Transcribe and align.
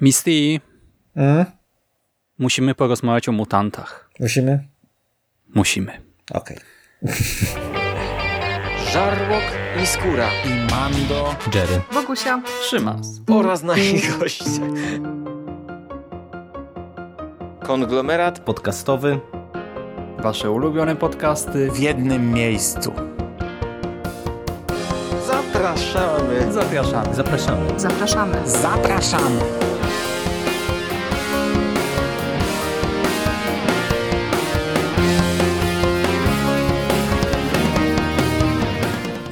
Misty, 0.00 0.60
Mm? 1.16 1.44
musimy 2.38 2.74
porozmawiać 2.74 3.28
o 3.28 3.32
mutantach. 3.32 4.10
Musimy? 4.20 4.68
Musimy. 5.54 6.00
Okej. 6.34 6.56
Żarłok 8.92 9.42
i 9.82 9.86
Skóra 9.86 10.28
I 10.44 10.70
Mando 10.70 11.34
Jerry. 11.54 11.80
Wokusia. 11.92 12.42
Szymas. 12.62 13.20
oraz 13.30 13.62
nasi 13.62 14.00
goście. 14.18 14.44
Konglomerat 17.62 18.40
Podcastowy. 18.40 19.20
Wasze 20.18 20.50
ulubione 20.50 20.96
podcasty. 20.96 21.70
w 21.70 21.78
jednym 21.78 22.32
miejscu. 22.32 22.92
zapraszamy. 25.26 26.52
Zapraszamy. 26.52 27.14
Zapraszamy. 27.14 27.80
Zapraszamy. 27.80 28.48
Zapraszamy! 28.48 29.40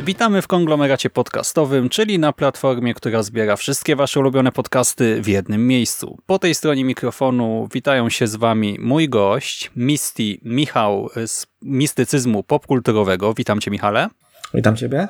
Witamy 0.07 0.43
w 0.43 0.47
konglomeracie 0.47 1.11
podcastowym, 1.11 1.89
czyli 1.89 2.19
na 2.19 2.33
platformie, 2.33 2.95
która 2.95 3.23
zbiera 3.23 3.57
wszystkie 3.57 3.97
wasze 3.97 4.21
ulubione 4.21 4.53
podcasty 4.53 5.23
w 5.23 5.29
jednym 5.29 5.67
miejscu. 5.67 6.19
Po 6.27 6.39
tej 6.39 6.55
stronie 6.55 6.85
mikrofonu 6.85 7.69
witają 7.73 8.11
się 8.11 8.27
z 8.27 8.37
wami 8.37 8.77
mój 8.81 9.09
gość, 9.09 9.71
Misty 9.77 10.39
Michał 10.43 11.09
z 11.27 11.47
mistycyzmu 11.63 12.43
popkulturowego. 12.43 13.35
Witam 13.35 13.61
cię 13.61 13.71
Michale. 13.71 14.09
Witam 14.55 14.77
ciebie. 14.77 15.09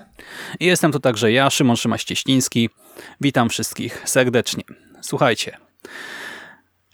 I 0.61 0.67
jestem 0.67 0.93
tu 0.93 1.01
także 1.01 1.33
ja, 1.33 1.51
Szymon 1.51 1.77
Szymaś-Cieśliński. 1.77 2.71
Witam 3.21 3.49
wszystkich 3.49 4.03
serdecznie. 4.05 4.65
Słuchajcie, 5.01 5.57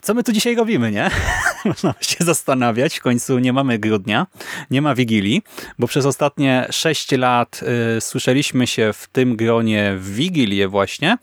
co 0.02 0.14
my 0.14 0.22
tu 0.24 0.32
dzisiaj 0.32 0.56
robimy, 0.56 0.90
nie? 0.90 1.10
Można 1.64 1.94
się 2.00 2.24
zastanawiać. 2.24 2.98
W 2.98 3.02
końcu 3.02 3.38
nie 3.38 3.52
mamy 3.52 3.78
grudnia, 3.78 4.26
nie 4.70 4.82
ma 4.82 4.94
Wigilii, 4.94 5.42
bo 5.78 5.86
przez 5.86 6.06
ostatnie 6.06 6.66
6 6.70 7.12
lat 7.12 7.60
y, 7.96 8.00
słyszeliśmy 8.00 8.66
się 8.66 8.92
w 8.92 9.08
tym 9.12 9.36
gronie 9.36 9.94
w 9.98 10.14
Wigilię 10.14 10.68
właśnie. 10.68 11.18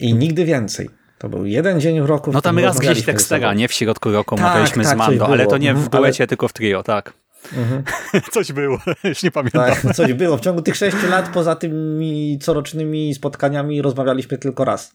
I 0.00 0.14
nigdy 0.14 0.44
więcej. 0.44 0.90
To 1.18 1.28
był 1.28 1.46
jeden 1.46 1.80
dzień 1.80 2.00
w 2.02 2.06
roku. 2.06 2.32
No 2.32 2.40
tam 2.40 2.58
raz 2.58 2.78
gdzieś 2.78 3.02
tekstera, 3.04 3.48
sobą. 3.48 3.58
nie? 3.58 3.68
W 3.68 3.72
środku 3.72 4.12
roku 4.12 4.36
Tak, 4.36 4.44
omawialiśmy 4.44 4.84
tak, 4.84 4.92
z 4.94 4.96
Mando, 4.96 5.26
ale 5.28 5.46
to 5.46 5.58
nie 5.58 5.74
w 5.74 5.76
Mhm, 5.76 5.90
duecie, 6.02 6.22
ale- 6.22 6.26
tylko 6.28 6.48
w 6.48 6.52
trio, 6.52 6.82
tak. 6.82 7.12
Mhm. 7.56 7.82
Coś 8.34 8.52
było, 8.52 8.78
już 9.04 9.22
nie 9.22 9.30
pamiętam. 9.30 9.70
Tak, 9.70 9.94
coś 9.96 10.12
było. 10.12 10.36
W 10.36 10.40
ciągu 10.40 10.62
tych 10.62 10.76
sześciu 10.76 11.08
lat 11.10 11.28
poza 11.28 11.56
tymi 11.56 12.38
corocznymi 12.42 13.14
spotkaniami 13.14 13.82
rozmawialiśmy 13.82 14.38
tylko 14.38 14.64
raz. 14.64 14.94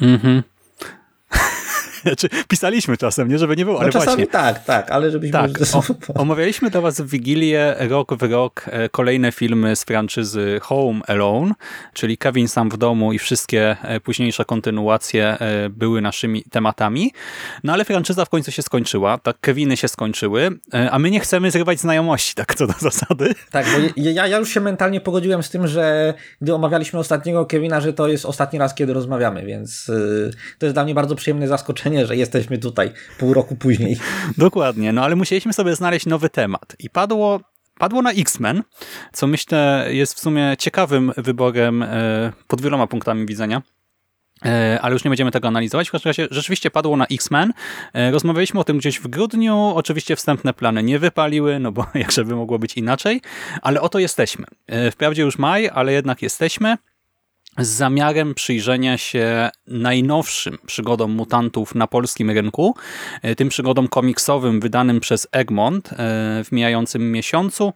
Mhm. 0.00 0.42
Znaczy, 2.06 2.28
pisaliśmy 2.48 2.96
czasem, 2.96 3.28
nie? 3.28 3.38
Żeby 3.38 3.56
nie 3.56 3.64
było, 3.64 3.76
No 3.76 3.82
ale 3.82 3.92
czasami 3.92 4.06
właśnie. 4.16 4.26
tak, 4.26 4.64
tak, 4.64 4.90
ale 4.90 5.10
żebyśmy... 5.10 5.32
Tak, 5.32 5.50
o, 5.72 5.82
omawialiśmy 6.22 6.70
dla 6.70 6.80
Was 6.80 7.00
w 7.00 7.10
Wigilię 7.10 7.74
rok 7.78 8.14
w 8.14 8.22
rok 8.22 8.64
e, 8.66 8.88
kolejne 8.88 9.32
filmy 9.32 9.76
z 9.76 9.84
franczyzy 9.84 10.58
Home 10.62 11.00
Alone, 11.06 11.52
czyli 11.92 12.18
Kevin 12.18 12.48
sam 12.48 12.70
w 12.70 12.76
domu 12.76 13.12
i 13.12 13.18
wszystkie 13.18 13.76
e, 13.82 14.00
późniejsze 14.00 14.44
kontynuacje 14.44 15.24
e, 15.24 15.68
były 15.68 16.00
naszymi 16.00 16.44
tematami. 16.50 17.12
No 17.64 17.72
ale 17.72 17.84
franczyza 17.84 18.24
w 18.24 18.28
końcu 18.28 18.50
się 18.50 18.62
skończyła, 18.62 19.18
tak, 19.18 19.36
Keviny 19.40 19.76
się 19.76 19.88
skończyły, 19.88 20.50
a 20.90 20.98
my 20.98 21.10
nie 21.10 21.20
chcemy 21.20 21.50
zrywać 21.50 21.80
znajomości, 21.80 22.34
tak 22.34 22.54
co 22.54 22.66
do 22.66 22.72
zasady. 22.72 23.34
Tak, 23.50 23.66
bo 23.66 24.00
ja, 24.02 24.26
ja 24.26 24.38
już 24.38 24.48
się 24.48 24.60
mentalnie 24.60 25.00
pogodziłem 25.00 25.42
z 25.42 25.50
tym, 25.50 25.66
że 25.66 26.14
gdy 26.40 26.54
omawialiśmy 26.54 26.98
ostatniego 26.98 27.46
Kevina, 27.46 27.80
że 27.80 27.92
to 27.92 28.08
jest 28.08 28.26
ostatni 28.26 28.58
raz, 28.58 28.74
kiedy 28.74 28.92
rozmawiamy, 28.92 29.46
więc 29.46 29.88
y, 29.88 30.30
to 30.58 30.66
jest 30.66 30.76
dla 30.76 30.84
mnie 30.84 30.94
bardzo 30.94 31.14
przyjemne 31.14 31.48
zaskoczenie, 31.48 31.89
że 32.06 32.16
jesteśmy 32.16 32.58
tutaj 32.58 32.90
pół 33.18 33.34
roku 33.34 33.56
później. 33.56 33.96
Dokładnie, 34.38 34.92
no 34.92 35.04
ale 35.04 35.16
musieliśmy 35.16 35.52
sobie 35.52 35.76
znaleźć 35.76 36.06
nowy 36.06 36.30
temat 36.30 36.76
i 36.78 36.90
padło 36.90 37.40
Padło 37.80 38.02
na 38.02 38.12
X-Men, 38.12 38.62
co 39.12 39.26
myślę 39.26 39.88
jest 39.90 40.14
w 40.14 40.20
sumie 40.20 40.54
ciekawym 40.58 41.12
wyborem 41.16 41.82
e, 41.82 42.32
pod 42.48 42.60
wieloma 42.60 42.86
punktami 42.86 43.26
widzenia. 43.26 43.62
E, 44.44 44.78
Ale 44.82 44.92
już 44.92 45.04
nie 45.04 45.10
będziemy 45.10 45.30
tego 45.30 45.48
analizować. 45.48 45.88
W 45.88 45.92
każdym 45.92 46.10
razie 46.10 46.28
rzeczywiście 46.30 46.70
padło 46.70 46.96
na 46.96 47.06
X-Men. 47.06 47.52
E, 47.92 48.10
Rozmawialiśmy 48.10 48.60
o 48.60 48.64
tym 48.64 48.78
gdzieś 48.78 49.00
w 49.00 49.08
grudniu. 49.08 49.72
Oczywiście 49.74 50.16
wstępne 50.16 50.54
plany 50.54 50.82
nie 50.82 50.98
wypaliły, 50.98 51.58
no 51.58 51.72
bo 51.72 51.86
jak 51.94 52.12
żeby 52.12 52.36
mogło 52.36 52.58
być 52.58 52.76
inaczej. 52.76 53.20
Ale 53.62 53.80
oto 53.80 53.98
jesteśmy. 53.98 54.46
Wprawdzie 54.92 55.22
już 55.22 55.38
maj, 55.38 55.70
ale 55.74 55.92
jednak 55.92 56.22
jesteśmy 56.22 56.76
z 57.60 57.68
zamiarem 57.68 58.34
przyjrzenia 58.34 58.98
się 58.98 59.50
najnowszym 59.66 60.58
przygodom 60.66 61.10
mutantów 61.10 61.74
na 61.74 61.86
polskim 61.86 62.30
rynku, 62.30 62.74
e, 63.22 63.34
tym 63.34 63.48
przygodom 63.48 63.88
komiksowym 63.88 64.60
wydanym 64.60 65.00
przez 65.00 65.28
Egmont 65.32 65.92
e, 65.92 65.96
w 66.44 66.52
mijającym 66.52 67.12
miesiącu. 67.12 67.72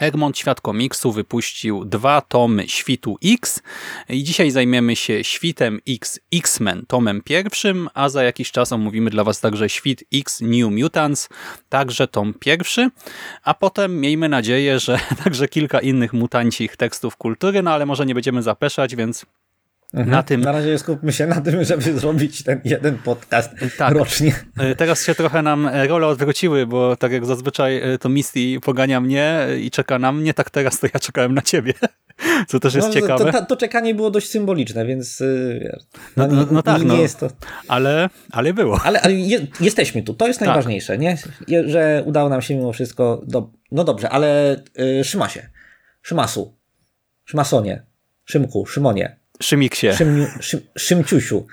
Egmont 0.00 0.38
Świat 0.38 0.60
Komiksu 0.60 1.12
wypuścił 1.12 1.84
dwa 1.84 2.20
tomy 2.20 2.68
Świtu 2.68 3.18
X 3.24 3.62
i 4.08 4.24
dzisiaj 4.24 4.50
zajmiemy 4.50 4.96
się 4.96 5.24
Świtem 5.24 5.80
X 5.88 6.20
X-Men. 6.32 6.86
Tomem 6.86 7.22
pierwszym, 7.22 7.88
a 7.94 8.08
za 8.08 8.22
jakiś 8.22 8.52
czas 8.52 8.72
omówimy 8.72 9.10
dla 9.10 9.24
Was 9.24 9.40
także 9.40 9.68
Świt 9.68 10.04
X 10.14 10.40
New 10.40 10.70
Mutants, 10.70 11.28
także 11.68 12.08
tom 12.08 12.34
pierwszy, 12.34 12.90
a 13.42 13.54
potem 13.54 14.00
miejmy 14.00 14.28
nadzieję, 14.28 14.78
że 14.78 14.98
także 15.24 15.48
kilka 15.48 15.80
innych 15.80 16.12
mutancich 16.12 16.76
tekstów 16.76 17.16
kultury, 17.16 17.62
no 17.62 17.70
ale 17.70 17.86
może 17.86 18.06
nie 18.06 18.14
będziemy 18.14 18.42
zapeszać, 18.42 18.96
więc 18.96 19.26
na 19.92 20.22
tym 20.22 20.40
Na 20.40 20.52
razie 20.52 20.78
skupmy 20.78 21.12
się 21.12 21.26
na 21.26 21.40
tym, 21.40 21.64
żeby 21.64 21.98
zrobić 21.98 22.42
ten 22.42 22.60
jeden 22.64 22.98
podcast 22.98 23.50
Tak. 23.78 23.94
rocznie. 23.94 24.34
E, 24.58 24.74
Teraz 24.74 25.04
się 25.04 25.14
trochę 25.14 25.42
nam 25.42 25.66
e, 25.66 25.86
role 25.86 26.06
odwróciły, 26.06 26.66
bo 26.66 26.96
tak 26.96 27.12
jak 27.12 27.26
zazwyczaj 27.26 27.92
e, 27.94 27.98
to 27.98 28.08
Misty 28.08 28.40
pogania 28.62 29.00
mnie 29.00 29.46
i 29.60 29.70
czeka 29.70 29.98
na 29.98 30.12
mnie, 30.12 30.34
tak 30.34 30.50
teraz 30.50 30.80
to 30.80 30.86
ja 30.94 31.00
czekałem 31.00 31.34
na 31.34 31.42
ciebie. 31.42 31.72
Co 32.48 32.60
też 32.60 32.74
jest 32.74 32.88
No, 32.88 32.94
ciekawe. 32.94 33.32
To, 33.32 33.46
to, 33.46 33.56
czekanie 33.56 33.94
było 33.94 34.10
dość 34.10 34.28
symboliczne, 34.30 34.86
więc 34.86 35.22
wiesz, 35.60 35.82
No- 36.16 36.26
no- 36.26 36.46
no 36.50 36.62
tak, 36.62 36.80
nie, 36.80 36.86
no. 36.86 36.96
jest 36.96 37.20
to. 37.20 37.28
Ale, 37.68 38.10
ale 38.30 38.54
było. 38.54 38.80
Ale, 38.84 39.00
ale 39.02 39.14
je, 39.14 39.46
jesteśmy 39.60 40.02
tu, 40.02 40.14
to 40.14 40.26
jest 40.26 40.38
Tak. 40.38 40.46
najważniejsze, 40.48 40.98
nie? 40.98 41.18
Że 41.66 42.02
udało 42.06 42.28
nam 42.28 42.42
się 42.42 42.54
mimo 42.54 42.72
wszystko. 42.72 43.22
Do... 43.26 43.50
No 43.72 43.84
dobrze, 43.84 44.08
ale 44.10 44.56
y, 45.00 45.04
Szymasie, 45.04 45.48
Szymasu, 46.02 46.56
Szymasonie, 47.24 47.86
Szymku, 48.24 48.66
Szymonie, 48.66 49.16
Szymiksie. 49.42 49.92
Szym, 49.92 50.26
Szym, 50.40 50.60
Szymciusiu, 50.78 51.46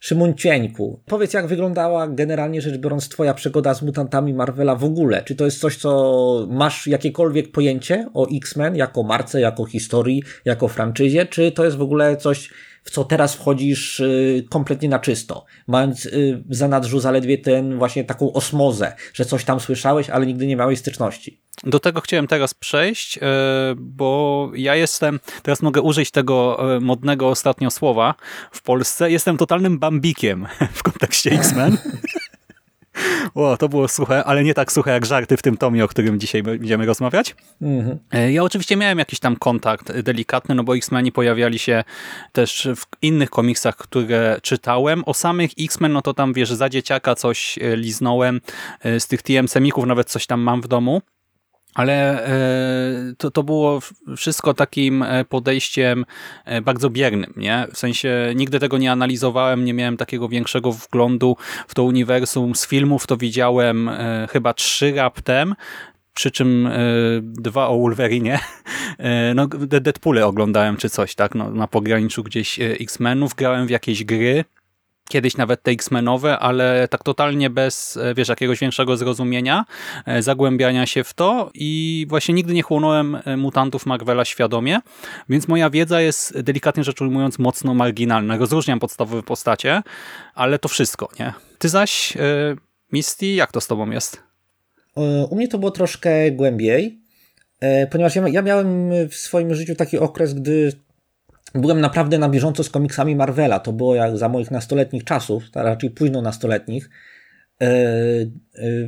Szymuncieńku. 0.00 1.00
Powiedz, 1.06 1.32
jak 1.32 1.46
wyglądała 1.46 2.08
generalnie 2.08 2.60
rzecz 2.60 2.76
biorąc 2.76 3.08
twoja 3.08 3.34
przygoda 3.34 3.74
z 3.74 3.82
mutantami 3.82 4.34
Marvela 4.34 4.74
w 4.76 4.84
ogóle? 4.84 5.22
Czy 5.22 5.34
to 5.34 5.44
jest 5.44 5.60
coś, 5.60 5.76
co 5.76 6.46
masz 6.50 6.86
jakiekolwiek 6.86 7.52
pojęcie 7.52 8.08
o 8.14 8.28
X-Men 8.36 8.76
jako 8.76 9.02
marce, 9.02 9.40
jako 9.40 9.64
historii, 9.64 10.22
jako 10.44 10.68
franczyzie, 10.68 11.26
czy 11.26 11.52
to 11.52 11.64
jest 11.64 11.76
w 11.76 11.82
ogóle 11.82 12.16
coś, 12.16 12.50
w 12.84 12.90
co 12.90 13.04
teraz 13.04 13.34
wchodzisz 13.34 14.00
y, 14.00 14.44
kompletnie 14.50 14.88
na 14.88 14.98
czysto, 14.98 15.44
mając 15.66 16.06
y, 16.06 16.42
w 16.48 16.54
zanadrzu 16.54 17.00
zaledwie 17.00 17.38
ten 17.38 17.78
właśnie 17.78 18.04
taką 18.04 18.32
osmozę, 18.32 18.92
że 19.14 19.24
coś 19.24 19.44
tam 19.44 19.60
słyszałeś, 19.60 20.10
ale 20.10 20.26
nigdy 20.26 20.46
nie 20.46 20.56
miałeś 20.56 20.78
styczności. 20.78 21.45
Do 21.64 21.80
tego 21.80 22.00
chciałem 22.00 22.26
teraz 22.26 22.54
przejść, 22.54 23.18
e, 23.18 23.20
bo 23.76 24.50
ja 24.54 24.74
jestem, 24.76 25.20
teraz 25.42 25.62
mogę 25.62 25.80
użyć 25.80 26.10
tego 26.10 26.58
e, 26.76 26.80
modnego 26.80 27.28
ostatnio 27.28 27.70
słowa 27.70 28.14
w 28.52 28.62
Polsce, 28.62 29.10
jestem 29.10 29.36
totalnym 29.36 29.78
bambikiem 29.78 30.46
w 30.78 30.82
kontekście 30.82 31.30
X-Men. 31.30 31.78
O, 33.34 33.56
to 33.56 33.68
było 33.68 33.88
suche, 33.88 34.24
ale 34.24 34.44
nie 34.44 34.54
tak 34.54 34.72
suche 34.72 34.90
jak 34.90 35.06
żarty 35.06 35.36
w 35.36 35.42
tym 35.42 35.56
tomie, 35.56 35.84
o 35.84 35.88
którym 35.88 36.20
dzisiaj 36.20 36.42
będziemy 36.42 36.86
rozmawiać. 36.86 37.36
Mhm. 37.62 37.98
E, 38.12 38.32
Ja 38.32 38.42
oczywiście 38.42 38.76
miałem 38.76 38.98
jakiś 38.98 39.20
tam 39.20 39.36
kontakt 39.36 40.00
delikatny, 40.00 40.54
no 40.54 40.64
bo 40.64 40.76
X-Meni 40.76 41.12
pojawiali 41.12 41.58
się 41.58 41.84
też 42.32 42.68
w 42.76 42.84
innych 43.02 43.30
komiksach, 43.30 43.76
które 43.76 44.38
czytałem. 44.42 45.02
O 45.06 45.14
samych 45.14 45.50
X-Men, 45.60 45.92
no 45.92 46.02
to 46.02 46.14
tam 46.14 46.32
wiesz, 46.32 46.50
za 46.50 46.68
dzieciaka 46.68 47.14
coś 47.14 47.58
liznąłem, 47.76 48.40
z 48.98 49.06
tych 49.06 49.22
TM-semików 49.22 49.86
nawet 49.86 50.10
coś 50.10 50.26
tam 50.26 50.40
mam 50.40 50.62
w 50.62 50.68
domu. 50.68 51.02
Ale 51.76 52.26
e, 52.26 53.14
to, 53.18 53.30
to 53.30 53.42
było 53.42 53.80
wszystko 54.16 54.54
takim 54.54 55.02
e, 55.02 55.24
podejściem 55.24 56.04
e, 56.44 56.62
bardzo 56.62 56.90
biernym, 56.90 57.32
nie? 57.36 57.66
W 57.72 57.78
sensie 57.78 58.32
nigdy 58.36 58.60
tego 58.60 58.78
nie 58.78 58.92
analizowałem, 58.92 59.64
nie 59.64 59.74
miałem 59.74 59.96
takiego 59.96 60.28
większego 60.28 60.72
wglądu 60.72 61.36
w 61.68 61.74
to 61.74 61.82
uniwersum. 61.84 62.54
Z 62.54 62.66
filmów 62.66 63.06
to 63.06 63.16
widziałem 63.16 63.90
chyba 64.30 64.54
trzy 64.54 64.92
raptem, 64.92 65.54
przy 66.14 66.30
czym 66.30 66.68
dwa 67.22 67.68
o 67.68 67.78
Wolverine. 67.78 68.38
No, 69.34 69.46
De- 69.46 69.80
Deadpoole 69.80 70.26
oglądałem 70.26 70.76
czy 70.76 70.90
coś, 70.90 71.14
tak? 71.14 71.34
No, 71.34 71.50
na 71.50 71.66
pograniczu 71.66 72.22
gdzieś 72.22 72.58
X-Menów. 72.60 73.34
Grałem 73.34 73.66
w 73.66 73.70
jakieś 73.70 74.04
gry. 74.04 74.44
Kiedyś 75.08 75.36
nawet 75.36 75.62
te 75.62 75.70
X-Menowe, 75.70 76.38
ale 76.38 76.88
tak 76.88 77.02
totalnie 77.02 77.50
bez, 77.50 77.96
e, 77.96 78.14
wiesz, 78.14 78.28
jakiegoś 78.28 78.60
większego 78.60 78.96
zrozumienia, 78.96 79.64
e, 80.06 80.22
zagłębiania 80.22 80.86
się 80.86 81.04
w 81.04 81.14
to 81.14 81.50
i 81.54 82.06
właśnie 82.08 82.34
nigdy 82.34 82.54
nie 82.54 82.62
chłonąłem 82.62 83.18
e, 83.24 83.36
mutantów 83.36 83.86
Marvela 83.86 84.24
świadomie, 84.24 84.78
więc 85.28 85.48
moja 85.48 85.70
wiedza 85.70 86.00
jest 86.00 86.40
delikatnie 86.40 86.84
rzecz 86.84 87.00
ujmując 87.00 87.38
mocno 87.38 87.74
marginalna. 87.74 88.36
Rozróżniam 88.36 88.78
podstawowe 88.78 89.22
postacie, 89.22 89.82
ale 90.34 90.58
to 90.58 90.68
wszystko, 90.68 91.08
nie? 91.20 91.32
Ty 91.58 91.68
zaś, 91.68 92.14
Misty, 92.92 93.26
jak 93.26 93.52
to 93.52 93.60
z 93.60 93.66
tobą 93.66 93.90
jest? 93.90 94.22
U 95.30 95.36
mnie 95.36 95.48
to 95.48 95.58
było 95.58 95.70
troszkę 95.70 96.30
głębiej, 96.30 97.00
ponieważ 97.90 98.16
ja, 98.16 98.28
ja 98.28 98.42
miałem 98.42 98.90
w 99.08 99.14
swoim 99.14 99.54
życiu 99.54 99.74
taki 99.74 99.98
okres, 99.98 100.34
gdy 100.34 100.72
byłem 101.60 101.80
naprawdę 101.80 102.18
na 102.18 102.28
bieżąco 102.28 102.64
z 102.64 102.70
komiksami 102.70 103.16
Marvela. 103.16 103.60
To 103.60 103.72
było 103.72 103.94
jak 103.94 104.16
za 104.16 104.28
moich 104.28 104.50
nastoletnich 104.50 105.04
czasów, 105.04 105.44
raczej 105.54 105.90
późno 105.90 106.22
nastoletnich. 106.22 106.90
E, 107.60 107.66
e, 107.66 108.28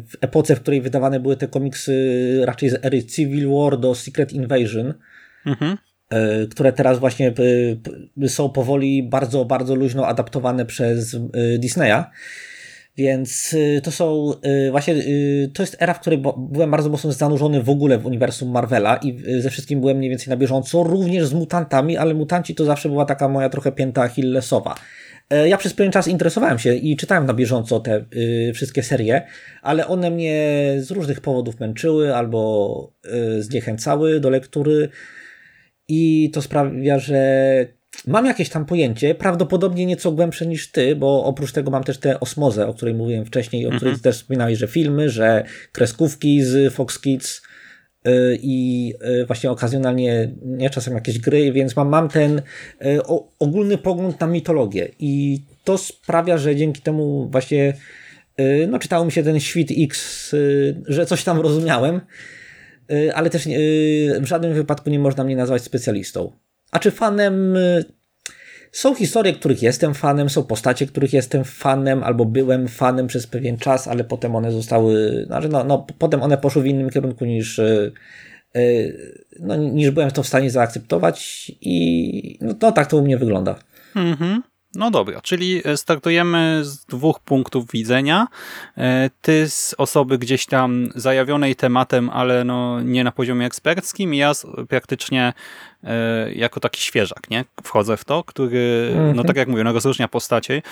w 0.03 0.17
epoce, 0.21 0.57
w 0.57 0.61
której 0.61 0.81
wydawane 0.81 1.21
były 1.21 1.37
te 1.37 1.49
komiksy 1.49 2.41
raczej 2.45 2.71
z 2.71 2.85
ery 2.85 3.05
Civil 3.05 3.49
War 3.51 3.79
do 3.79 3.95
Secret 3.95 4.33
Invasion, 4.33 4.95
mhm. 5.47 5.77
E, 6.11 6.47
które 6.47 6.73
teraz 6.73 6.99
właśnie 6.99 7.33
są 8.27 8.49
powoli 8.49 9.03
bardzo, 9.03 9.45
bardzo 9.45 9.75
luźno 9.75 10.07
adaptowane 10.07 10.67
przez 10.67 11.17
Disneya. 11.59 12.05
Więc 12.99 13.53
y, 13.53 13.81
to 13.85 13.91
są 13.91 14.33
y, 14.67 14.71
właśnie, 14.71 14.95
y, 14.95 15.51
to 15.55 15.63
jest 15.63 15.77
era, 15.81 15.95
w 15.95 16.01
której 16.01 16.23
byłem 16.39 16.71
bardzo 16.71 16.91
mocno 16.91 17.13
zanurzony 17.13 17.63
w 17.63 17.71
ogóle 17.71 17.99
w 17.99 18.07
uniwersum 18.07 18.51
Marvela 18.51 18.97
i 18.97 19.23
ze 19.41 19.51
wszystkim 19.51 19.81
byłem 19.81 19.97
mniej 19.97 20.11
więcej 20.11 20.29
na 20.29 20.37
bieżąco, 20.37 20.83
również 20.83 21.27
z 21.27 21.35
mutantami, 21.35 21.97
ale 21.97 22.15
mutanci 22.15 22.55
to 22.55 22.65
zawsze 22.65 22.89
była 22.89 23.05
taka 23.05 23.29
moja 23.29 23.49
trochę 23.49 23.73
pięta 23.73 24.03
achillesowa. 24.03 24.75
E, 25.31 25.49
ja 25.49 25.57
przez 25.57 25.75
pewien 25.75 25.93
czas 25.93 26.09
interesowałem 26.09 26.59
się 26.59 26.75
i 26.75 26.97
czytałem 26.97 27.27
na 27.27 27.35
bieżąco 27.35 27.81
te 27.81 28.05
wszystkie 28.55 28.83
serie, 28.83 29.23
ale 29.63 29.87
one 29.87 30.11
mnie 30.11 30.75
z 30.79 30.91
różnych 30.91 31.21
powodów 31.21 31.61
męczyły 31.61 32.15
albo 32.15 32.93
zniechęcały 33.39 34.21
do 34.21 34.31
lektury 34.31 34.89
i 35.89 36.31
to 36.35 36.43
sprawia, 36.43 36.99
że 36.99 37.78
Mam 38.07 38.27
jakieś 38.27 38.49
tam 38.49 38.65
pojęcie, 38.65 39.15
prawdopodobnie 39.15 39.87
nieco 39.87 40.13
głębsze 40.13 40.47
niż 40.47 40.71
ty, 40.71 40.97
bo 40.97 41.25
oprócz 41.25 41.53
tego 41.53 41.71
mam 41.71 41.85
też 41.85 41.99
tę 41.99 42.21
osmozę, 42.21 42.67
o 42.67 42.75
której 42.75 42.95
mówiłem 42.95 43.25
wcześniej, 43.25 43.67
o 43.67 43.71
której 43.71 43.93
mhm. 43.93 44.01
też 44.01 44.17
wspominałeś, 44.17 44.59
że 44.59 44.67
filmy, 44.67 45.11
że 45.11 45.45
kreskówki 45.73 46.43
z 46.43 46.75
Fox 46.75 46.99
Kids 47.01 47.43
y, 48.07 48.39
i 48.43 48.95
y, 49.23 49.27
właśnie 49.27 49.51
okazjonalnie, 49.51 50.31
nie 50.43 50.71
czasem 50.71 50.95
jakieś 50.95 51.19
gry, 51.19 51.53
więc 51.53 51.77
mam, 51.77 51.89
mam 51.89 52.09
ten 52.09 52.39
y, 52.39 52.43
ogólny 53.39 53.79
pogląd 53.79 54.21
na 54.21 54.27
mitologię 54.27 54.89
i 54.99 55.43
to 55.65 55.79
sprawia, 55.79 56.39
że 56.39 56.57
dzięki 56.57 56.83
temu 56.83 57.29
właśnie 57.31 57.75
no, 58.69 58.79
czytało 58.79 59.05
mi 59.05 59.13
się 59.13 59.23
ten 59.23 59.41
świt 59.41 59.69
X, 59.79 60.35
że 60.87 61.07
coś 61.07 61.25
tam 61.25 61.41
rozumiałem, 61.41 62.01
ale 63.15 63.31
też 63.31 63.49
w 64.21 64.25
żadnym 64.25 64.55
wypadku 64.55 64.91
nie 64.91 64.99
można 64.99 65.25
mnie 65.25 65.37
nazwać 65.37 65.63
specjalistą. 65.63 66.33
A 66.71 66.79
czy 66.79 66.91
fanem. 66.91 67.57
Y, 67.57 67.85
są 68.73 68.95
historie, 68.95 69.33
których 69.33 69.63
jestem 69.63 69.95
fanem, 69.95 70.31
są 70.31 70.45
postacie, 70.45 70.87
których 70.87 71.13
jestem 71.13 71.45
fanem, 71.45 72.03
albo 72.03 72.25
byłem 72.25 72.69
fanem 72.69 73.07
przez 73.07 73.27
pewien 73.27 73.59
czas, 73.59 73.89
ale 73.89 74.05
potem 74.05 74.37
one 74.37 74.53
zostały. 74.53 75.25
Znaczy 75.27 75.49
no, 75.49 75.65
no, 75.65 75.87
potem 75.99 76.23
one 76.23 76.39
poszły 76.39 76.63
w 76.63 76.67
innym 76.67 76.91
kierunku 76.91 77.25
niż. 77.25 77.59
Y, 77.59 77.93
y, 78.57 79.25
no, 79.41 79.57
niż 79.57 79.91
byłem 79.91 80.11
to 80.11 80.23
w 80.23 80.27
stanie 80.27 80.51
zaakceptować, 80.51 81.53
i 81.61 82.39
no, 82.41 82.55
no 82.63 82.73
tak 82.73 82.87
to 82.87 82.97
u 82.97 83.03
mnie 83.03 83.19
wygląda. 83.19 83.59
Mhm. 83.97 84.43
No 84.75 84.91
dobra, 84.91 85.21
czyli 85.21 85.63
e, 85.65 85.77
startujemy 85.77 86.61
z 86.65 86.85
dwóch 86.85 87.21
punktów 87.21 87.71
widzenia. 87.73 88.27
E, 88.77 89.11
ty 89.23 89.51
z 89.51 89.75
osoby 89.79 90.19
gdzieś 90.19 90.47
tam 90.47 90.89
zajawionej 90.95 91.57
tematem, 91.57 92.11
ale 92.11 92.45
no 92.45 92.81
nie 92.81 93.05
na 93.05 93.13
poziomie 93.13 93.47
eksperckim. 93.47 94.15
Ja 94.15 94.33
praktycznie 94.69 95.33
e, 95.85 96.33
jako 96.33 96.61
taki 96.61 96.83
świeżak, 96.83 97.31
nie? 97.31 97.45
Wchodzę 97.63 97.97
w 97.97 98.05
to, 98.05 98.25
który, 98.25 98.91
no 98.95 99.03
mhm. 99.03 99.27
tak 99.27 99.37
jak 99.37 99.49
mówię, 99.49 99.65
no 99.65 99.73
rozróżnia 99.73 100.09
postacie, 100.09 100.63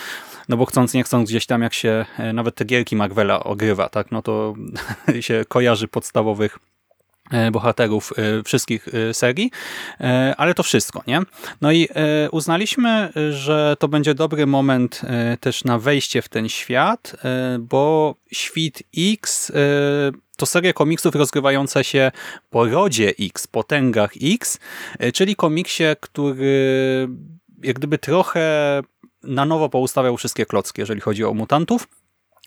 no 0.48 0.56
bo 0.56 0.66
chcąc, 0.66 0.94
nie 0.94 1.04
chcąc 1.04 1.30
gdzieś 1.30 1.46
tam 1.46 1.62
jak 1.62 1.74
się 1.74 2.06
nawet 2.34 2.54
te 2.54 2.64
gierki 2.64 2.96
Marvela 2.96 3.44
ogrywa, 3.44 3.88
tak? 3.88 4.12
No 4.12 4.22
to 4.22 4.54
się 5.20 5.44
kojarzy 5.48 5.88
podstawowych 5.88 6.58
bohaterów 7.52 8.12
e, 8.16 8.42
wszystkich 8.42 8.88
e, 8.88 9.14
serii, 9.14 9.50
ale 10.36 10.54
to 10.54 10.62
wszystko, 10.62 11.02
nie? 11.06 11.20
No 11.60 11.72
i 11.72 11.88
uznaliśmy, 12.32 13.12
że 13.30 13.76
to 13.78 13.88
będzie 13.88 14.14
dobry 14.14 14.46
moment 14.46 15.02
też 15.40 15.64
na 15.64 15.78
wejście 15.78 16.22
w 16.22 16.28
ten 16.28 16.48
świat, 16.48 17.16
bo 17.60 18.14
Świt 18.32 18.82
X 18.96 19.52
to 20.36 20.46
seria 20.46 20.72
komiksów 20.72 21.14
rozgrywająca 21.14 21.82
się 21.82 22.12
po 22.50 22.66
rodzie 22.66 23.12
X, 23.20 23.46
potęgach 23.46 24.12
X, 24.22 24.58
czyli 25.14 25.36
komiksie, 25.36 25.84
który 26.00 27.08
jak 27.62 27.76
gdyby 27.76 27.98
trochę 27.98 28.82
na 29.22 29.44
nowo 29.44 29.68
poustawiał 29.68 30.16
wszystkie 30.16 30.46
klocki, 30.46 30.80
jeżeli 30.80 31.00
chodzi 31.00 31.24
o 31.24 31.34
mutantów. 31.34 31.88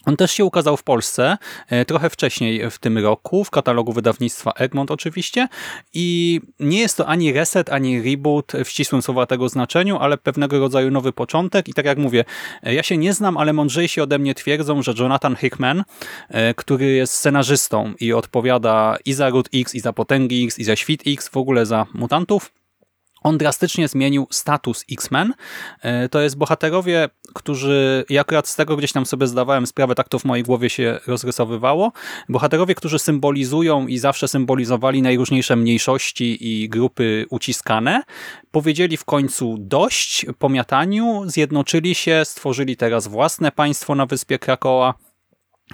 On 0.06 0.18
też 0.18 0.32
się 0.32 0.46
ukazał 0.46 0.78
w 0.78 0.84
Polsce 0.84 1.38
e, 1.70 1.86
trochę 1.86 2.10
wcześniej 2.10 2.72
w 2.72 2.80
tym 2.80 2.98
roku, 2.98 3.44
w 3.44 3.50
katalogu 3.50 3.94
wydawnictwa 3.94 4.52
Egmont 4.52 4.92
oczywiście. 4.92 5.48
I 5.94 6.42
nie 6.60 6.80
jest 6.80 6.98
to 6.98 7.08
ani 7.08 7.34
reset, 7.34 7.70
ani 7.70 8.02
reboot 8.02 8.52
w 8.66 8.70
ścisłym 8.70 9.02
słowa 9.02 9.26
tego 9.26 9.50
znaczeniu, 9.50 9.98
ale 9.98 10.18
pewnego 10.18 10.60
rodzaju 10.60 10.92
nowy 10.92 11.14
początek. 11.14 11.68
I 11.68 11.74
tak 11.74 11.86
jak 11.86 11.98
mówię, 11.98 12.26
e, 12.64 12.74
ja 12.74 12.84
się 12.84 12.98
nie 12.98 13.14
znam, 13.14 13.38
ale 13.38 13.54
mądrzejsi 13.54 14.02
ode 14.02 14.20
mnie 14.20 14.36
twierdzą, 14.36 14.82
że 14.82 14.94
Jonathan 15.00 15.36
Hickman, 15.36 15.84
e, 16.30 16.54
który 16.54 16.86
jest 16.92 17.14
scenarzystą 17.14 17.94
i 18.00 18.14
odpowiada 18.14 18.98
i 19.06 19.14
za 19.14 19.30
Root 19.30 19.50
X, 19.54 19.76
i 19.76 19.80
za 19.80 19.94
Potęgi 19.94 20.46
X, 20.46 20.60
i 20.60 20.64
za 20.64 20.76
Świt 20.76 21.04
X, 21.08 21.30
w 21.30 21.38
ogóle 21.38 21.66
za 21.66 21.86
mutantów, 21.94 22.52
on 23.22 23.38
drastycznie 23.38 23.88
zmienił 23.88 24.28
status 24.32 24.86
X-Men. 24.92 25.34
E, 25.82 26.10
to 26.10 26.22
jest 26.22 26.38
bohaterowie, 26.38 27.10
którzy, 27.34 28.06
ja 28.10 28.22
akurat 28.22 28.48
z 28.48 28.56
tego 28.56 28.78
gdzieś 28.78 28.92
tam 28.92 29.06
sobie 29.06 29.28
zdawałem 29.28 29.68
sprawę, 29.68 29.96
tak 29.96 30.10
to 30.10 30.20
w 30.20 30.26
mojej 30.26 30.44
głowie 30.44 30.70
się 30.70 31.00
rozrysowywało, 31.08 31.92
bohaterowie, 32.30 32.76
którzy 32.76 33.00
symbolizują 33.00 33.88
i 33.88 33.98
zawsze 33.98 34.28
symbolizowali 34.28 35.02
najróżniejsze 35.02 35.56
mniejszości 35.56 36.64
i 36.64 36.70
grupy 36.70 37.26
uciskane, 37.30 38.04
powiedzieli 38.52 38.98
w 38.98 39.06
końcu 39.06 39.56
dość 39.60 40.26
pomiataniu, 40.40 41.24
zjednoczyli 41.26 41.96
się, 41.96 42.22
stworzyli 42.26 42.78
teraz 42.78 43.08
własne 43.08 43.52
państwo 43.52 43.96
na 43.96 44.06
wyspie 44.06 44.40
Krakoa, 44.40 44.94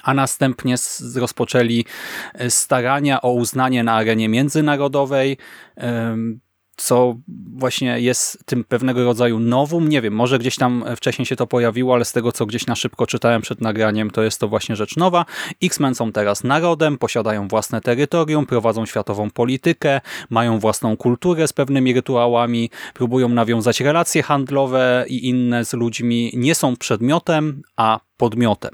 a 0.03 0.13
następnie 0.13 0.75
rozpoczęli 1.15 1.86
e, 2.33 2.50
starania 2.50 3.21
o 3.21 3.31
uznanie 3.31 3.83
na 3.83 3.94
arenie 3.94 4.30
międzynarodowej 4.30 5.38
co 6.75 7.16
właśnie 7.54 8.00
jest 8.00 8.45
tym 8.45 8.63
pewnego 8.63 9.04
rodzaju 9.04 9.39
nowum. 9.39 9.89
Nie 9.89 10.01
wiem, 10.01 10.13
może 10.13 10.39
gdzieś 10.39 10.56
tam 10.56 10.86
wcześniej 10.95 11.25
się 11.25 11.36
to 11.36 11.48
pojawiło, 11.48 11.94
ale 11.94 12.06
z 12.06 12.12
tego, 12.12 12.31
co 12.31 12.45
gdzieś 12.45 12.68
na 12.68 12.75
szybko 12.75 13.07
czytałem 13.07 13.42
przed 13.42 13.62
nagraniem, 13.62 14.12
to 14.12 14.24
jest 14.24 14.39
to 14.39 14.47
właśnie 14.47 14.76
rzecz 14.76 14.97
nowa. 14.97 15.26
X-Men 15.64 15.95
są 15.95 16.11
teraz 16.11 16.44
narodem, 16.44 16.97
posiadają 16.97 17.47
własne 17.47 17.81
terytorium, 17.81 18.45
prowadzą 18.45 18.85
światową 18.85 19.31
politykę, 19.31 20.02
mają 20.30 20.59
własną 20.59 20.97
kulturę 20.97 21.47
z 21.47 21.54
pewnymi 21.54 21.94
rytuałami, 21.94 22.69
próbują 22.94 23.30
nawiązać 23.30 23.81
relacje 23.81 24.23
handlowe 24.23 25.06
i 25.07 25.30
inne 25.30 25.66
z 25.66 25.73
ludźmi. 25.73 26.31
Nie 26.33 26.56
są 26.56 26.76
przedmiotem, 26.76 27.61
a 27.76 27.99
podmiotem. 28.18 28.71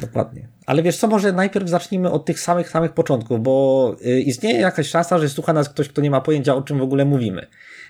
Dokładnie. 0.00 0.48
Ale 0.70 0.82
wiesz 0.82 0.96
co, 0.96 1.08
może 1.08 1.32
najpierw 1.32 1.68
zacznijmy 1.68 2.10
od 2.10 2.24
tych 2.24 2.40
samych, 2.40 2.68
samych 2.68 2.92
początków, 2.92 3.42
bo 3.42 3.96
y, 4.06 4.20
istnieje 4.20 4.60
jakaś 4.60 4.88
szansa, 4.88 5.18
że 5.18 5.28
słucha 5.28 5.52
nas 5.52 5.68
ktoś, 5.68 5.88
kto 5.88 6.02
nie 6.02 6.10
ma 6.10 6.20
pojęcia, 6.20 6.54
o 6.54 6.62
czym 6.62 6.78
w 6.78 6.82
ogóle 6.82 7.04
mówimy. 7.04 7.46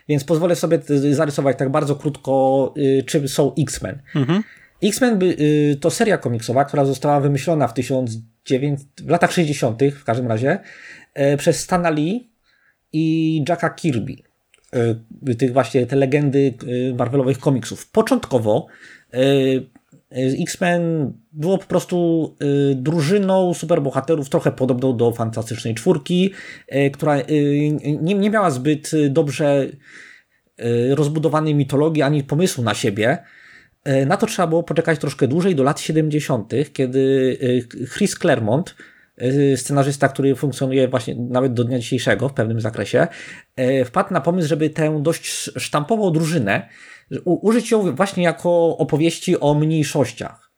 Więc 0.08 0.24
pozwolę 0.24 0.56
sobie 0.56 0.78
zarysować 1.12 1.58
tak 1.58 1.70
bardzo 1.70 1.96
krótko, 1.96 2.74
y, 2.76 3.02
czym 3.06 3.28
są 3.28 3.54
X-Men. 3.58 4.02
Mhm. 4.14 4.42
X-Men 4.82 5.22
y, 5.22 5.76
to 5.80 5.90
seria 5.90 6.18
komiksowa, 6.18 6.64
która 6.64 6.84
została 6.84 7.20
wymyślona 7.20 7.68
w, 7.68 7.74
1900, 7.74 8.88
w 9.04 9.08
latach 9.08 9.32
60., 9.32 9.82
w 9.84 10.04
każdym 10.04 10.28
razie, 10.28 10.58
przez 11.38 11.60
Stana 11.60 11.90
Lee 11.90 12.30
i 12.92 13.44
Jacka 13.48 13.70
Kirby. 13.70 14.16
Tych 15.38 15.52
właśnie 15.52 15.86
te 15.86 15.96
legendy 15.96 16.54
Marvelowych 16.98 17.38
komiksów. 17.38 17.90
Początkowo 17.90 18.66
X-Men 20.10 21.12
było 21.32 21.58
po 21.58 21.66
prostu 21.66 22.36
y, 22.70 22.74
drużyną 22.74 23.54
superbohaterów 23.54 24.28
trochę 24.28 24.52
podobną 24.52 24.96
do 24.96 25.12
Fantastycznej 25.12 25.74
Czwórki, 25.74 26.34
y, 26.74 26.90
która 26.90 27.18
y, 27.18 27.24
nie, 28.00 28.30
miała 28.30 28.50
zbyt 28.50 28.90
dobrze 29.10 29.66
rozbudowanej 30.90 31.54
mitologii 31.54 32.02
ani 32.02 32.24
pomysłu 32.24 32.64
na 32.64 32.74
siebie. 32.74 33.18
Na 34.06 34.16
to 34.16 34.26
trzeba 34.26 34.46
było 34.46 34.62
poczekać 34.62 34.98
troszkę 34.98 35.28
dłużej, 35.28 35.54
do 35.54 35.62
lat 35.62 35.80
70., 35.80 36.52
kiedy 36.72 37.36
Chris 37.94 38.14
Claremont 38.14 38.74
scenarzysta, 39.56 40.08
który 40.08 40.34
funkcjonuje 40.34 40.88
właśnie 40.88 41.14
nawet 41.14 41.52
do 41.52 41.64
dnia 41.64 41.78
dzisiejszego 41.78 42.28
w 42.28 42.34
pewnym 42.34 42.60
zakresie, 42.60 43.06
wpadł 43.84 44.14
na 44.14 44.20
pomysł, 44.20 44.48
żeby 44.48 44.70
tę 44.70 45.02
dość 45.02 45.50
sztampową 45.56 46.10
drużynę 46.10 46.68
użyć 47.24 47.70
ją 47.70 47.94
właśnie 47.96 48.22
jako 48.24 48.76
opowieści 48.78 49.40
o 49.40 49.54
mniejszościach. 49.54 50.50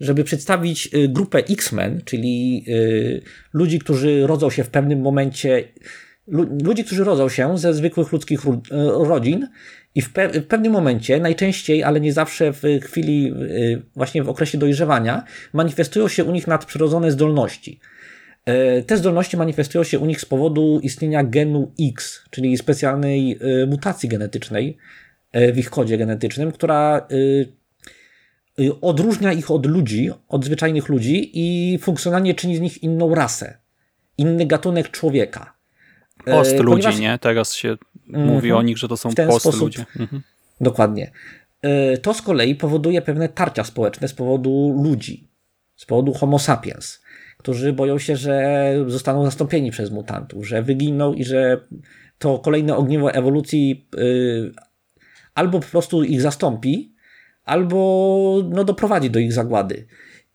Żeby 0.00 0.24
przedstawić 0.24 0.94
y, 0.94 1.08
grupę 1.08 1.38
X-Men, 1.38 2.02
czyli 2.04 2.64
y, 2.68 3.22
ludzi, 3.52 3.78
którzy 3.78 4.26
rodzą 4.26 4.50
się 4.50 4.64
w 4.64 4.70
pewnym 4.70 5.00
momencie, 5.00 5.68
lu- 6.26 6.58
ludzi, 6.64 6.84
którzy 6.84 7.04
rodzą 7.04 7.28
się 7.28 7.58
ze 7.58 7.74
zwykłych 7.74 8.12
ludzkich 8.12 8.46
y, 8.46 8.50
rodzin 9.08 9.48
i 9.94 10.02
w, 10.02 10.12
pe- 10.12 10.40
w 10.40 10.46
pewnym 10.46 10.72
momencie, 10.72 11.20
najczęściej, 11.20 11.82
ale 11.82 12.00
nie 12.00 12.12
zawsze 12.12 12.52
w 12.52 12.62
chwili, 12.82 13.34
właśnie 13.96 14.22
w 14.22 14.28
okresie 14.28 14.58
dojrzewania, 14.58 15.24
manifestują 15.52 16.08
się 16.08 16.24
u 16.24 16.32
nich 16.32 16.46
nadprzyrodzone 16.46 17.10
zdolności. 17.10 17.80
Te 18.86 18.96
zdolności 18.96 19.36
manifestują 19.36 19.84
się 19.84 19.98
u 19.98 20.06
nich 20.06 20.20
z 20.20 20.24
powodu 20.24 20.80
istnienia 20.82 21.24
genu 21.24 21.72
X, 21.80 22.24
czyli 22.30 22.56
specjalnej 22.56 23.38
mutacji 23.66 24.08
genetycznej 24.08 24.76
w 25.52 25.58
ich 25.58 25.70
kodzie 25.70 25.98
genetycznym, 25.98 26.52
która 26.52 27.06
e, 28.58 28.64
e, 28.64 28.80
odróżnia 28.80 29.32
ich 29.32 29.50
od 29.50 29.66
ludzi, 29.66 30.10
od 30.28 30.44
zwyczajnych 30.44 30.88
ludzi 30.88 31.30
i 31.34 31.78
funkcjonalnie 31.78 32.34
czyni 32.34 32.56
z 32.56 32.60
nich 32.60 32.82
inną 32.82 33.14
rasę, 33.14 33.58
inny 34.18 34.46
gatunek 34.46 34.90
człowieka. 34.90 35.54
E, 36.26 36.30
Post 36.32 36.52
ludzi, 36.58 36.64
ponieważ- 36.82 36.98
nie? 37.00 37.18
Teraz 37.20 37.54
się 37.54 37.76
mówi 38.06 38.52
o 38.52 38.62
nich, 38.62 38.78
że 38.78 38.88
to 38.88 38.96
są 38.96 39.14
post 39.14 39.40
sposób- 39.40 39.60
ludzie. 39.60 39.84
Mhm. 40.00 40.22
Dokładnie. 40.60 41.10
E, 41.62 41.98
To 41.98 42.14
z 42.14 42.22
kolei 42.22 42.54
powoduje 42.54 43.02
pewne 43.02 43.28
tarcia 43.28 43.64
społeczne 43.64 44.08
z 44.08 44.14
powodu 44.14 44.80
ludzi, 44.84 45.28
z 45.76 45.84
powodu 45.86 46.12
homo 46.12 46.38
sapiens, 46.38 47.02
którzy 47.38 47.72
boją 47.72 47.98
się, 47.98 48.16
że 48.16 48.64
zostaną 48.86 49.24
zastąpieni 49.24 49.70
przez 49.70 49.90
mutantów, 49.90 50.46
że 50.48 50.62
wyginą 50.62 51.12
i 51.12 51.24
że 51.24 51.60
to 52.18 52.38
kolejne 52.38 52.76
ogniwo 52.76 53.12
ewolucji 53.12 53.88
y, 53.98 54.52
albo 55.34 55.60
po 55.60 55.66
prostu 55.66 56.04
ich 56.04 56.20
zastąpi, 56.20 56.94
albo 57.44 58.42
no, 58.50 58.64
doprowadzi 58.64 59.10
do 59.10 59.18
ich 59.18 59.32
zagłady. 59.32 59.86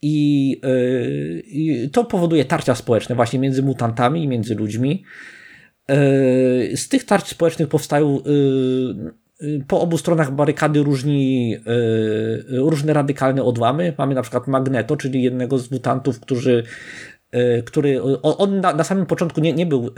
I, 0.02 0.62
y, 0.66 1.44
I 1.48 1.90
to 1.90 2.06
powoduje 2.06 2.46
tarcia 2.46 2.76
społeczne 2.76 3.16
właśnie 3.16 3.40
między 3.40 3.64
mutantami 3.64 4.24
i 4.24 4.28
między 4.28 4.56
ludźmi. 4.56 5.04
Y, 5.92 6.78
Z 6.78 6.90
tych 6.90 7.06
tarć 7.06 7.28
społecznych 7.28 7.68
powstają 7.68 8.20
y, 8.20 9.46
y, 9.46 9.64
po 9.68 9.82
obu 9.82 9.98
stronach 9.98 10.32
barykady 10.32 10.84
różni, 10.84 11.58
różne 12.48 12.94
radykalne 12.94 13.44
odłamy. 13.44 13.94
Mamy 13.98 14.16
na 14.16 14.22
przykład 14.22 14.48
Magneto, 14.48 14.98
czyli 14.98 15.24
jednego 15.24 15.58
z 15.58 15.72
mutantów, 15.72 16.20
którzy, 16.20 16.64
który 17.66 18.02
on 18.22 18.60
na, 18.60 18.74
na 18.74 18.84
samym 18.84 19.06
początku 19.06 19.42
nie, 19.42 19.54
nie 19.54 19.66
był 19.66 19.90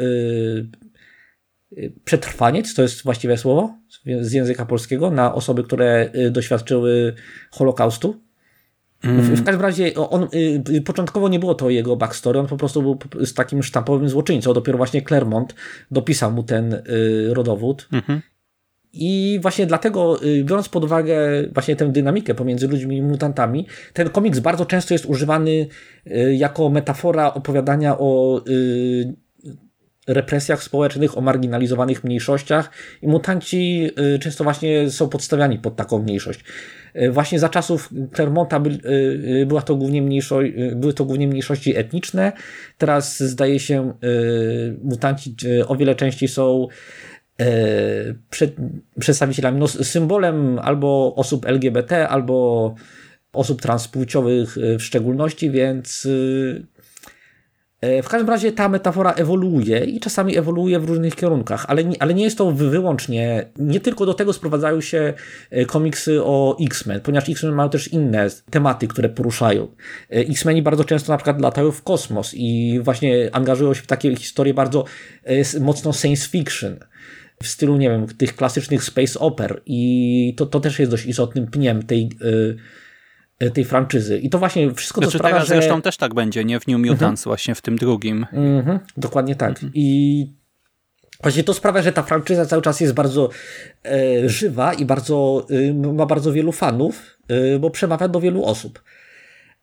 y, 1.72 1.82
y, 1.82 1.94
przetrwaniec, 2.06 2.74
to 2.75 2.82
jest 2.82 3.04
właściwe 3.04 3.38
słowo 3.38 3.74
z- 4.22 4.34
języka 4.34 4.66
polskiego, 4.66 5.12
na 5.12 5.34
osoby, 5.36 5.63
które 5.63 6.10
y, 6.16 6.32
doświadczyły 6.32 7.13
Holokaustu. 7.51 8.16
W, 9.04 9.30
w 9.40 9.44
każdym 9.44 9.62
razie 9.62 9.94
on 9.96 10.28
y, 10.75 10.82
początkowo 10.82 11.30
nie 11.30 11.40
było 11.40 11.56
to 11.56 11.70
jego 11.70 11.96
backstory, 11.96 12.40
on 12.40 12.48
po 12.48 12.58
prostu 12.58 12.82
był 12.82 13.00
z 13.25 13.34
takim 13.34 13.63
sztampowym 13.63 14.10
złoczyńcą. 14.10 14.54
Dopiero 14.54 14.78
właśnie 14.78 15.01
Claremont 15.01 15.56
dopisał 15.92 16.32
mu 16.32 16.44
ten 16.44 16.74
y, 16.74 16.82
rodowód. 17.34 17.88
Mhm. 17.92 18.22
I 18.94 19.40
właśnie 19.42 19.66
dlatego, 19.66 20.20
biorąc 20.44 20.70
pod 20.70 20.84
uwagę 20.84 21.18
właśnie 21.54 21.75
tę 21.75 21.92
dynamikę 21.92 22.36
pomiędzy 22.36 22.68
ludźmi 22.68 22.98
i 22.98 23.01
mutantami, 23.01 23.68
ten 23.94 24.10
komiks 24.10 24.40
bardzo 24.40 24.66
często 24.66 24.94
jest 24.94 25.06
używany 25.06 25.68
jako 26.32 26.70
metafora 26.70 27.34
opowiadania 27.34 27.98
o 28.00 28.42
represjach 30.13 30.63
społecznych, 30.63 31.18
o 31.18 31.22
marginalizowanych 31.22 32.03
mniejszościach 32.03 32.72
i 33.01 33.08
mutanci 33.08 33.89
y, 34.15 34.20
często 34.20 34.44
właśnie 34.44 34.89
są 34.89 35.10
podstawiani 35.10 35.60
pod 35.60 35.75
taką 35.75 36.00
mniejszość. 36.00 36.44
Y, 36.96 37.12
Właśnie 37.12 37.39
za 37.39 37.50
czasów 37.50 37.89
Clermonta 38.13 38.60
by, 38.60 38.70
y, 39.41 39.46
była 39.46 39.62
to 39.62 39.75
głównie 39.75 40.22
były 40.75 40.94
to 40.94 41.06
głównie 41.06 41.27
mniejszości 41.27 41.77
etniczne. 41.77 42.32
Teraz 42.77 43.20
zdaje 43.20 43.60
się 43.60 43.94
mutanci 44.84 45.36
o 45.68 45.75
wiele 45.75 45.96
częściej 45.96 46.30
są 46.30 46.68
przed, 48.30 48.56
przedstawicielami, 49.00 49.60
no, 49.60 49.68
symbolem 49.68 50.60
albo 50.60 51.13
osób 51.15 51.46
LGBT, 51.46 52.10
albo 52.10 52.75
osób 53.34 53.62
transpłciowych 53.62 54.56
w 54.80 54.82
szczególności, 54.82 55.51
więc 55.51 56.08
w 57.81 58.09
każdym 58.09 58.29
razie 58.29 58.51
ta 58.51 58.69
metafora 58.69 59.11
ewoluuje 59.11 59.79
i 59.79 60.00
czasami 60.00 60.38
ewoluuje 60.38 60.79
w 60.79 60.85
różnych 60.85 61.15
kierunkach, 61.15 61.65
ale 61.67 61.83
nie, 61.83 62.01
ale 62.01 62.13
nie 62.13 62.23
jest 62.23 62.38
to 62.38 62.51
wyłącznie, 62.51 63.45
nie 63.57 63.79
tylko 63.79 64.05
do 64.05 64.13
tego 64.13 64.33
sprowadzają 64.33 64.81
się 64.81 65.13
e, 65.50 65.65
komiksy 65.65 66.23
o 66.23 66.57
X-Men, 66.61 67.01
ponieważ 67.01 67.29
X-Men 67.29 67.53
mają 67.53 67.69
też 67.69 67.88
inne 67.88 68.27
tematy, 68.50 68.88
które 68.88 69.09
poruszają. 69.09 69.63
E, 69.63 70.15
X-Meni 70.15 70.61
bardzo 70.61 70.83
często 70.83 71.11
na 71.11 71.17
przykład 71.17 71.41
latają 71.41 71.71
w 71.71 71.83
kosmos 71.83 72.33
i 72.33 72.79
właśnie 72.83 73.29
angażują 73.35 73.73
się 73.73 73.81
w 73.81 73.88
takie 73.88 74.15
historie 74.15 74.53
bardzo 74.53 74.85
e, 75.23 75.59
mocno 75.59 75.93
science 75.93 76.29
fiction 76.29 76.79
w 77.43 77.47
stylu, 77.47 77.77
nie 77.77 77.89
wiem, 77.89 78.07
tych 78.07 78.35
klasycznych 78.35 78.83
space 78.83 79.19
oper 79.19 79.61
i 79.65 80.33
to, 80.38 80.45
to 80.45 80.59
też 80.59 80.79
jest 80.79 80.91
dość 80.91 81.05
istotnym 81.05 81.47
pniem 81.47 81.83
tej, 81.83 82.09
tej 83.53 83.65
franczyzy. 83.65 84.17
I 84.19 84.29
to 84.29 84.39
właśnie 84.39 84.74
wszystko 84.74 85.01
to 85.01 85.05
Znaczy 85.05 85.17
sprawia, 85.17 85.36
teraz 85.36 85.48
że... 85.48 85.55
zresztą 85.55 85.81
też 85.81 85.98
tak 85.98 86.13
będzie, 86.13 86.45
nie? 86.45 86.60
W 86.60 86.67
New 86.67 86.79
Mutants, 86.79 87.24
właśnie 87.24 87.55
w 87.55 87.62
tym 87.62 87.75
drugim. 87.75 88.25
Mhm, 88.33 88.79
dokładnie 88.98 89.36
tak. 89.36 89.60
I 89.74 90.27
właśnie 91.21 91.43
to 91.43 91.53
sprawia, 91.53 91.81
że 91.81 91.91
ta 91.91 92.03
franczyza 92.03 92.45
cały 92.45 92.62
czas 92.62 92.79
jest 92.79 92.93
bardzo 92.93 93.29
e, 93.86 94.29
żywa 94.29 94.74
i 94.74 94.86
bardzo, 94.86 95.45
y, 95.51 95.74
ma 95.74 96.05
bardzo 96.05 96.33
wielu 96.33 96.51
fanów, 96.51 97.17
y, 97.55 97.60
bo 97.60 97.69
przemawia 97.69 98.07
do 98.07 98.19
wielu 98.19 98.45
osób. 98.45 98.83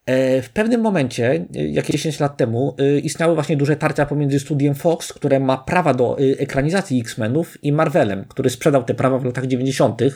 E, 0.07 0.43
W 0.43 0.51
pewnym 0.51 0.81
momencie, 0.81 1.47
y, 1.57 1.69
jakieś 1.69 1.97
10 1.97 2.21
lat 2.21 2.37
temu, 2.37 2.77
istniały 3.03 3.35
właśnie 3.35 3.57
duże 3.57 3.77
tarcia 3.77 4.07
pomiędzy 4.07 4.41
studiem 4.41 4.75
Fox, 4.75 5.13
które 5.13 5.41
ma 5.41 5.57
prawa 5.57 5.95
do 5.95 6.17
ekranizacji 6.39 7.01
X-Menów, 7.01 7.65
i 7.65 7.73
Marvelem, 7.73 8.25
który 8.29 8.51
sprzedał 8.51 8.85
te 8.85 8.95
prawa 8.95 9.19
w 9.19 9.25
latach 9.25 9.47
90., 9.47 10.03
e, 10.03 10.11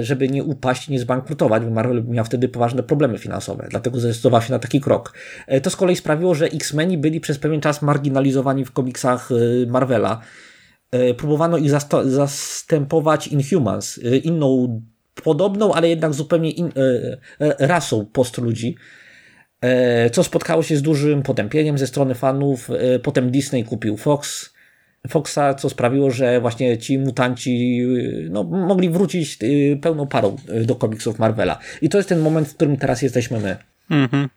żeby 0.00 0.28
nie 0.28 0.44
upaść, 0.44 0.88
nie 0.88 0.98
zbankrutować, 0.98 1.64
bo 1.64 1.70
Marvel 1.70 2.04
miał 2.04 2.24
wtedy 2.24 2.48
poważne 2.48 2.82
problemy 2.82 3.18
finansowe, 3.18 3.66
dlatego 3.70 4.00
zdecydował 4.00 4.42
się 4.42 4.52
na 4.52 4.58
taki 4.58 4.80
krok. 4.80 5.12
E, 5.46 5.60
To 5.60 5.70
z 5.70 5.76
kolei 5.76 5.96
sprawiło, 5.96 6.34
że 6.34 6.46
X-Meni 6.46 6.98
byli 6.98 7.20
przez 7.20 7.38
pewien 7.38 7.60
czas 7.60 7.82
marginalizowani 7.82 8.64
w 8.64 8.72
komiksach 8.72 9.28
e, 9.32 9.66
Marvela. 9.66 10.20
E, 10.90 11.14
Próbowano 11.14 11.58
ich 11.58 11.70
zastępować 12.04 13.26
Inhumans, 13.28 14.00
e, 14.04 14.16
inną, 14.16 14.80
podobną, 15.24 15.72
ale 15.74 15.88
jednak 15.88 16.14
zupełnie 16.14 16.50
in, 16.50 16.66
e, 16.66 16.70
e, 17.40 17.66
rasą 17.66 18.06
postludzi, 18.06 18.76
e, 19.60 20.10
co 20.10 20.24
spotkało 20.24 20.62
się 20.62 20.76
z 20.76 20.82
dużym 20.82 21.22
potępieniem 21.22 21.78
ze 21.78 21.86
strony 21.86 22.14
fanów. 22.14 22.70
E, 22.70 22.98
Potem 22.98 23.30
Disney 23.30 23.64
kupił 23.64 23.96
Fox, 23.96 24.53
Foxa, 25.08 25.54
co 25.58 25.70
sprawiło, 25.70 26.10
że 26.10 26.40
właśnie 26.40 26.78
ci 26.78 26.98
mutanci 26.98 27.78
y, 27.82 28.28
no, 28.30 28.44
mogli 28.44 28.90
wrócić 28.90 29.38
y, 29.42 29.78
pełną 29.82 30.06
parą 30.06 30.36
y, 30.48 30.64
do 30.64 30.74
komiksów 30.74 31.18
Marvela. 31.18 31.58
I 31.82 31.88
to 31.88 31.96
jest 31.96 32.08
ten 32.08 32.20
moment, 32.20 32.48
w 32.48 32.54
którym 32.54 32.76
teraz 32.76 33.02
jesteśmy 33.02 33.40
my. 33.40 33.56
Mhm. 33.90 34.28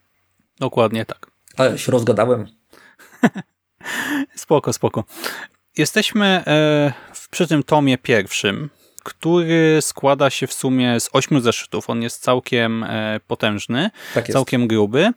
Dokładnie 0.59 1.05
tak. 1.05 1.27
Ale 1.57 1.77
się 1.77 1.91
rozgadałem. 1.91 2.45
Spoko, 4.35 4.73
spoko. 4.73 5.03
Jesteśmy 5.77 6.25
e, 6.25 6.93
w- 7.13 7.29
przy 7.29 7.47
tym 7.47 7.63
tomie 7.63 7.97
pierwszym, 7.97 8.69
który 9.07 9.77
składa 9.81 10.29
się 10.29 10.47
w 10.47 10.53
sumie 10.53 10.99
z 10.99 11.09
ośmiu 11.13 11.39
zeszytów. 11.39 11.89
On 11.89 12.01
jest 12.01 12.21
całkiem 12.23 12.83
e, 12.83 13.19
potężny, 13.27 13.89
Tak 14.13 14.27
jest. 14.27 14.33
całkiem 14.33 14.67
gruby 14.67 15.11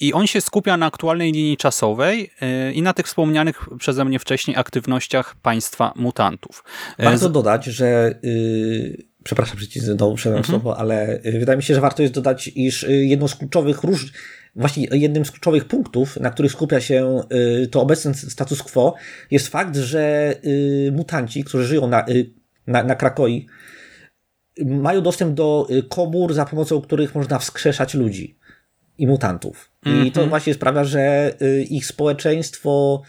i 0.00 0.12
on 0.12 0.26
się 0.26 0.40
skupia 0.40 0.76
na 0.76 0.86
aktualnej 0.86 1.32
linii 1.32 1.56
czasowej 1.56 2.30
e, 2.40 2.72
i 2.72 2.82
na 2.82 2.92
tych 2.92 3.06
wspomnianych 3.06 3.68
przeze 3.78 4.04
mnie 4.04 4.18
wcześniej 4.18 4.56
aktywnościach 4.56 5.36
państwa 5.42 5.92
mutantów. 5.96 6.64
E, 6.98 7.04
Warto 7.04 7.28
z- 7.28 7.32
dodać, 7.32 7.64
że 7.64 8.18
yy, 8.22 8.96
przepraszam, 9.24 9.58
że 9.58 9.66
ci 9.68 9.80
znowu 9.80 10.16
wszedłem 10.16 10.42
w 10.42 10.46
słowo, 10.46 10.78
ale 10.78 11.20
yy, 11.24 11.38
wydaje 11.38 11.56
mi 11.56 11.62
się, 11.62 11.74
że 11.74 11.80
warto 11.80 12.02
jest 12.02 12.14
dodać, 12.14 12.48
iż 12.54 12.82
yy, 12.82 13.06
jedną 13.06 13.28
z 13.28 13.34
kluczowych 13.34 13.82
róż... 13.84 14.12
Właśnie 14.58 14.86
jednym 14.92 15.24
z 15.24 15.30
kluczowych 15.30 15.64
punktów, 15.64 16.16
na 16.16 16.30
których 16.30 16.52
skupia 16.52 16.80
się 16.80 17.20
yy, 17.30 17.66
to 17.66 17.80
obecny 17.82 18.14
status 18.14 18.62
quo, 18.62 18.94
jest 19.30 19.48
fakt, 19.48 19.76
że 19.76 20.34
mutanci, 20.92 21.44
którzy 21.44 21.64
żyją 21.64 21.86
na, 21.88 22.04
na, 22.66 22.84
na 22.84 22.94
Krakoi, 22.94 23.46
mają 24.64 25.02
dostęp 25.02 25.34
do 25.34 25.66
y, 25.70 25.82
komór, 25.82 26.34
za 26.34 26.44
pomocą 26.44 26.80
których 26.80 27.14
można 27.14 27.38
wskrzeszać 27.38 27.94
ludzi 27.94 28.38
i 28.98 29.06
mutantów. 29.06 29.72
I 30.06 30.12
to 30.12 30.26
właśnie 30.26 30.54
sprawia, 30.54 30.84
że 30.84 31.34
y, 31.42 31.62
ich 31.62 31.86
społeczeństwo 31.86 33.02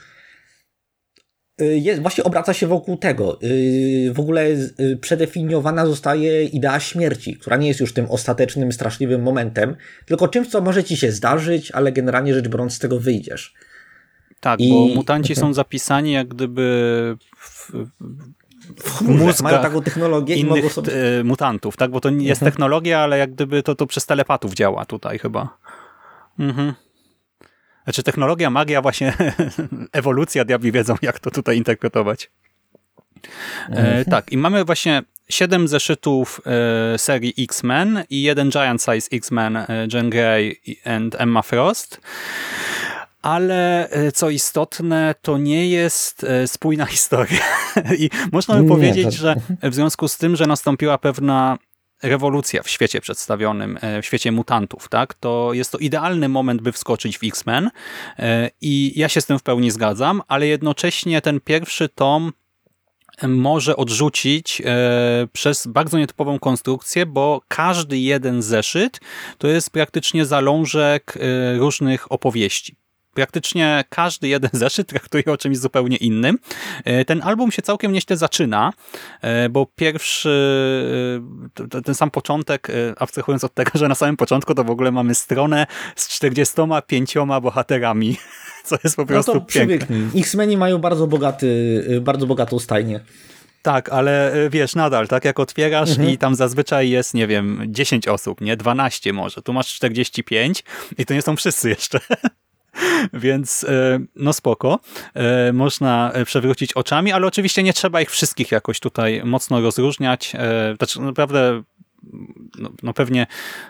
Y, 1.61 1.77
jest, 1.77 2.01
właśnie 2.01 2.23
obraca 2.23 2.53
się 2.53 2.67
wokół 2.67 2.97
tego. 2.97 3.39
W 4.13 4.19
ogóle 4.19 4.45
przedefiniowana 5.01 5.85
zostaje 5.85 6.45
idea 6.45 6.79
śmierci, 6.79 7.35
która 7.37 7.57
nie 7.57 7.67
jest 7.67 7.79
już 7.79 7.93
tym 7.93 8.05
ostatecznym, 8.11 8.71
straszliwym 8.71 9.21
momentem, 9.21 9.75
tylko 10.05 10.27
czymś, 10.27 10.47
co 10.47 10.61
może 10.61 10.83
ci 10.83 10.97
się 10.97 11.11
zdarzyć, 11.11 11.71
ale 11.71 11.91
generalnie 11.91 12.33
rzecz 12.33 12.47
biorąc 12.47 12.73
z 12.73 12.79
tego 12.79 12.99
wyjdziesz. 12.99 13.53
Tak, 14.39 14.59
I- 14.59 14.69
bo 14.69 14.87
mutanci 14.87 15.35
są 15.35 15.53
zapisani 15.53 16.11
jak 16.11 16.27
gdyby 16.27 17.17
w, 17.37 17.71
W 18.79 18.97
chmurze, 18.97 19.43
mają 19.43 19.62
taką 19.62 19.81
technologię 19.81 20.36
i 20.36 20.45
mogą 20.45 20.69
sobie... 20.69 20.93
e, 21.19 21.24
mutantów, 21.24 21.77
tak? 21.77 21.91
Bo 21.91 22.00
to 22.01 22.09
nie 22.09 22.25
jest 22.27 22.41
Mhm. 22.41 22.51
technologia, 22.51 23.00
ale 23.00 23.17
jak 23.17 23.33
gdyby 23.33 23.63
to, 23.63 23.75
to 23.75 23.88
przez 23.88 24.05
telepatów 24.05 24.53
działa 24.53 24.86
tutaj 24.86 25.19
chyba. 25.19 25.57
Mhm. 26.39 26.74
Znaczy 27.83 28.03
technologia, 28.03 28.50
magia, 28.50 28.81
właśnie 28.81 29.13
ewolucja, 29.91 30.45
diabli 30.45 30.71
wiedzą, 30.71 30.95
jak 31.01 31.19
to 31.19 31.31
tutaj 31.31 31.57
interpretować. 31.57 32.31
E, 33.69 34.05
tak, 34.05 34.31
i 34.31 34.38
mamy 34.38 34.65
właśnie 34.65 35.01
siedem 35.29 35.67
zeszytów 35.67 36.41
e, 36.93 36.97
serii 36.97 37.33
X-Men 37.39 38.03
i 38.09 38.21
jeden 38.21 38.50
Giant 38.50 38.81
Size 38.81 39.07
X-Men, 39.12 39.57
e, 39.57 39.67
Jean 39.93 40.09
Grey 40.09 40.59
i- 40.65 40.77
and 40.86 41.15
Emma 41.21 41.41
Frost. 41.41 42.01
Ale 43.21 43.89
e, 43.89 44.12
co 44.12 44.29
istotne, 44.29 45.15
to 45.21 45.38
nie 45.38 45.69
jest 45.69 46.24
e, 46.24 46.47
spójna 46.47 46.86
historia. 46.95 47.39
I 47.97 48.09
można 48.31 48.55
by 48.55 48.62
Nie, 48.62 48.69
powiedzieć, 48.69 49.05
to- 49.05 49.12
że 49.12 49.36
w 49.63 49.75
związku 49.75 50.07
z 50.07 50.17
tym, 50.17 50.36
że 50.36 50.47
nastąpiła 50.47 50.97
pewna 50.97 51.57
rewolucja 52.03 52.63
w 52.63 52.69
świecie 52.69 53.01
przedstawionym, 53.01 53.77
e, 53.81 54.01
w 54.01 54.05
świecie 54.05 54.31
mutantów, 54.31 54.89
tak? 54.89 55.13
To 55.13 55.50
jest 55.53 55.71
to 55.71 55.77
idealny 55.77 56.29
moment, 56.29 56.62
by 56.62 56.71
wskoczyć 56.71 57.17
w 57.17 57.24
X-Men 57.24 57.69
i 58.62 58.93
ja 58.95 59.09
się 59.09 59.21
z 59.21 59.25
tym 59.25 59.39
w 59.39 59.43
pełni 59.43 59.71
zgadzam, 59.71 60.21
ale 60.27 60.47
jednocześnie 60.47 61.21
ten 61.21 61.39
pierwszy 61.39 61.89
tom 61.89 62.33
może 63.24 63.75
odrzucić 63.75 64.62
przez 65.33 65.67
bardzo 65.67 65.97
nietypową 65.97 66.39
konstrukcję, 66.39 67.05
bo 67.05 67.41
każdy 67.47 67.97
jeden 67.97 68.41
zeszyt 68.41 69.00
to 69.38 69.47
jest 69.47 69.69
praktycznie 69.69 70.25
zalążek 70.25 71.17
różnych 71.57 72.12
opowieści. 72.12 72.75
Praktycznie 73.17 73.83
każdy 73.89 74.27
jeden 74.27 74.50
zeszyt 74.63 74.88
traktuje 74.88 75.24
o 75.25 75.38
czymś 75.38 75.57
zupełnie 75.57 75.97
innym. 75.97 76.38
E, 76.86 77.05
Ten 77.05 77.21
album 77.24 77.51
się 77.51 77.62
całkiem 77.62 77.91
nieźle 77.91 78.17
zaczyna, 78.17 78.74
e, 79.21 79.50
bo 79.50 79.65
pierwszy, 79.75 80.29
e, 81.75 81.81
ten 81.81 81.95
sam 81.95 82.12
początek, 82.12 82.67
abstrahując 82.97 83.43
od 83.43 83.53
tego, 83.53 83.71
że 83.79 83.88
na 83.88 83.95
samym 83.95 84.17
początku 84.17 84.53
to 84.55 84.63
w 84.63 84.69
ogóle 84.69 84.91
mamy 84.91 85.15
stronę 85.15 85.67
z 85.95 86.07
45 86.07 87.13
bohaterami, 87.41 88.17
co 88.65 88.77
jest 88.83 88.95
po 88.95 89.01
No 89.01 89.05
prostu 89.05 89.33
to 89.33 89.41
piękne. 89.41 89.95
X-Meni 90.15 90.57
mają 90.57 90.77
bardzo 90.77 91.07
bogaty, 91.07 91.83
bardzo 92.01 92.27
bogatą 92.27 92.59
stajnię. 92.59 93.00
Tak, 93.62 93.89
ale 93.89 94.33
wiesz, 94.51 94.75
nadal, 94.75 95.07
tak 95.07 95.25
jak 95.25 95.39
otwierasz 95.39 95.89
i 96.12 96.17
tam 96.17 96.36
zazwyczaj 96.36 96.89
jest, 96.89 97.13
nie 97.13 97.27
wiem, 97.27 97.63
10 97.67 98.07
osób, 98.07 98.41
nie? 98.41 98.57
12 98.57 99.13
może. 99.13 99.41
Tu 99.41 99.53
masz 99.53 99.67
45 99.75 100.63
i 100.97 101.05
to 101.05 101.13
nie 101.13 101.21
są 101.21 101.36
wszyscy 101.36 101.69
jeszcze. 101.69 102.00
Więc 103.13 103.63
y, 103.63 103.67
no 104.15 104.34
spoko, 104.34 104.79
Y, 105.50 105.53
można 105.53 106.12
y, 106.22 106.25
przewrócić 106.25 106.74
oczami, 106.74 107.12
ale 107.12 107.27
oczywiście 107.27 107.63
nie 107.63 107.74
trzeba 107.74 108.01
ich 108.01 108.12
wszystkich 108.12 108.51
jakoś 108.51 108.79
tutaj 108.79 109.22
mocno 109.25 109.62
rozróżniać. 109.62 110.34
Znaczy 110.77 111.01
naprawdę 111.01 111.63
no, 112.59 112.69
no 112.83 112.93
pewnie, 112.93 113.27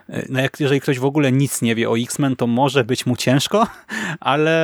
y, 0.09 0.27
no 0.29 0.41
jak, 0.41 0.59
jeżeli 0.59 0.81
ktoś 0.81 0.99
w 0.99 1.05
ogóle 1.05 1.31
nic 1.31 1.61
nie 1.61 1.75
wie 1.75 1.89
o 1.89 1.97
X-Men, 1.97 2.35
to 2.35 2.47
może 2.47 2.83
być 2.83 3.05
mu 3.05 3.15
ciężko, 3.15 3.67
ale 4.19 4.57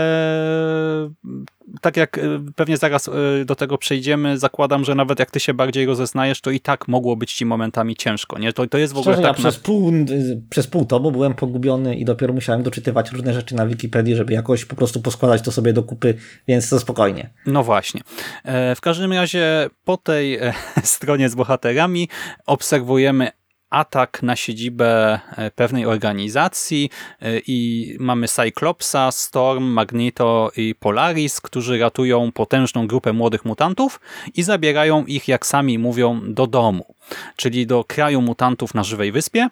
tak 1.82 1.98
jak 1.98 2.18
y, 2.18 2.40
pewnie 2.56 2.78
zaraz 2.78 3.08
y, 3.08 3.46
do 3.46 3.56
tego 3.56 3.78
przejdziemy, 3.78 4.38
zakładam, 4.38 4.86
że 4.86 4.96
nawet 4.96 5.20
jak 5.20 5.32
ty 5.32 5.40
się 5.40 5.54
bardziej 5.54 5.86
rozeznajesz, 5.86 6.42
to 6.42 6.52
i 6.52 6.60
tak 6.60 6.88
mogło 6.88 7.16
być 7.16 7.34
ci 7.34 7.46
momentami 7.46 7.96
ciężko, 7.96 8.40
nie? 8.40 8.54
To, 8.54 8.68
to 8.68 8.78
jest 8.78 8.94
w 8.94 8.98
ogóle 8.98 9.16
Szczerze, 9.16 9.28
ja 9.28 9.34
tak 9.34 9.44
na... 9.44 9.50
przez 9.50 9.62
pół, 9.62 9.94
y, 9.94 10.42
przez 10.50 10.68
pół 10.68 10.86
tomu 10.86 11.12
byłem 11.12 11.34
pogubiony 11.34 11.96
i 11.96 12.06
dopiero 12.06 12.34
musiałem 12.34 12.64
doczytywać 12.64 13.12
różne 13.12 13.34
rzeczy 13.34 13.56
na 13.56 13.68
Wikipedii, 13.68 14.16
żeby 14.16 14.34
jakoś 14.34 14.66
po 14.66 14.76
prostu 14.76 15.02
poskładać 15.02 15.42
to 15.42 15.52
sobie 15.52 15.74
do 15.74 15.84
kupy, 15.84 16.14
więc 16.48 16.70
to 16.70 16.80
spokojnie. 16.80 17.30
No 17.46 17.64
właśnie. 17.64 18.02
E, 18.44 18.76
W 18.76 18.82
każdym 18.82 19.14
razie 19.14 19.70
po 19.86 19.98
tej 19.98 20.36
e, 20.36 20.54
stronie 20.84 21.30
z 21.30 21.36
bohaterami 21.36 22.10
obserwujemy 22.46 23.32
atak 23.74 24.24
na 24.24 24.36
siedzibę 24.36 25.20
e, 25.38 25.52
pewnej 25.52 25.86
organizacji 25.86 26.90
e, 27.22 27.40
i 27.48 27.98
mamy 28.00 28.28
Cyclopsa, 28.28 29.12
Storm, 29.12 29.64
Magneto 29.64 30.52
i 30.58 30.76
Polaris, 30.76 31.42
którzy 31.42 31.80
ratują 31.80 32.32
potężną 32.32 32.88
grupę 32.88 33.14
młodych 33.14 33.46
mutantów 33.46 34.00
i 34.36 34.44
zabierają 34.44 35.06
ich, 35.06 35.28
jak 35.28 35.46
sami 35.46 35.80
mówią, 35.80 36.22
do 36.34 36.48
domu, 36.48 36.96
czyli 37.36 37.68
do 37.68 37.84
kraju 37.84 38.22
mutantów 38.22 38.74
na 38.74 38.84
Żywej 38.84 39.12
Wyspie. 39.12 39.50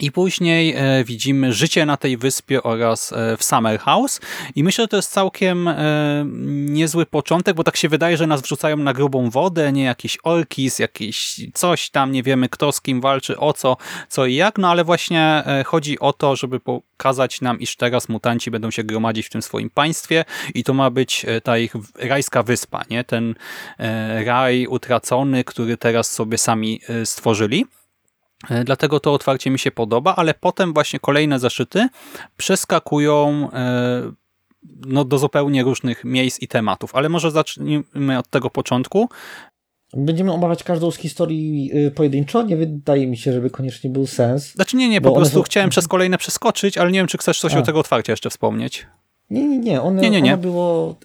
I 0.00 0.12
później 0.12 0.74
e, 0.76 1.04
widzimy 1.04 1.52
życie 1.52 1.86
na 1.86 1.96
tej 1.96 2.16
wyspie 2.16 2.62
oraz 2.62 3.12
e, 3.12 3.36
w 3.36 3.44
Summer 3.44 3.80
House. 3.80 4.20
I 4.54 4.64
myślę, 4.64 4.84
że 4.84 4.88
to 4.88 4.96
jest 4.96 5.12
całkiem 5.12 5.68
e, 5.68 5.74
niezły 6.66 7.06
początek, 7.06 7.56
bo 7.56 7.64
tak 7.64 7.76
się 7.76 7.88
wydaje, 7.88 8.16
że 8.16 8.26
nas 8.26 8.42
wrzucają 8.42 8.76
na 8.76 8.92
grubą 8.92 9.30
wodę, 9.30 9.72
nie 9.72 9.84
jakiś 9.84 10.18
orkis, 10.22 10.78
jakiś 10.78 11.40
coś 11.54 11.90
tam, 11.90 12.12
nie 12.12 12.22
wiemy 12.22 12.48
kto 12.48 12.72
z 12.72 12.80
kim 12.80 13.00
walczy, 13.00 13.38
o 13.38 13.52
co, 13.52 13.76
co 14.08 14.26
i 14.26 14.34
jak, 14.34 14.58
no 14.58 14.70
ale 14.70 14.84
właśnie 14.84 15.44
chodzi 15.66 15.98
o 15.98 16.12
to, 16.12 16.36
żeby 16.36 16.60
pokazać 16.60 17.40
nam, 17.40 17.60
iż 17.60 17.76
teraz 17.76 18.08
mutanci 18.08 18.50
będą 18.50 18.70
się 18.70 18.84
gromadzić 18.84 19.26
w 19.26 19.30
tym 19.30 19.42
swoim 19.42 19.70
państwie 19.70 20.24
i 20.54 20.64
to 20.64 20.74
ma 20.74 20.90
być 20.90 21.26
ta 21.42 21.58
ich 21.58 21.74
rajska 21.98 22.42
wyspa, 22.42 22.82
nie? 22.90 23.04
Ten 23.04 23.34
raj 24.24 24.66
utracony, 24.66 25.44
który 25.44 25.76
teraz 25.76 26.10
sobie 26.10 26.38
sami 26.38 26.80
stworzyli. 27.04 27.66
E, 28.50 28.64
Dlatego 28.64 29.00
to 29.00 29.12
otwarcie 29.12 29.50
mi 29.50 29.58
się 29.58 29.70
podoba, 29.70 30.16
ale 30.16 30.34
potem 30.34 30.74
właśnie 30.74 31.00
kolejne 31.00 31.38
zeszyty 31.38 31.88
przeskakują 32.36 33.48
e, 33.52 34.12
no, 34.86 35.04
do 35.04 35.18
zupełnie 35.18 35.62
różnych 35.62 36.04
miejsc 36.04 36.42
i 36.42 36.48
tematów. 36.48 36.94
Ale 36.94 37.08
może 37.08 37.30
zacznijmy 37.30 38.18
od 38.18 38.28
tego 38.28 38.50
początku. 38.50 39.08
Będziemy 39.96 40.32
omawiać 40.32 40.64
każdą 40.64 40.90
z 40.90 40.96
historii 40.96 41.70
y, 41.86 41.90
pojedynczo. 41.90 42.42
Nie 42.42 42.56
wydaje 42.56 43.06
mi 43.06 43.16
się, 43.16 43.32
żeby 43.32 43.50
koniecznie 43.50 43.90
był 43.90 44.06
sens. 44.06 44.52
Znaczy 44.52 44.76
nie, 44.76 44.88
nie, 44.88 45.00
po 45.00 45.12
prostu 45.12 45.42
chciałem 45.42 45.70
przez 45.70 45.88
kolejne 45.88 46.18
przeskoczyć, 46.18 46.78
ale 46.78 46.90
nie 46.92 46.98
wiem, 46.98 47.06
czy 47.06 47.18
chcesz 47.18 47.40
coś 47.40 47.54
A. 47.54 47.58
o 47.58 47.62
tego 47.62 47.80
otwarcia 47.80 48.12
jeszcze 48.12 48.30
wspomnieć. 48.30 48.86
Nie, 49.30 49.48
nie, 49.48 49.58
nie. 49.58 49.82
One, 49.82 50.02
Nie, 50.02 50.10
nie, 50.10 50.22
nie. 50.22 50.32
Ono 50.32 50.42
było. 50.42 50.96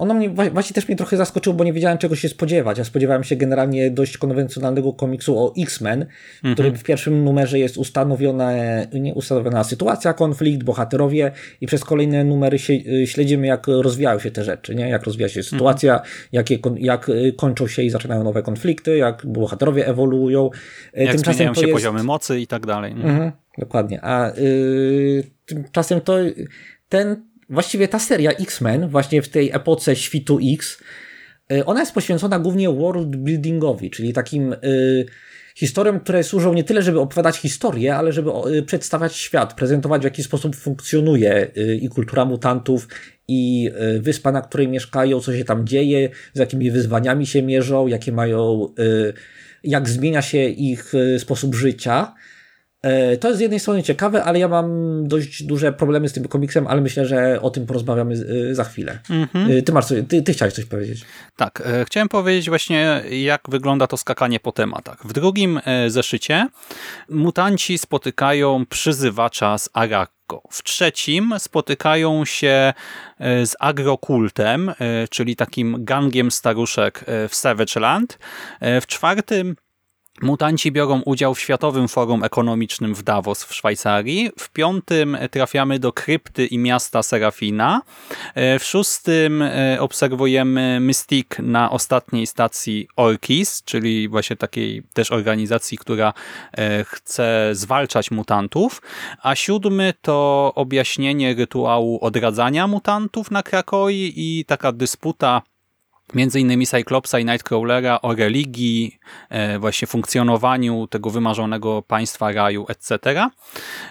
Ono 0.00 0.14
mnie 0.14 0.30
wła- 0.30 0.52
właśnie 0.52 0.74
też 0.74 0.88
mnie 0.88 0.96
trochę 0.96 1.16
zaskoczyło, 1.16 1.56
bo 1.56 1.64
nie 1.64 1.72
wiedziałem 1.72 1.98
czego 1.98 2.16
się 2.16 2.28
spodziewać. 2.28 2.78
Ja 2.78 2.84
spodziewałem 2.84 3.24
się 3.24 3.36
generalnie 3.36 3.90
dość 3.90 4.18
konwencjonalnego 4.18 4.92
komiksu 4.92 5.38
o 5.38 5.52
X-Men, 5.58 6.06
w 6.44 6.52
którym 6.52 6.76
w 6.76 6.84
pierwszym 6.84 7.24
numerze 7.24 7.58
jest 7.58 7.76
ustanowiona, 7.76 8.52
nie 8.92 9.14
ustanowiona 9.14 9.64
sytuacja, 9.64 10.12
konflikt, 10.12 10.62
bohaterowie 10.64 11.32
i 11.60 11.66
przez 11.66 11.84
kolejne 11.84 12.24
numery 12.24 12.58
się, 12.58 12.72
y, 12.72 13.06
śledzimy 13.06 13.46
jak 13.46 13.66
rozwijają 13.66 14.18
się 14.18 14.30
te 14.30 14.44
rzeczy, 14.44 14.74
nie? 14.74 14.88
jak 14.88 15.04
rozwija 15.04 15.28
się 15.28 15.42
sytuacja, 15.42 16.00
jakie, 16.32 16.58
kon- 16.58 16.78
jak 16.78 17.08
y, 17.08 17.32
kończą 17.36 17.66
się 17.66 17.82
i 17.82 17.90
zaczynają 17.90 18.24
nowe 18.24 18.42
konflikty, 18.42 18.96
jak 18.96 19.26
bohaterowie 19.26 19.86
ewoluują. 19.86 20.50
Y, 20.98 21.04
Jak 21.04 21.18
zmieniają 21.20 21.54
to 21.54 21.60
się 21.60 21.66
jest- 21.66 21.74
poziomy 21.76 22.02
mocy 22.02 22.40
i 22.40 22.46
tak 22.46 22.66
dalej. 22.66 22.92
Mhm, 22.92 23.32
dokładnie. 23.58 24.00
A 24.02 24.32
y, 24.38 25.24
tymczasem 25.46 26.00
to 26.00 26.16
ten, 26.88 27.29
właściwie 27.50 27.88
ta 27.88 27.98
seria 27.98 28.30
X-Men, 28.30 28.88
właśnie 28.88 29.22
w 29.22 29.28
tej 29.28 29.50
epoce 29.52 29.96
świtu 29.96 30.38
X, 30.54 30.78
y, 31.52 31.64
ona 31.64 31.80
jest 31.80 31.92
poświęcona 31.92 32.38
głównie 32.38 32.70
world 32.70 33.16
buildingowi, 33.16 33.90
czyli 33.90 34.12
takim 34.12 34.52
y, 34.52 35.06
historiom, 35.54 36.00
które 36.00 36.24
służą 36.24 36.54
nie 36.54 36.64
tyle, 36.64 36.82
żeby 36.82 37.00
opowiadać 37.00 37.36
historię, 37.36 37.96
ale 37.96 38.12
żeby 38.12 38.30
y, 38.58 38.62
przedstawiać 38.62 39.16
świat, 39.16 39.54
prezentować 39.54 40.00
w 40.02 40.04
jaki 40.04 40.22
sposób 40.22 40.56
funkcjonuje 40.56 41.50
y, 41.56 41.76
i 41.76 41.88
kultura 41.88 42.24
mutantów, 42.24 42.88
i 43.32 43.70
wyspa, 44.00 44.32
na 44.32 44.42
której 44.42 44.68
mieszkają, 44.68 45.20
co 45.20 45.36
się 45.36 45.44
tam 45.44 45.66
dzieje, 45.66 46.08
z 46.34 46.38
jakimi 46.38 46.70
wyzwaniami 46.70 47.26
się 47.26 47.42
mierzą, 47.42 47.86
jakie 47.86 48.12
mają, 48.12 48.74
jak 49.64 49.88
zmienia 49.88 50.22
się 50.22 50.44
ich 50.44 50.92
sposób 51.18 51.54
życia. 51.54 52.14
E, 52.82 53.16
To 53.16 53.28
jest 53.28 53.38
z 53.38 53.40
jednej 53.40 53.60
strony 53.60 53.82
ciekawe, 53.82 54.24
ale 54.24 54.38
ja 54.38 54.48
mam 54.48 54.68
dość 55.08 55.42
duże 55.42 55.72
problemy 55.72 56.08
z 56.08 56.12
tym 56.12 56.28
komiksem, 56.28 56.66
ale 56.66 56.80
myślę, 56.80 57.06
że 57.06 57.42
o 57.42 57.50
tym 57.50 57.66
porozmawiamy 57.66 58.14
y, 58.14 58.54
za 58.54 58.64
chwilę. 58.64 58.98
Y, 59.50 59.62
Ty 59.62 59.72
masz 59.72 59.86
coś, 59.86 59.98
ty, 60.08 60.22
ty 60.22 60.32
chciałeś 60.32 60.54
coś 60.54 60.64
powiedzieć. 60.64 61.04
Tak, 61.36 61.62
e, 61.66 61.84
chciałem 61.84 62.08
powiedzieć 62.08 62.48
właśnie, 62.48 63.02
jak 63.10 63.40
wygląda 63.48 63.86
to 63.86 63.96
skakanie 63.96 64.40
po 64.40 64.52
tematach. 64.52 64.98
W 65.04 65.12
drugim 65.12 65.60
e, 65.64 65.90
zeszycie 65.90 66.46
mutanci 67.08 67.78
spotykają 67.78 68.66
przyzywacza 68.66 69.58
z 69.58 69.68
Arakko. 69.72 70.42
W 70.50 70.62
trzecim 70.62 71.34
spotykają 71.38 72.24
się 72.24 72.72
e, 73.18 73.46
z 73.46 73.56
agrokultem, 73.60 74.68
e, 74.68 74.74
czyli 75.10 75.36
takim 75.36 75.84
gangiem 75.84 76.30
staruszek 76.30 77.04
e, 77.06 77.28
w 77.28 77.34
Savage 77.34 77.80
Land. 77.80 78.18
E, 78.60 78.80
W 78.80 78.86
czwartym 78.86 79.56
Mutanci 80.22 80.72
biorą 80.72 81.02
udział 81.02 81.34
w 81.34 81.40
Światowym 81.40 81.88
Forum 81.88 82.24
Ekonomicznym 82.24 82.94
w 82.94 83.02
Davos 83.02 83.44
w 83.44 83.54
Szwajcarii. 83.54 84.30
W 84.38 84.50
piątym 84.50 85.18
trafiamy 85.30 85.78
do 85.78 85.92
krypty 85.92 86.46
i 86.46 86.58
miasta 86.58 87.02
Serafina. 87.02 87.82
E, 88.34 88.58
w 88.58 88.64
szóstym 88.64 89.42
e, 89.42 89.76
obserwujemy 89.80 90.80
Mystique 90.80 91.38
na 91.38 91.70
ostatniej 91.70 92.26
stacji 92.26 92.88
Orkis, 92.96 93.62
czyli 93.64 94.08
właśnie 94.08 94.36
takiej 94.36 94.82
też 94.94 95.12
organizacji, 95.12 95.78
która 95.78 96.12
e, 96.52 96.84
chce 96.84 97.50
zwalczać 97.52 98.10
mutantów. 98.10 98.82
A 99.22 99.34
siódmy 99.34 99.94
to 100.02 100.52
objaśnienie 100.54 101.34
rytuału 101.34 101.98
odradzania 102.04 102.66
mutantów 102.66 103.30
na 103.30 103.42
Krakoi 103.42 104.12
i 104.16 104.44
taka 104.44 104.72
dysputa 104.72 105.42
między 106.14 106.40
innymi 106.40 106.66
Cyclopsa 106.66 107.18
i 107.18 107.24
Nightcrawlera 107.24 108.00
o 108.00 108.14
religii, 108.14 108.98
e, 109.28 109.58
właśnie 109.58 109.88
funkcjonowaniu 109.88 110.86
tego 110.86 111.10
wymarzonego 111.10 111.82
państwa 111.82 112.32
raju, 112.32 112.66
etc. 112.68 112.98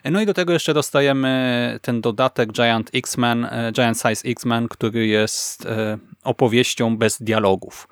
No 0.05 0.21
i 0.21 0.25
do 0.25 0.33
tego 0.33 0.53
jeszcze 0.53 0.73
dostajemy 0.73 1.79
ten 1.81 2.01
dodatek 2.01 2.51
Giant 2.51 2.89
X-Men, 2.93 3.45
e, 3.45 3.71
Giant 3.71 3.97
Size 3.97 4.29
X-Men, 4.29 4.67
który 4.67 5.07
jest 5.07 5.65
e, 5.65 5.97
opowieścią 6.23 6.97
bez 6.97 7.21
dialogów. 7.21 7.87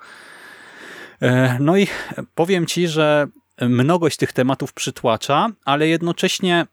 No 1.60 1.76
i 1.76 1.86
powiem 2.34 2.66
Ci, 2.66 2.88
że 2.88 3.26
mnogość 3.60 4.16
tych 4.16 4.32
tematów 4.32 4.72
przytłacza, 4.72 5.48
ale 5.64 5.88
jednocześnie 5.88 6.66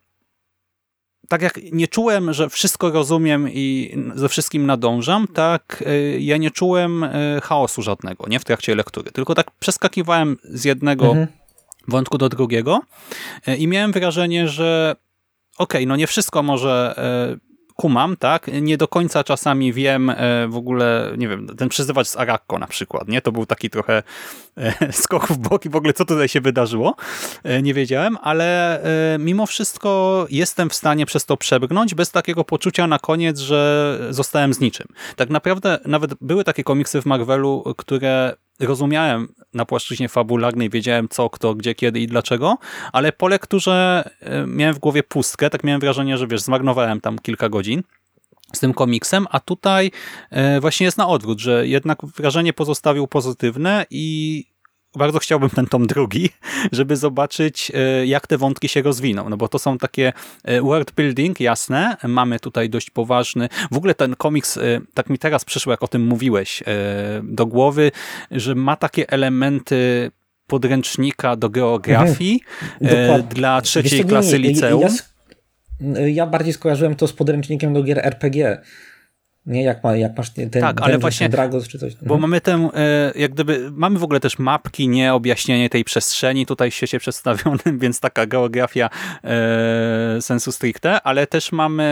tak 1.28 1.42
jak 1.42 1.60
nie 1.72 1.88
czułem, 1.88 2.34
że 2.34 2.50
wszystko 2.50 2.92
rozumiem 2.92 3.50
i 3.50 3.96
ze 4.16 4.30
wszystkim 4.30 4.66
nadążam, 4.66 5.28
tak 5.28 5.84
y, 5.88 6.20
ja 6.22 6.38
nie 6.38 6.52
czułem 6.52 7.04
y, 7.04 7.40
chaosu 7.44 7.82
żadnego, 7.82 8.28
nie 8.28 8.40
w 8.40 8.46
trakcie 8.46 8.76
lektury, 8.76 9.12
tylko 9.12 9.36
tak 9.36 9.52
przeskakiwałem 9.52 10.38
z 10.44 10.66
jednego 10.66 11.06
mhm. 11.06 11.28
wątku 11.88 12.18
do 12.18 12.30
drugiego 12.30 12.82
y, 13.48 13.56
i 13.56 13.68
miałem 13.68 13.92
wrażenie, 13.92 14.48
że 14.48 14.96
okej, 15.58 15.82
okay, 15.82 15.88
no 15.88 15.96
nie 15.96 16.08
wszystko 16.08 16.44
może 16.44 16.96
kumam, 17.76 18.18
tak? 18.18 18.48
Nie 18.62 18.78
do 18.78 18.88
końca 18.88 19.24
czasami 19.24 19.74
wiem 19.74 20.10
e, 20.10 20.48
w 20.48 20.56
ogóle, 20.56 21.14
nie 21.18 21.28
wiem, 21.28 21.48
ten 21.48 21.70
przyzywacz 21.70 22.08
z 22.08 22.18
Arakko 22.18 22.60
na 22.60 22.68
przykład, 22.68 23.08
nie? 23.08 23.22
To 23.22 23.32
był 23.32 23.46
taki 23.46 23.70
trochę 23.70 24.04
e, 24.58 24.94
skok 25.04 25.28
w 25.28 25.38
bok 25.38 25.66
i 25.66 25.70
w 25.70 25.76
ogóle 25.76 25.94
co 25.94 26.06
tutaj 26.06 26.28
się 26.28 26.42
wydarzyło. 26.42 26.96
E, 27.44 27.62
nie 27.62 27.74
wiedziałem, 27.74 28.18
ale 28.22 28.56
mimo 29.20 29.46
wszystko 29.46 30.26
jestem 30.30 30.70
w 30.70 30.76
stanie 30.76 31.06
przez 31.06 31.26
to 31.26 31.38
przebrnąć 31.38 31.96
bez 31.96 32.12
takiego 32.12 32.44
poczucia 32.44 32.88
na 32.88 33.00
koniec, 33.00 33.40
że 33.40 34.00
zostałem 34.10 34.54
z 34.54 34.60
niczym. 34.60 34.88
Tak 35.16 35.30
naprawdę 35.30 35.80
nawet 35.86 36.14
były 36.22 36.44
takie 36.44 36.64
komiksy 36.64 37.02
w 37.02 37.06
Marvelu, 37.06 37.74
które 37.78 38.36
rozumiałem 38.60 39.28
na 39.54 39.66
płaszczyźnie 39.66 40.10
fabularnej, 40.10 40.70
wiedziałem 40.70 41.10
co, 41.10 41.30
kto, 41.30 41.56
gdzie, 41.56 41.76
kiedy 41.76 42.00
i 42.00 42.08
dlaczego, 42.08 42.58
ale 42.94 43.12
po 43.12 43.28
lekturze 43.28 44.10
e, 44.20 44.48
miałem 44.48 44.76
w 44.76 44.80
głowie 44.80 45.04
pustkę, 45.04 45.50
tak 45.50 45.64
miałem 45.64 45.82
wrażenie, 45.82 46.18
że 46.18 46.28
wiesz, 46.28 46.42
zmarnowałem 46.42 47.02
tam 47.02 47.20
kilka 47.20 47.50
godzin 47.50 47.84
z 48.54 48.60
tym 48.60 48.74
komiksem, 48.74 49.28
a 49.32 49.40
tutaj 49.40 49.92
e, 50.30 50.60
właśnie 50.60 50.86
jest 50.86 50.98
na 50.98 51.08
odwrót, 51.08 51.40
że 51.40 51.68
jednak 51.68 52.06
wrażenie 52.06 52.54
pozostawił 52.54 53.08
pozytywne 53.08 53.86
i 53.90 54.46
bardzo 54.98 55.20
chciałbym 55.20 55.50
ten 55.50 55.66
tom 55.66 55.88
drugi, 55.88 56.30
żeby 56.72 56.98
zobaczyć, 56.98 57.72
e, 57.76 58.06
jak 58.06 58.28
te 58.28 58.38
wątki 58.38 58.70
się 58.70 58.82
rozwiną, 58.82 59.30
no 59.30 59.38
bo 59.38 59.48
to 59.48 59.60
są 59.60 59.78
takie 59.78 60.14
e, 60.44 60.62
world 60.62 60.92
building, 60.92 61.40
jasne, 61.40 61.98
mamy 62.04 62.40
tutaj 62.40 62.70
dość 62.70 62.90
poważny, 62.90 63.50
w 63.72 63.78
ogóle 63.78 63.96
ten 63.96 64.16
komiks, 64.16 64.58
e, 64.58 64.62
tak 64.94 65.10
mi 65.10 65.18
teraz 65.18 65.46
przyszło, 65.46 65.74
jak 65.74 65.84
o 65.84 65.88
tym 65.88 66.08
mówiłeś, 66.08 66.64
do 67.24 67.46
głowy, 67.46 67.92
że 68.32 68.56
ma 68.56 68.76
takie 68.76 69.10
elementy 69.10 70.12
podręcznika 70.48 71.36
do 71.36 71.50
geografii 71.50 72.42
mhm. 72.82 73.24
dla 73.24 73.62
trzeciej 73.62 74.06
klasy 74.06 74.38
liceum. 74.38 74.82
Ja, 74.82 76.08
ja 76.08 76.28
bardziej 76.28 76.54
skojarzyłem 76.54 76.96
to 76.96 77.08
z 77.08 77.14
podręcznikiem 77.14 77.74
do 77.74 77.84
gier 77.84 78.00
RPG, 78.06 78.62
nie, 79.46 79.64
jak, 79.64 79.84
ma, 79.84 79.96
jak 79.96 80.18
masz 80.18 80.30
ten, 80.30 80.50
tak, 80.50 80.82
ale 80.82 80.98
właśnie, 80.98 81.30
Dragos 81.30 81.68
czy 81.68 81.80
coś. 81.80 81.96
Bo 81.96 82.02
mhm. 82.02 82.22
mamy 82.22 82.42
tę, 82.42 82.70
e, 82.74 83.12
jak 83.16 83.32
gdyby, 83.32 83.72
mamy 83.72 84.00
w 84.00 84.04
ogóle 84.04 84.20
też 84.20 84.40
mapki, 84.40 84.88
nie 84.88 85.14
objaśnienie 85.14 85.70
tej 85.70 85.84
przestrzeni 85.84 86.46
tutaj 86.46 86.72
w 86.72 86.74
świecie 86.74 87.00
przedstawionym, 87.00 87.80
więc 87.84 88.00
taka 88.00 88.26
geografia 88.26 88.90
e, 89.24 90.18
sensu 90.22 90.52
stricte, 90.52 91.02
ale 91.02 91.28
też 91.28 91.52
mamy 91.52 91.84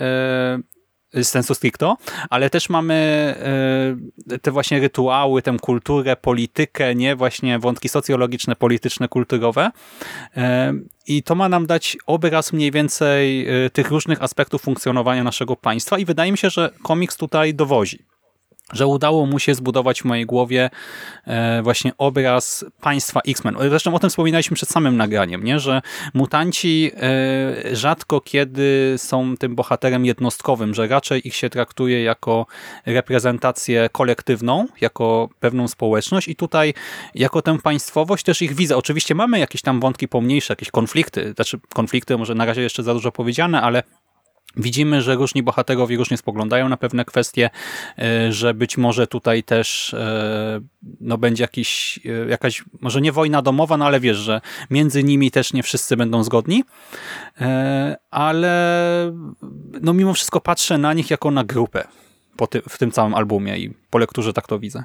e, 0.00 0.58
sensu 1.22 1.54
stricto, 1.54 1.96
ale 2.30 2.50
też 2.50 2.68
mamy 2.68 2.94
e, 4.32 4.38
te 4.38 4.50
właśnie 4.50 4.80
rytuały, 4.80 5.42
tę 5.42 5.56
kulturę, 5.60 6.16
politykę, 6.16 6.94
nie 6.94 7.16
właśnie 7.16 7.58
wątki 7.58 7.88
socjologiczne, 7.88 8.56
polityczne, 8.56 9.08
kulturowe. 9.08 9.70
E, 10.36 10.72
i 11.06 11.22
to 11.22 11.34
ma 11.34 11.48
nam 11.48 11.66
dać 11.66 11.96
obraz 12.06 12.52
mniej 12.52 12.70
więcej 12.70 13.46
tych 13.72 13.90
różnych 13.90 14.22
aspektów 14.22 14.62
funkcjonowania 14.62 15.24
naszego 15.24 15.56
państwa 15.56 15.98
i 15.98 16.04
wydaje 16.04 16.32
mi 16.32 16.38
się, 16.38 16.50
że 16.50 16.70
komiks 16.82 17.16
tutaj 17.16 17.54
dowozi 17.54 18.15
że 18.72 18.86
udało 18.86 19.26
mu 19.26 19.38
się 19.38 19.54
zbudować 19.54 20.02
w 20.02 20.04
mojej 20.04 20.26
głowie 20.26 20.70
e, 21.26 21.62
właśnie 21.62 21.92
obraz 21.98 22.64
państwa 22.80 23.20
X-Men. 23.28 23.56
Zresztą 23.68 23.94
o 23.94 23.98
tym 23.98 24.10
wspominaliśmy 24.10 24.54
przed 24.54 24.68
samym 24.68 24.96
nagraniem, 24.96 25.44
nie? 25.44 25.60
że 25.60 25.82
mutanci 26.14 26.90
e, 26.96 27.76
rzadko 27.76 28.20
kiedy 28.20 28.94
są 28.96 29.36
tym 29.36 29.54
bohaterem 29.54 30.04
jednostkowym, 30.04 30.74
że 30.74 30.88
raczej 30.88 31.28
ich 31.28 31.36
się 31.36 31.50
traktuje 31.50 32.02
jako 32.02 32.46
reprezentację 32.86 33.88
kolektywną, 33.92 34.66
jako 34.80 35.28
pewną 35.40 35.68
społeczność 35.68 36.28
i 36.28 36.36
tutaj 36.36 36.74
jako 37.14 37.42
tę 37.42 37.58
państwowość 37.58 38.24
też 38.24 38.42
ich 38.42 38.54
widzę. 38.54 38.76
Oczywiście 38.76 39.14
mamy 39.14 39.38
jakieś 39.38 39.62
tam 39.62 39.80
wątki 39.80 40.08
pomniejsze, 40.08 40.52
jakieś 40.52 40.70
konflikty, 40.70 41.32
znaczy 41.32 41.58
konflikty 41.74 42.18
może 42.18 42.34
na 42.34 42.44
razie 42.44 42.62
jeszcze 42.62 42.82
za 42.82 42.94
dużo 42.94 43.12
powiedziane, 43.12 43.62
ale 43.62 43.82
Widzimy, 44.56 45.02
że 45.02 45.14
różni 45.14 45.42
bohaterowie 45.42 45.96
różnie 45.96 46.16
spoglądają 46.16 46.68
na 46.68 46.76
pewne 46.76 47.04
kwestie, 47.04 47.50
e, 47.98 48.32
że 48.32 48.54
być 48.54 48.78
może 48.78 49.06
tutaj 49.06 49.42
też 49.42 49.94
e, 49.94 50.60
no, 51.00 51.18
będzie 51.18 51.44
jakiś, 51.44 52.00
e, 52.04 52.28
jakaś, 52.28 52.64
może 52.80 53.00
nie 53.00 53.12
wojna 53.12 53.42
domowa, 53.42 53.76
no 53.76 53.86
ale 53.86 54.00
wiesz, 54.00 54.16
że 54.16 54.40
między 54.70 55.04
nimi 55.04 55.30
też 55.30 55.52
nie 55.52 55.62
wszyscy 55.62 55.96
będą 55.96 56.24
zgodni, 56.24 56.64
ale 58.10 59.12
no, 59.82 59.92
mimo 59.92 60.14
wszystko 60.14 60.40
patrzę 60.40 60.78
na 60.78 60.92
nich 60.92 61.10
jako 61.10 61.30
na 61.30 61.44
grupę 61.44 61.88
ty, 62.46 62.62
w 62.68 62.78
tym 62.78 62.90
całym 62.90 63.14
albumie 63.14 63.58
i 63.58 63.74
po 63.90 63.98
lekturze 63.98 64.32
tak 64.32 64.46
to 64.46 64.58
widzę. 64.58 64.84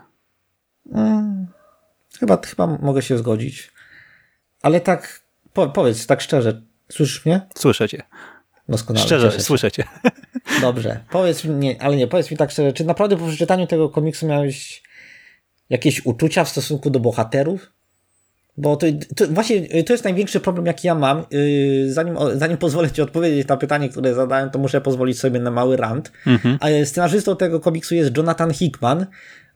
Hmm, 0.94 1.48
chyba, 2.20 2.38
chyba 2.46 2.68
mogę 2.68 3.02
się 3.02 3.18
zgodzić. 3.18 3.72
Ale 4.62 4.82
tak, 4.82 5.22
po, 5.54 5.70
powiedz 5.70 6.08
tak 6.08 6.22
szczerze, 6.22 6.62
słyszysz 6.90 7.26
mnie? 7.26 7.42
Słyszę 7.56 7.90
cię. 7.90 8.04
Doskonale. 8.72 9.06
Szczerze, 9.06 9.40
słyszycie. 9.40 9.84
Dobrze. 10.62 11.00
Powiedz 11.12 11.46
mi, 11.46 11.80
ale 11.80 11.96
nie, 11.96 12.08
powiedz 12.08 12.32
mi 12.32 12.38
tak 12.38 12.52
szczerze, 12.52 12.74
czy 12.74 12.86
naprawdę 12.86 13.18
po 13.18 13.28
przeczytaniu 13.28 13.68
tego 13.68 13.90
komiksu 13.90 14.28
miałeś 14.28 14.84
jakieś 15.70 16.06
uczucia 16.06 16.44
w 16.44 16.50
stosunku 16.50 16.90
do 16.90 17.00
bohaterów? 17.00 17.72
Bo 18.58 18.76
to, 18.76 18.88
to, 19.16 19.28
właśnie 19.28 19.84
to 19.84 19.94
jest 19.94 20.04
największy 20.04 20.40
problem, 20.40 20.66
jaki 20.66 20.88
ja 20.88 20.96
mam. 20.96 21.26
Yy, 21.32 21.94
zanim, 21.94 22.16
zanim 22.36 22.58
pozwolę 22.58 22.92
Ci 22.92 23.02
odpowiedzieć 23.02 23.48
na 23.48 23.58
pytanie, 23.58 23.90
które 23.90 24.14
zadałem, 24.14 24.50
to 24.50 24.60
muszę 24.60 24.82
pozwolić 24.82 25.20
sobie 25.20 25.40
na 25.40 25.52
mały 25.52 25.78
rant. 25.78 26.12
Mhm. 26.28 26.86
Scenarzystą 26.86 27.36
tego 27.36 27.60
komiksu 27.60 27.96
jest 27.96 28.18
Jonathan 28.18 28.54
Hickman, 28.54 29.06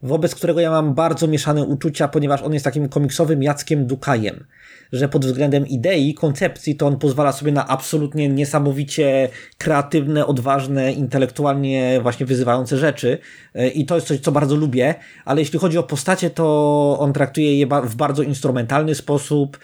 wobec 0.01 0.35
którego 0.35 0.59
ja 0.59 0.71
mam 0.71 0.93
bardzo 0.93 1.27
mieszane 1.27 1.63
uczucia, 1.63 2.07
ponieważ 2.07 2.41
on 2.41 2.53
jest 2.53 2.65
takim 2.65 2.89
komiksowym 2.89 3.43
Jackiem 3.43 3.87
Dukajem 3.87 4.45
że 4.91 5.09
pod 5.09 5.25
względem 5.25 5.67
idei, 5.67 6.13
koncepcji, 6.13 6.75
to 6.75 6.87
on 6.87 6.97
pozwala 6.97 7.31
sobie 7.31 7.51
na 7.51 7.67
absolutnie 7.67 8.29
niesamowicie 8.29 9.29
kreatywne, 9.57 10.25
odważne, 10.25 10.93
intelektualnie 10.93 11.99
właśnie 12.01 12.25
wyzywające 12.25 12.77
rzeczy. 12.77 13.17
E, 13.55 13.67
I 13.67 13.85
to 13.85 13.95
jest 13.95 14.07
coś, 14.07 14.19
co 14.19 14.31
bardzo 14.31 14.55
lubię, 14.55 14.95
ale 15.25 15.41
jeśli 15.41 15.59
chodzi 15.59 15.77
o 15.77 15.83
postacie, 15.83 16.29
to 16.29 16.97
on 16.99 17.13
traktuje 17.13 17.59
je 17.59 17.67
w 17.83 17.95
bardzo 17.95 18.23
instrumentalny 18.23 18.95
sposób, 18.95 19.57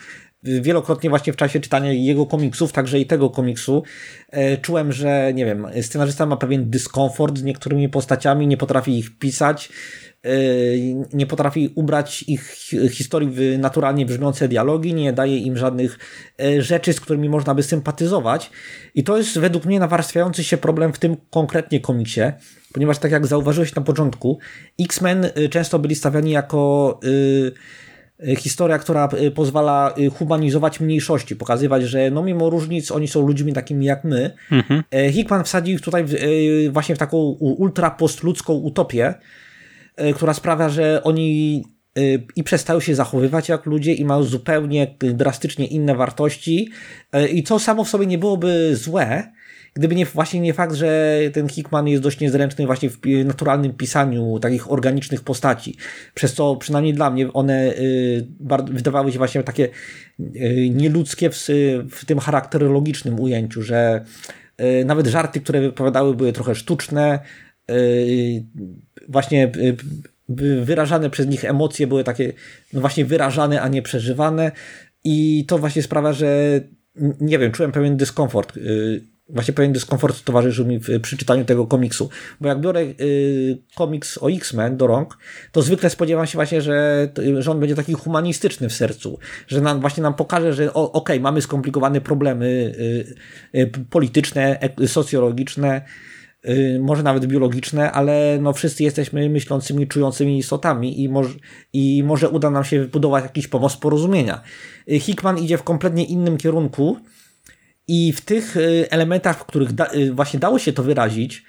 wielokrotnie 0.44 1.10
właśnie 1.10 1.34
w 1.34 1.36
czasie 1.36 1.60
czytania 1.60 1.92
jego 1.92 2.26
komiksów, 2.26 2.72
także 2.72 3.00
i 3.00 3.06
tego 3.06 3.30
komiksu, 3.30 3.84
e, 4.30 4.58
czułem, 4.58 4.92
że 4.92 5.32
nie 5.34 5.46
wiem, 5.46 5.68
scenarzysta 5.82 6.26
ma 6.26 6.38
pewien 6.38 6.70
dyskomfort 6.70 7.38
z 7.38 7.44
niektórymi 7.44 7.90
postaciami, 7.90 8.48
nie 8.48 8.58
potrafi 8.58 9.00
ich 9.00 9.18
pisać, 9.18 9.70
nie 11.14 11.26
potrafi 11.26 11.72
ubrać 11.76 12.24
ich 12.28 12.56
historii 12.92 13.30
w 13.32 13.60
naturalnie 13.60 14.06
brzmiące 14.06 14.48
dialogi, 14.48 14.94
nie 14.94 15.14
daje 15.14 15.38
im 15.38 15.58
żadnych 15.58 16.00
e, 16.42 16.62
rzeczy, 16.62 16.94
z 16.94 17.02
którymi 17.02 17.30
można 17.30 17.56
by 17.56 17.64
sympatyzować. 17.64 18.52
I 18.96 19.04
to 19.04 19.18
jest 19.18 19.40
według 19.40 19.66
mnie 19.66 19.80
nawarstwiający 19.80 20.44
się 20.44 20.58
problem 20.58 20.94
w 20.94 21.00
tym 21.00 21.18
konkretnie 21.30 21.80
komiksie, 21.80 22.22
ponieważ 22.74 22.98
tak 22.98 23.12
jak 23.12 23.28
zauważyłeś 23.28 23.76
na 23.76 23.82
początku, 23.82 24.40
X-Men 24.80 25.26
e, 25.26 25.50
często 25.50 25.80
byli 25.80 25.96
stawiani 25.96 26.32
jako 26.32 27.00
e, 28.28 28.36
historia, 28.36 28.80
która 28.80 29.10
pozwala 29.36 29.94
humanizować 30.18 30.80
mniejszości, 30.80 31.36
pokazywać, 31.36 31.84
że 31.84 32.12
no 32.12 32.24
mimo 32.24 32.50
różnic 32.50 32.92
oni 32.92 33.08
są 33.08 33.28
ludźmi 33.28 33.54
takimi 33.54 33.86
jak 33.86 34.04
my. 34.04 34.32
Mhm. 34.52 34.84
Hickman 35.12 35.44
wsadził 35.44 35.76
ich 35.76 35.82
tutaj 35.82 36.06
właśnie 36.72 36.96
w 36.96 36.98
taką 36.98 37.18
ultra 37.40 37.92
postludzką 37.92 38.54
utopię, 38.54 39.14
E, 39.14 39.51
która 40.16 40.34
sprawia, 40.34 40.70
że 40.70 41.04
oni 41.04 41.64
y, 41.98 42.24
i 42.36 42.44
przestały 42.44 42.82
się 42.82 42.96
zachowywać 42.96 43.50
jak 43.50 43.66
ludzie 43.66 43.94
i 43.94 44.06
mają 44.06 44.24
zupełnie 44.24 44.96
drastycznie 45.00 45.68
inne 45.68 45.96
wartości 45.96 46.70
i 47.34 47.44
co 47.44 47.60
samo 47.60 47.84
w 47.84 47.90
sobie 47.90 48.06
nie 48.06 48.18
byłoby 48.18 48.76
złe, 48.76 49.32
gdyby 49.74 49.96
nie, 49.96 50.06
właśnie 50.06 50.40
nie 50.40 50.54
fakt, 50.54 50.76
że 50.76 51.20
ten 51.34 51.50
Hickman 51.50 51.88
jest 51.88 52.04
dość 52.04 52.20
niezręczny 52.20 52.66
właśnie 52.66 52.90
w 52.90 53.00
naturalnym 53.26 53.74
pisaniu 53.74 54.40
takich 54.40 54.72
organicznych 54.72 55.22
postaci, 55.24 55.78
przez 56.14 56.34
co 56.34 56.56
przynajmniej 56.56 56.94
dla 56.94 57.10
mnie 57.10 57.34
one 57.34 57.74
wydawały 58.72 59.12
się 59.12 59.18
właśnie 59.18 59.44
takie 59.44 59.70
nieludzkie 60.70 61.30
w, 61.30 61.48
w 61.92 62.06
tym 62.06 62.20
charakterologicznym 62.20 63.20
ujęciu, 63.20 63.64
że 63.64 64.06
nawet 64.86 65.08
żarty, 65.08 65.42
które 65.42 65.62
wypowiadały 65.62 66.16
były 66.16 66.34
trochę 66.34 66.56
sztuczne, 66.56 67.20
właśnie 69.08 69.52
y, 69.56 69.78
by 70.30 70.65
wyrażane 70.65 71.10
przez 71.10 71.28
nich 71.28 71.45
emocje 71.45 71.88
były 71.88 72.04
takie 72.04 72.34
no 72.74 72.82
właśnie 72.82 73.06
wyrażane, 73.06 73.62
a 73.62 73.67
nie 73.67 73.82
przeżywane 73.82 74.52
i 75.04 75.45
to 75.47 75.58
właśnie 75.58 75.84
sprawia, 75.84 76.13
że 76.13 76.62
nie 77.19 77.39
wiem, 77.39 77.52
czułem 77.52 77.71
pewien 77.71 77.97
dyskomfort. 77.97 78.58
y, 78.58 79.12
Właśnie 79.34 79.54
pewien 79.54 79.74
dyskomfort 79.74 80.24
towarzyszył 80.24 80.65
mi 80.65 80.80
w, 80.80 81.02
przy 81.02 81.17
czytaniu 81.17 81.45
tego 81.45 81.67
komiksu. 81.67 82.10
Bo 82.41 82.47
jak 82.47 82.62
biorę 82.62 82.86
komiks 83.76 84.17
o 84.17 84.32
X-Men 84.32 84.78
do 84.78 84.88
rąk, 84.88 85.17
to 85.52 85.62
zwykle 85.62 85.89
spodziewam 85.89 86.28
się 86.28 86.38
właśnie, 86.38 86.62
że, 86.62 87.10
że 87.39 87.52
on 87.52 87.60
będzie 87.60 87.76
taki 87.76 87.93
humanistyczny 87.93 88.69
w 88.69 88.74
sercu. 88.74 89.19
Że 89.47 89.62
nam 89.62 89.82
właśnie 89.82 90.04
nam 90.04 90.13
pokaże, 90.13 90.54
że 90.54 90.74
okej, 90.74 91.19
mamy 91.19 91.41
skomplikowane 91.41 92.02
problemy 92.02 92.76
polityczne, 93.89 94.60
socjologiczne, 94.88 95.82
może 96.80 97.04
nawet 97.04 97.26
biologiczne, 97.26 97.92
ale 97.92 98.38
no 98.42 98.54
wszyscy 98.54 98.84
jesteśmy 98.84 99.30
myślącymi, 99.30 99.88
czującymi 99.88 100.38
istotami 100.38 101.04
i 101.04 101.10
może, 101.10 101.34
i 101.74 102.04
może 102.04 102.30
uda 102.30 102.50
nam 102.50 102.64
się 102.64 102.80
wybudować 102.80 103.24
jakiś 103.24 103.48
pomost 103.48 103.78
porozumienia. 103.78 104.42
Y, 104.92 105.00
Hickman 105.00 105.38
idzie 105.38 105.58
w 105.58 105.64
kompletnie 105.64 106.06
innym 106.06 106.38
kierunku 106.38 106.98
i 107.88 108.14
w 108.14 108.22
tych 108.22 108.58
y, 108.58 108.88
elementach, 108.90 109.40
w 109.40 109.46
których 109.46 109.74
da, 109.74 109.94
y, 109.94 110.14
właśnie 110.14 110.40
dało 110.40 110.60
się 110.60 110.74
to 110.74 110.84
wyrazić, 110.84 111.44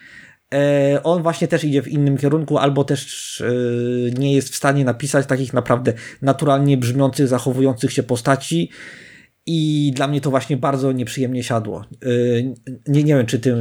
e, 0.54 1.00
on 1.02 1.22
właśnie 1.22 1.48
też 1.48 1.64
idzie 1.64 1.82
w 1.82 1.88
innym 1.88 2.18
kierunku, 2.18 2.58
albo 2.58 2.84
też 2.84 3.40
y, 3.40 4.14
nie 4.18 4.34
jest 4.34 4.48
w 4.48 4.56
stanie 4.56 4.84
napisać 4.84 5.26
takich 5.26 5.52
naprawdę 5.52 5.92
naturalnie 6.22 6.76
brzmiących, 6.76 7.28
zachowujących 7.28 7.92
się 7.92 8.02
postaci. 8.02 8.70
I 9.46 9.92
dla 9.94 10.08
mnie 10.08 10.20
to 10.20 10.30
właśnie 10.30 10.56
bardzo 10.56 10.92
nieprzyjemnie 10.92 11.42
siadło. 11.44 11.84
Y, 12.04 12.54
Nie, 12.88 13.04
nie 13.04 13.16
wiem, 13.16 13.26
czy 13.26 13.38
ty 13.38 13.54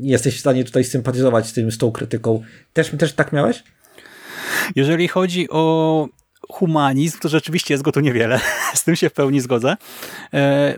jesteś 0.00 0.36
w 0.36 0.40
stanie 0.40 0.64
tutaj 0.64 0.84
sympatyzować 0.84 1.46
z, 1.46 1.52
tym, 1.52 1.72
z 1.72 1.78
tą 1.78 1.92
krytyką. 1.92 2.42
Też, 2.72 2.90
też 2.98 3.12
tak 3.12 3.32
miałeś? 3.32 3.62
Jeżeli 4.76 5.08
chodzi 5.08 5.50
o 5.50 6.08
humanizm, 6.48 7.18
to 7.18 7.28
rzeczywiście 7.28 7.74
jest 7.74 7.84
go 7.84 7.92
tu 7.92 8.00
niewiele. 8.00 8.40
Z 8.74 8.84
tym 8.84 8.96
się 8.96 9.08
w 9.08 9.12
pełni 9.12 9.40
zgodzę. 9.40 9.76
E, 10.34 10.74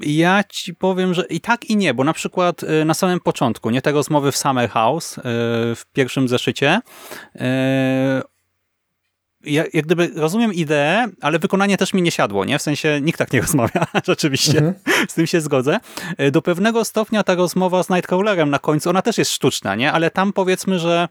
Ja 0.00 0.44
ci 0.48 0.74
powiem, 0.74 1.14
że 1.14 1.24
i 1.30 1.40
tak 1.40 1.64
i 1.64 1.76
nie, 1.76 1.94
bo 1.94 2.04
na 2.04 2.12
przykład 2.12 2.64
e, 2.64 2.84
na 2.84 2.94
samym 2.94 3.20
początku, 3.20 3.70
nie 3.70 3.82
te 3.82 3.92
rozmowy 3.92 4.32
w 4.32 4.36
Summer 4.36 4.70
House, 4.70 5.16
w 5.76 5.82
pierwszym 5.92 6.28
zeszycie, 6.28 6.80
ja, 9.44 9.64
jak 9.72 9.86
gdyby 9.86 10.10
rozumiem 10.16 10.54
ideę, 10.54 11.06
ale 11.20 11.38
wykonanie 11.38 11.76
też 11.76 11.92
mi 11.92 12.02
nie 12.02 12.10
siadło, 12.10 12.44
nie? 12.44 12.58
W 12.58 12.62
sensie 12.62 13.00
nikt 13.02 13.18
tak 13.18 13.32
nie 13.32 13.40
rozmawia, 13.46 13.86
rzeczywiście, 14.06 14.74
z 15.08 15.14
tym 15.14 15.26
się 15.26 15.40
zgodzę. 15.40 15.80
E, 16.18 16.30
Do 16.30 16.42
pewnego 16.42 16.84
stopnia 16.84 17.22
ta 17.22 17.34
rozmowa 17.34 17.82
z 17.82 17.90
Nightcrawlerem 17.90 18.50
na 18.50 18.58
końcu, 18.58 18.90
ona 18.90 19.02
też 19.02 19.18
jest 19.18 19.30
sztuczna, 19.30 19.74
nie? 19.74 19.92
Ale 19.92 20.10
tam 20.10 20.32
powiedzmy, 20.32 20.78
że 20.78 21.08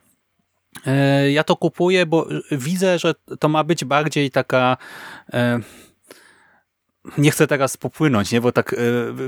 e, 0.85 1.31
ja 1.31 1.43
to 1.43 1.55
kupuję, 1.55 2.05
bo 2.05 2.27
widzę, 2.51 2.99
że 2.99 3.13
to 3.39 3.49
ma 3.49 3.63
być 3.63 3.85
bardziej 3.85 4.31
taka... 4.31 4.77
Nie 7.17 7.31
chcę 7.31 7.47
teraz 7.47 7.77
popłynąć, 7.77 8.31
nie? 8.31 8.41
bo 8.41 8.51
tak 8.51 8.73
e, 8.73 8.77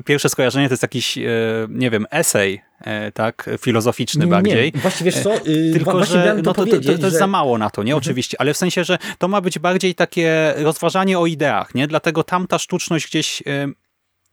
pierwsze 0.04 0.30
skojarzenie 0.30 0.68
to 0.68 0.74
jest 0.74 0.84
jakiś, 0.84 1.18
e, 1.18 1.22
nie 1.70 1.90
wiem, 1.90 2.06
esej, 2.12 2.62
e, 2.82 3.12
tak, 3.12 3.50
filozoficzny 3.60 4.28
bardziej. 4.28 4.72
Nie, 4.76 4.82
właśnie 4.82 5.06
wiesz 5.06 5.24
co, 5.24 5.38
y, 5.38 5.72
Tylko, 5.74 6.06
że 6.06 6.36
to 6.36 6.36
no 6.36 6.54
to, 6.54 6.66
to, 6.66 6.82
to 6.82 6.92
jest 6.92 7.02
że... 7.02 7.12
za 7.12 7.28
mało 7.28 7.58
na 7.58 7.70
to, 7.70 7.84
nie? 7.84 7.96
Oczywiście, 7.96 8.42
ale 8.42 8.54
w 8.54 8.58
sensie, 8.58 8.84
że 8.84 8.98
to 9.18 9.28
ma 9.28 9.42
być 9.42 9.60
bardziej 9.60 9.96
takie 9.96 10.54
rozważanie 10.58 11.20
o 11.20 11.26
ideach, 11.26 11.76
nie? 11.76 11.88
Dlatego 11.88 12.24
tamta 12.24 12.60
sztuczność 12.60 13.08
gdzieś 13.08 13.44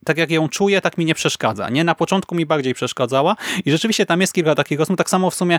tak 0.05 0.19
jak 0.19 0.31
ją 0.31 0.49
czuję, 0.49 0.81
tak 0.81 0.99
mi 0.99 1.05
nie 1.05 1.15
przeszkadza. 1.15 1.71
Nie? 1.71 1.85
Na 1.85 1.95
początku 1.95 2.35
mi 2.35 2.47
bardziej 2.47 2.75
przeszkadzała 2.75 3.37
i 3.65 3.71
rzeczywiście 3.71 4.07
tam 4.07 4.21
jest 4.21 4.33
kilka 4.33 4.55
takich 4.55 4.79
rozmów. 4.79 4.99
Tak 4.99 5.11
samo 5.11 5.31
w 5.31 5.35
sumie 5.35 5.59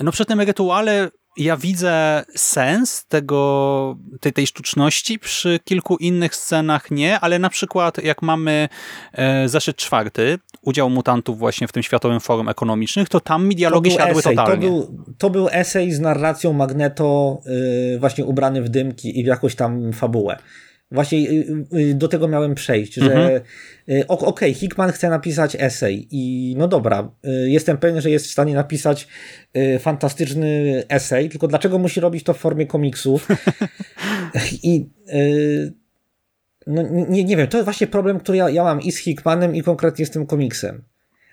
no 0.00 0.12
przy 0.12 0.24
tym 0.24 0.40
rytuale 0.40 1.10
ja 1.36 1.56
widzę 1.56 2.24
sens 2.36 3.06
tego, 3.06 3.96
tej, 4.20 4.32
tej 4.32 4.46
sztuczności, 4.46 5.18
przy 5.18 5.60
kilku 5.64 5.96
innych 5.96 6.36
scenach 6.36 6.90
nie, 6.90 7.20
ale 7.20 7.38
na 7.38 7.50
przykład 7.50 8.04
jak 8.04 8.22
mamy 8.22 8.68
e, 9.12 9.48
zeszyt 9.48 9.76
czwarty, 9.76 10.38
udział 10.62 10.90
mutantów 10.90 11.38
właśnie 11.38 11.68
w 11.68 11.72
tym 11.72 11.82
Światowym 11.82 12.20
Forum 12.20 12.48
Ekonomicznych, 12.48 13.08
to 13.08 13.20
tam 13.20 13.48
mi 13.48 13.56
dialogi 13.56 13.90
był 13.90 13.98
siadły 13.98 14.20
esej, 14.20 14.36
totalnie. 14.36 14.66
To 14.66 14.72
był, 14.72 15.04
to 15.18 15.30
był 15.30 15.48
esej 15.52 15.92
z 15.92 16.00
narracją 16.00 16.52
Magneto, 16.52 17.40
y, 17.94 17.98
właśnie 17.98 18.24
ubrany 18.24 18.62
w 18.62 18.68
dymki 18.68 19.20
i 19.20 19.24
w 19.24 19.26
jakąś 19.26 19.54
tam 19.54 19.92
fabułę. 19.92 20.38
Właśnie 20.92 21.18
y, 21.30 21.64
y, 21.74 21.94
do 21.94 22.08
tego 22.08 22.28
miałem 22.28 22.54
przejść, 22.54 22.98
Mhm. 22.98 23.18
że 23.18 23.40
y, 23.94 24.06
okej, 24.06 24.54
Hickman 24.54 24.92
chce 24.92 25.08
napisać 25.10 25.56
esej 25.60 26.08
i 26.10 26.54
no 26.58 26.68
dobra, 26.68 27.10
y, 27.26 27.50
jestem 27.50 27.78
pewien, 27.78 28.00
że 28.00 28.10
jest 28.10 28.26
w 28.26 28.30
stanie 28.30 28.54
napisać 28.54 29.08
y, 29.56 29.78
fantastyczny 29.78 30.82
esej, 30.88 31.28
tylko 31.28 31.48
dlaczego 31.48 31.78
musi 31.78 32.00
robić 32.00 32.24
to 32.24 32.34
w 32.34 32.38
formie 32.38 32.66
komiksu? 32.66 33.20
I 34.62 34.90
y, 35.14 35.72
no, 36.66 36.82
nie, 37.08 37.24
nie 37.24 37.36
wiem, 37.36 37.46
to 37.46 37.56
jest 37.56 37.64
właśnie 37.64 37.86
problem, 37.86 38.20
który 38.20 38.38
ja, 38.38 38.50
ja 38.50 38.64
mam 38.64 38.80
i 38.80 38.92
z 38.92 38.98
Hickmanem, 38.98 39.54
i 39.56 39.62
konkretnie 39.62 40.06
z 40.06 40.10
tym 40.10 40.26
komiksem. 40.26 40.82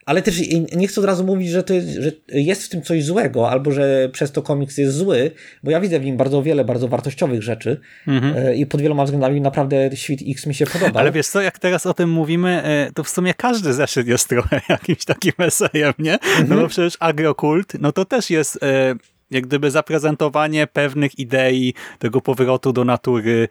Ale 0.06 0.22
też 0.22 0.42
nie 0.76 0.88
chcę 0.88 1.02
od 1.02 1.08
razu 1.08 1.24
mówić, 1.24 1.50
że, 1.50 1.64
to 1.64 1.74
jest, 1.74 1.88
że 1.88 2.12
jest 2.28 2.64
w 2.64 2.70
tym 2.70 2.82
coś 2.82 3.04
złego, 3.04 3.50
albo 3.50 3.72
że 3.72 4.10
przez 4.12 4.32
to 4.32 4.42
komiks 4.42 4.78
jest 4.78 4.96
zły, 4.96 5.32
bo 5.64 5.72
ja 5.72 5.80
widzę 5.80 6.00
w 6.00 6.06
nim 6.06 6.18
bardzo 6.18 6.44
wiele 6.44 6.66
bardzo 6.66 6.88
wartościowych 6.88 7.44
rzeczy 7.44 7.80
e, 8.08 8.56
i 8.56 8.66
pod 8.66 8.82
wieloma 8.82 9.04
względami 9.04 9.42
naprawdę 9.42 9.90
Świt 9.94 10.20
X 10.28 10.46
mi 10.46 10.56
się 10.56 10.66
podoba. 10.66 10.86
Mhm. 10.86 11.02
Ale 11.02 11.12
wiesz 11.12 11.28
co, 11.28 11.42
jak 11.42 11.60
teraz 11.60 11.86
o 11.86 11.94
tym 11.94 12.10
mówimy, 12.10 12.64
e, 12.64 12.92
to 12.94 13.04
w 13.04 13.10
sumie 13.10 13.34
każdy 13.34 13.74
zeszyt 13.74 14.08
jest 14.08 14.28
trochę 14.30 14.62
jakimś 14.70 15.06
takim 15.06 15.34
esejem, 15.38 15.94
nie? 16.00 16.20
No 16.24 16.40
Mhm. 16.40 16.62
bo 16.62 16.68
przecież 16.68 16.98
agrokult, 17.00 17.74
no 17.80 17.92
to 17.92 18.06
też 18.06 18.30
jest 18.30 18.64
e, 18.64 18.96
jak 19.32 19.48
gdyby 19.48 19.72
zaprezentowanie 19.72 20.68
pewnych 20.68 21.20
idei 21.20 21.74
tego 22.00 22.22
powrotu 22.22 22.74
do 22.74 22.86
natury, 22.86 23.48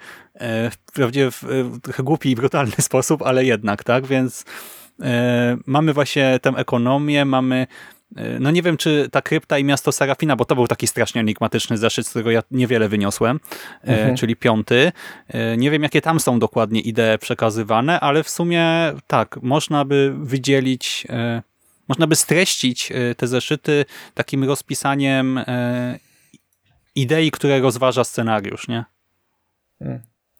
wprawdzie 0.70 1.30
w 1.30 1.42
trochę 1.82 2.02
głupi 2.02 2.30
i 2.30 2.36
brutalny 2.36 2.72
sposób, 2.88 3.22
ale 3.22 3.44
jednak, 3.44 3.84
tak? 3.84 4.06
Więc 4.06 4.44
mamy 5.66 5.92
właśnie 5.92 6.38
tę 6.42 6.50
ekonomię, 6.56 7.24
mamy 7.24 7.66
e, 8.16 8.38
no 8.40 8.50
nie 8.50 8.62
wiem, 8.62 8.76
czy 8.76 9.08
ta 9.12 9.22
krypta 9.22 9.58
i 9.58 9.64
miasto 9.64 9.92
Serafina, 9.92 10.36
bo 10.36 10.44
to 10.44 10.54
był 10.54 10.66
taki 10.66 10.86
strasznie 10.86 11.20
enigmatyczny 11.20 11.78
zeszyt, 11.78 12.06
z 12.06 12.10
którego 12.10 12.30
ja 12.30 12.42
niewiele 12.50 12.88
wyniosłem, 12.88 13.40
e, 13.82 14.14
czyli 14.14 14.36
piąty. 14.36 14.92
E, 15.28 15.56
Nie 15.56 15.70
wiem, 15.70 15.82
jakie 15.82 16.00
tam 16.00 16.20
są 16.20 16.38
dokładnie 16.38 16.80
idee 16.80 17.18
przekazywane, 17.20 18.00
ale 18.00 18.22
w 18.22 18.30
sumie 18.30 18.92
tak, 19.06 19.38
można 19.42 19.84
by 19.84 20.14
wydzielić, 20.18 21.06
e, 21.10 21.42
można 21.88 22.06
by 22.06 22.16
streścić 22.16 22.92
e, 22.92 23.14
te 23.14 23.26
zeszyty 23.26 23.84
takim 24.14 24.44
rozpisaniem 24.44 25.38
e, 25.38 25.98
idei, 26.94 27.30
które 27.30 27.60
rozważa 27.60 28.04
scenariusz, 28.04 28.68
nie? 28.68 28.84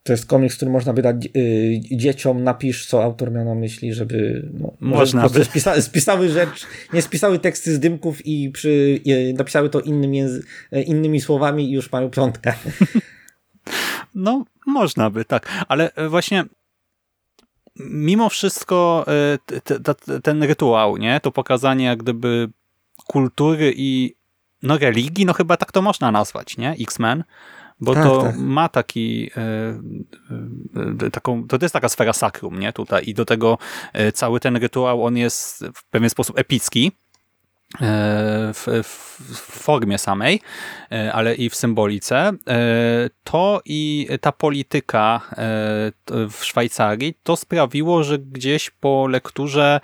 To 0.08 0.12
jest 0.12 0.26
komiks, 0.26 0.56
który 0.56 0.70
można 0.70 0.92
by 0.92 1.02
dać 1.02 1.16
y, 1.36 1.80
dzieciom, 1.90 2.44
napisz, 2.44 2.86
co 2.86 3.02
autor 3.02 3.32
miał 3.32 3.44
na 3.44 3.54
myśli, 3.54 3.94
żeby 3.94 4.48
no, 4.60 4.72
Można 4.80 5.22
po 5.22 5.30
prostu 5.30 5.38
by. 5.40 5.44
Spisa, 5.44 5.82
spisały 5.82 6.28
rzecz, 6.28 6.66
nie 6.92 7.02
spisały 7.02 7.38
teksty 7.38 7.74
z 7.74 7.80
dymków 7.80 8.26
i 8.26 8.50
przy, 8.50 9.00
y, 9.06 9.34
napisały 9.38 9.70
to 9.70 9.80
innym 9.80 10.14
y, 10.14 10.82
innymi 10.82 11.20
słowami 11.20 11.64
i 11.64 11.72
już 11.72 11.92
mają 11.92 12.10
piątkę. 12.10 12.52
No, 14.14 14.44
można 14.66 15.10
by, 15.10 15.24
tak. 15.24 15.64
Ale 15.68 15.94
e, 15.94 16.08
właśnie 16.08 16.44
mimo 17.76 18.28
wszystko 18.28 19.04
e, 19.08 20.20
ten 20.20 20.42
rytuał, 20.42 20.96
nie? 20.96 21.20
To 21.20 21.32
pokazanie 21.32 21.84
jak 21.84 22.02
gdyby 22.02 22.48
kultury 23.06 23.74
i 23.76 24.14
no 24.62 24.78
religii, 24.78 25.26
no 25.26 25.32
chyba 25.32 25.56
tak 25.56 25.72
to 25.72 25.82
można 25.82 26.10
nazwać, 26.10 26.56
nie? 26.56 26.76
X-Men. 26.80 27.24
Bo 27.80 27.94
Tak, 27.94 28.04
to 28.04 28.22
tak. 28.22 28.36
ma 28.36 28.68
taki 28.68 29.30
e, 29.36 29.40
e, 31.06 31.10
taką, 31.10 31.48
to 31.48 31.58
jest 31.62 31.72
taka 31.72 31.88
sfera 31.88 32.12
sakrum, 32.12 32.58
nie? 32.58 32.72
Tutaj 32.72 33.02
i 33.06 33.14
do 33.14 33.24
tego 33.24 33.58
e, 33.92 34.12
cały 34.12 34.40
ten 34.40 34.56
rytuał, 34.56 35.04
on 35.04 35.16
jest 35.16 35.64
w 35.74 35.84
pewien 35.84 36.10
sposób 36.10 36.38
epicki 36.38 36.92
e, 37.74 37.80
w, 38.54 38.66
w, 38.84 39.36
formie 39.62 39.98
samej, 39.98 40.40
e, 40.92 41.12
ale 41.12 41.34
i 41.34 41.50
w 41.50 41.54
symbolice. 41.54 42.16
E, 42.48 43.10
To 43.24 43.60
i 43.64 44.08
ta 44.20 44.32
polityka 44.32 45.20
e, 45.32 45.36
w 46.30 46.38
Szwajcarii, 46.44 47.14
to 47.22 47.36
sprawiło, 47.36 48.02
że 48.04 48.18
gdzieś 48.18 48.70
po 48.70 49.06
lekturze 49.06 49.80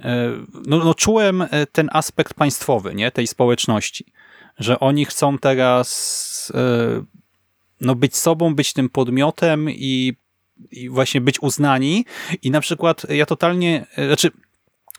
e, 0.00 0.30
no, 0.66 0.78
no 0.78 0.94
czułem 0.94 1.42
e, 1.42 1.66
ten 1.72 1.90
aspekt 1.92 2.34
państwowy, 2.34 2.94
nie? 2.94 3.10
tej 3.10 3.26
społeczności. 3.26 4.04
że 4.58 4.80
oni 4.80 5.04
chcą 5.04 5.38
teraz 5.38 6.52
e, 6.54 7.19
no, 7.80 7.94
być 7.94 8.16
sobą, 8.16 8.54
być 8.54 8.72
tym 8.72 8.88
podmiotem 8.88 9.70
i, 9.70 10.16
i 10.70 10.88
właśnie 10.88 11.20
być 11.20 11.42
uznani 11.42 12.04
i 12.42 12.50
na 12.50 12.60
przykład 12.60 13.06
ja 13.10 13.26
totalnie, 13.26 13.86
e, 13.96 14.06
znaczy 14.06 14.30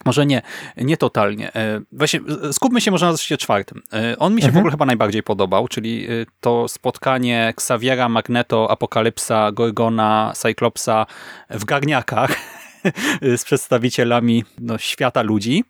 może 0.06 0.26
nie, 0.26 0.42
nie 0.78 0.98
totalnie. 0.98 1.56
E, 1.56 1.82
właśnie 1.92 2.20
skupmy 2.52 2.82
się 2.82 2.92
może 2.92 3.06
na 3.06 3.12
zeszycie 3.12 3.38
czwartym. 3.38 3.82
E, 3.94 4.20
on 4.20 4.36
mi 4.36 4.42
się 4.42 4.48
mhm. 4.48 4.54
w 4.54 4.58
ogóle 4.58 4.72
chyba 4.72 4.86
najbardziej 4.86 5.24
podobał, 5.24 5.68
czyli 5.68 6.08
to 6.40 6.68
spotkanie 6.68 7.48
Xaviera, 7.48 8.10
Magneto, 8.10 8.72
Apokalipsa, 8.72 9.52
Gorgona, 9.52 10.34
Cyclopsa 10.36 11.06
w 11.50 11.66
garniakach 11.66 12.36
z 13.38 13.44
przedstawicielami 13.44 14.44
no, 14.60 14.78
świata 14.78 15.22
ludzi. 15.22 15.64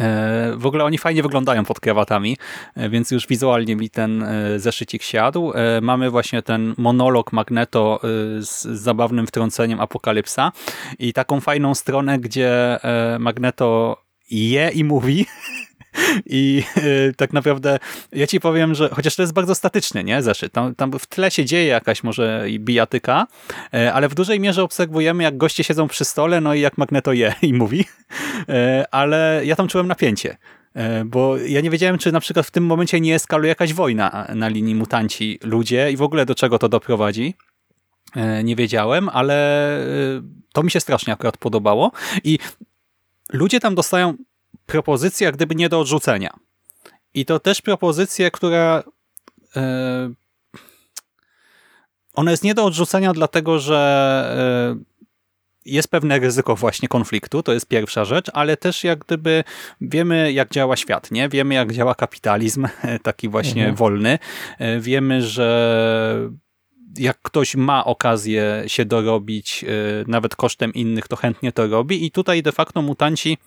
E, 0.00 0.52
w 0.56 0.66
ogóle 0.66 0.84
oni 0.84 0.98
fajnie 0.98 1.22
wyglądają 1.22 1.64
pod 1.64 1.80
krawatami, 1.80 2.36
e, 2.74 2.88
więc 2.88 3.10
już 3.10 3.26
wizualnie 3.26 3.76
mi 3.76 3.90
ten 3.90 4.22
e, 4.22 4.58
zeszycik 4.58 5.02
siadł. 5.02 5.52
Mamy 5.82 6.10
właśnie 6.10 6.42
ten 6.42 6.74
monolog 6.78 7.32
Magneto 7.32 8.00
z 8.40 8.62
zabawnym 8.62 9.26
wtrąceniem 9.26 9.80
Apokalipsa 9.80 10.52
i 10.98 11.12
taką 11.12 11.40
fajną 11.40 11.74
stronę, 11.74 12.18
gdzie 12.18 12.78
Magneto 13.18 14.02
je 14.30 14.70
i 14.74 14.84
mówi 14.84 15.26
I 16.26 16.62
y, 16.76 17.14
tak 17.16 17.32
naprawdę 17.32 17.78
ja 18.12 18.26
ci 18.26 18.40
powiem, 18.40 18.74
że 18.74 18.88
chociaż 18.88 19.16
to 19.16 19.22
jest 19.22 19.32
bardzo 19.32 19.54
statyczny, 19.54 20.04
nie, 20.04 20.22
zeszyt. 20.22 20.52
Tam, 20.52 20.74
tam 20.74 20.92
w 20.98 21.06
tle 21.06 21.30
się 21.30 21.44
dzieje 21.44 21.66
jakaś 21.66 22.02
może 22.02 22.46
i 22.50 22.60
bijatyka, 22.60 23.26
y, 23.74 23.92
ale 23.92 24.08
w 24.08 24.14
dużej 24.14 24.40
mierze 24.40 24.62
obserwujemy, 24.62 25.22
jak 25.22 25.36
goście 25.36 25.64
siedzą 25.64 25.88
przy 25.88 26.04
stole, 26.04 26.40
no 26.40 26.54
i 26.54 26.60
jak 26.60 26.78
Magneto 26.78 27.12
je 27.12 27.34
i 27.42 27.54
mówi. 27.54 27.84
Y, 28.40 28.84
ale 28.90 29.40
ja 29.44 29.56
tam 29.56 29.68
czułem 29.68 29.86
napięcie. 29.86 30.36
Bo 31.04 31.36
ja 31.36 31.60
nie 31.60 31.70
wiedziałem, 31.70 31.98
czy 31.98 32.12
na 32.12 32.20
przykład 32.20 32.46
w 32.46 32.50
tym 32.50 32.66
momencie 32.66 33.00
nie 33.00 33.14
eskaluje 33.14 33.48
jakaś 33.48 33.72
wojna 33.72 34.26
na 34.34 34.48
linii 34.48 34.74
mutanci-ludzie 34.74 35.92
i 35.92 35.96
w 35.96 36.02
ogóle 36.02 36.26
do 36.26 36.34
czego 36.34 36.58
to 36.58 36.68
doprowadzi. 36.68 37.34
Nie 38.44 38.56
wiedziałem, 38.56 39.08
ale 39.08 39.78
to 40.52 40.62
mi 40.62 40.70
się 40.70 40.80
strasznie 40.80 41.12
akurat 41.12 41.36
podobało. 41.36 41.92
I 42.24 42.38
ludzie 43.32 43.60
tam 43.60 43.74
dostają 43.74 44.14
propozycja 44.66 45.32
gdyby 45.32 45.54
nie 45.54 45.68
do 45.68 45.80
odrzucenia. 45.80 46.30
I 47.14 47.24
to 47.24 47.40
też 47.40 47.62
propozycja, 47.62 48.30
która 48.30 48.82
e, 49.56 50.10
ona 52.14 52.30
jest 52.30 52.44
nie 52.44 52.54
do 52.54 52.64
odrzucenia 52.64 53.12
dlatego, 53.12 53.58
że 53.58 54.76
e, 54.78 54.84
jest 55.64 55.88
pewne 55.88 56.18
ryzyko 56.18 56.56
właśnie 56.56 56.88
konfliktu, 56.88 57.42
to 57.42 57.52
jest 57.52 57.68
pierwsza 57.68 58.04
rzecz, 58.04 58.30
ale 58.32 58.56
też 58.56 58.84
jak 58.84 58.98
gdyby 58.98 59.44
wiemy, 59.80 60.32
jak 60.32 60.50
działa 60.50 60.76
świat, 60.76 61.10
nie? 61.10 61.28
Wiemy, 61.28 61.54
jak 61.54 61.72
działa 61.72 61.94
kapitalizm, 61.94 62.68
taki 63.02 63.28
właśnie 63.28 63.62
mhm. 63.62 63.76
wolny. 63.76 64.18
E, 64.58 64.80
wiemy, 64.80 65.22
że 65.22 66.30
jak 66.98 67.22
ktoś 67.22 67.54
ma 67.54 67.84
okazję 67.84 68.64
się 68.66 68.84
dorobić, 68.84 69.64
nawet 70.06 70.36
kosztem 70.36 70.74
innych, 70.74 71.08
to 71.08 71.16
chętnie 71.16 71.52
to 71.52 71.66
robi 71.66 72.06
i 72.06 72.10
tutaj 72.10 72.42
de 72.42 72.52
facto 72.52 72.82
mutanci 72.82 73.38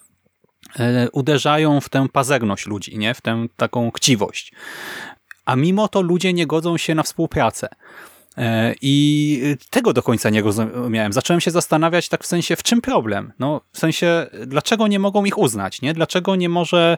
uderzają 1.11 1.81
w 1.81 1.89
tę 1.89 2.07
pazerność 2.13 2.67
ludzi, 2.67 2.97
nie? 2.97 3.13
w 3.13 3.21
tę 3.21 3.45
taką 3.57 3.91
chciwość. 3.91 4.53
A 5.45 5.55
mimo 5.55 5.87
to 5.87 6.01
ludzie 6.01 6.33
nie 6.33 6.47
godzą 6.47 6.77
się 6.77 6.95
na 6.95 7.03
współpracę. 7.03 7.69
E, 8.37 8.75
I 8.81 9.55
tego 9.69 9.93
do 9.93 10.03
końca 10.03 10.29
nie 10.29 10.41
rozumiałem. 10.41 11.13
Zacząłem 11.13 11.41
się 11.41 11.51
zastanawiać 11.51 12.09
tak 12.09 12.23
w 12.23 12.27
sensie, 12.27 12.55
w 12.55 12.63
czym 12.63 12.81
problem? 12.81 13.33
No, 13.39 13.61
w 13.71 13.79
sensie, 13.79 14.27
dlaczego 14.47 14.87
nie 14.87 14.99
mogą 14.99 15.25
ich 15.25 15.37
uznać? 15.37 15.81
Nie? 15.81 15.93
Dlaczego 15.93 16.35
nie 16.35 16.49
może 16.49 16.97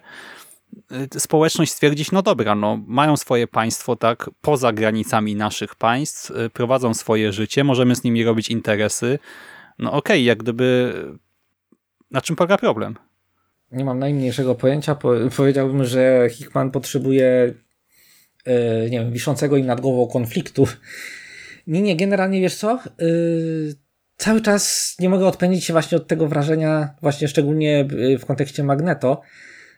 e, 0.91 1.19
społeczność 1.19 1.71
stwierdzić, 1.71 2.11
no 2.11 2.21
dobra, 2.21 2.55
no 2.55 2.79
mają 2.87 3.17
swoje 3.17 3.47
państwo 3.47 3.95
tak 3.95 4.29
poza 4.41 4.73
granicami 4.73 5.35
naszych 5.35 5.75
państw, 5.75 6.31
prowadzą 6.53 6.93
swoje 6.93 7.33
życie, 7.33 7.63
możemy 7.63 7.95
z 7.95 8.03
nimi 8.03 8.23
robić 8.23 8.49
interesy. 8.49 9.19
No 9.79 9.91
okej, 9.91 9.99
okay, 9.99 10.21
jak 10.21 10.37
gdyby 10.37 10.93
na 12.11 12.21
czym 12.21 12.35
polega 12.35 12.57
problem? 12.57 12.95
Nie 13.71 13.85
mam 13.85 13.99
najmniejszego 13.99 14.55
pojęcia. 14.55 14.95
Po, 14.95 15.13
powiedziałbym, 15.37 15.85
że 15.85 16.27
Hickman 16.31 16.71
potrzebuje 16.71 17.53
yy, 18.45 18.53
nie 18.89 18.99
wiem, 18.99 19.11
wiszącego 19.11 19.57
im 19.57 19.65
nad 19.65 19.81
głową 19.81 20.07
konfliktu. 20.07 20.67
Nie, 21.67 21.81
nie, 21.81 21.95
generalnie 21.95 22.41
wiesz 22.41 22.55
co? 22.55 22.79
Yy, 22.99 23.75
cały 24.21 24.41
czas 24.41 24.95
nie 24.99 25.09
mogę 25.09 25.27
odpędzić 25.27 25.65
się 25.65 25.73
właśnie 25.73 25.97
od 25.97 26.07
tego 26.07 26.27
wrażenia, 26.27 26.95
właśnie 27.01 27.27
szczególnie 27.27 27.87
e, 28.13 28.17
w 28.17 28.25
kontekście 28.25 28.63
Magneto, 28.63 29.21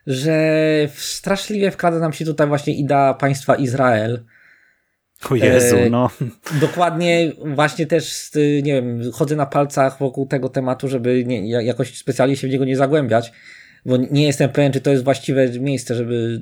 że 0.07 0.89
straszliwie 0.95 1.71
wkrada 1.71 1.99
nam 1.99 2.13
się 2.13 2.25
tutaj 2.25 2.47
właśnie 2.47 2.73
idea 2.73 3.13
państwa 3.13 3.55
Izrael. 3.55 4.25
O 5.29 5.35
Jezu, 5.35 5.75
no. 5.91 6.09
Dokładnie, 6.61 7.31
właśnie 7.45 7.87
też, 7.87 8.31
nie 8.63 8.73
wiem, 8.73 9.11
chodzę 9.11 9.35
na 9.35 9.45
palcach 9.45 9.99
wokół 9.99 10.27
tego 10.27 10.49
tematu, 10.49 10.87
żeby 10.87 11.25
nie, 11.25 11.49
jakoś 11.49 11.97
specjalnie 11.97 12.37
się 12.37 12.47
w 12.47 12.51
niego 12.51 12.65
nie 12.65 12.77
zagłębiać, 12.77 13.31
bo 13.85 13.97
nie 13.97 14.25
jestem 14.25 14.49
pewien, 14.49 14.71
czy 14.71 14.81
to 14.81 14.91
jest 14.91 15.03
właściwe 15.03 15.59
miejsce, 15.59 15.95
żeby 15.95 16.41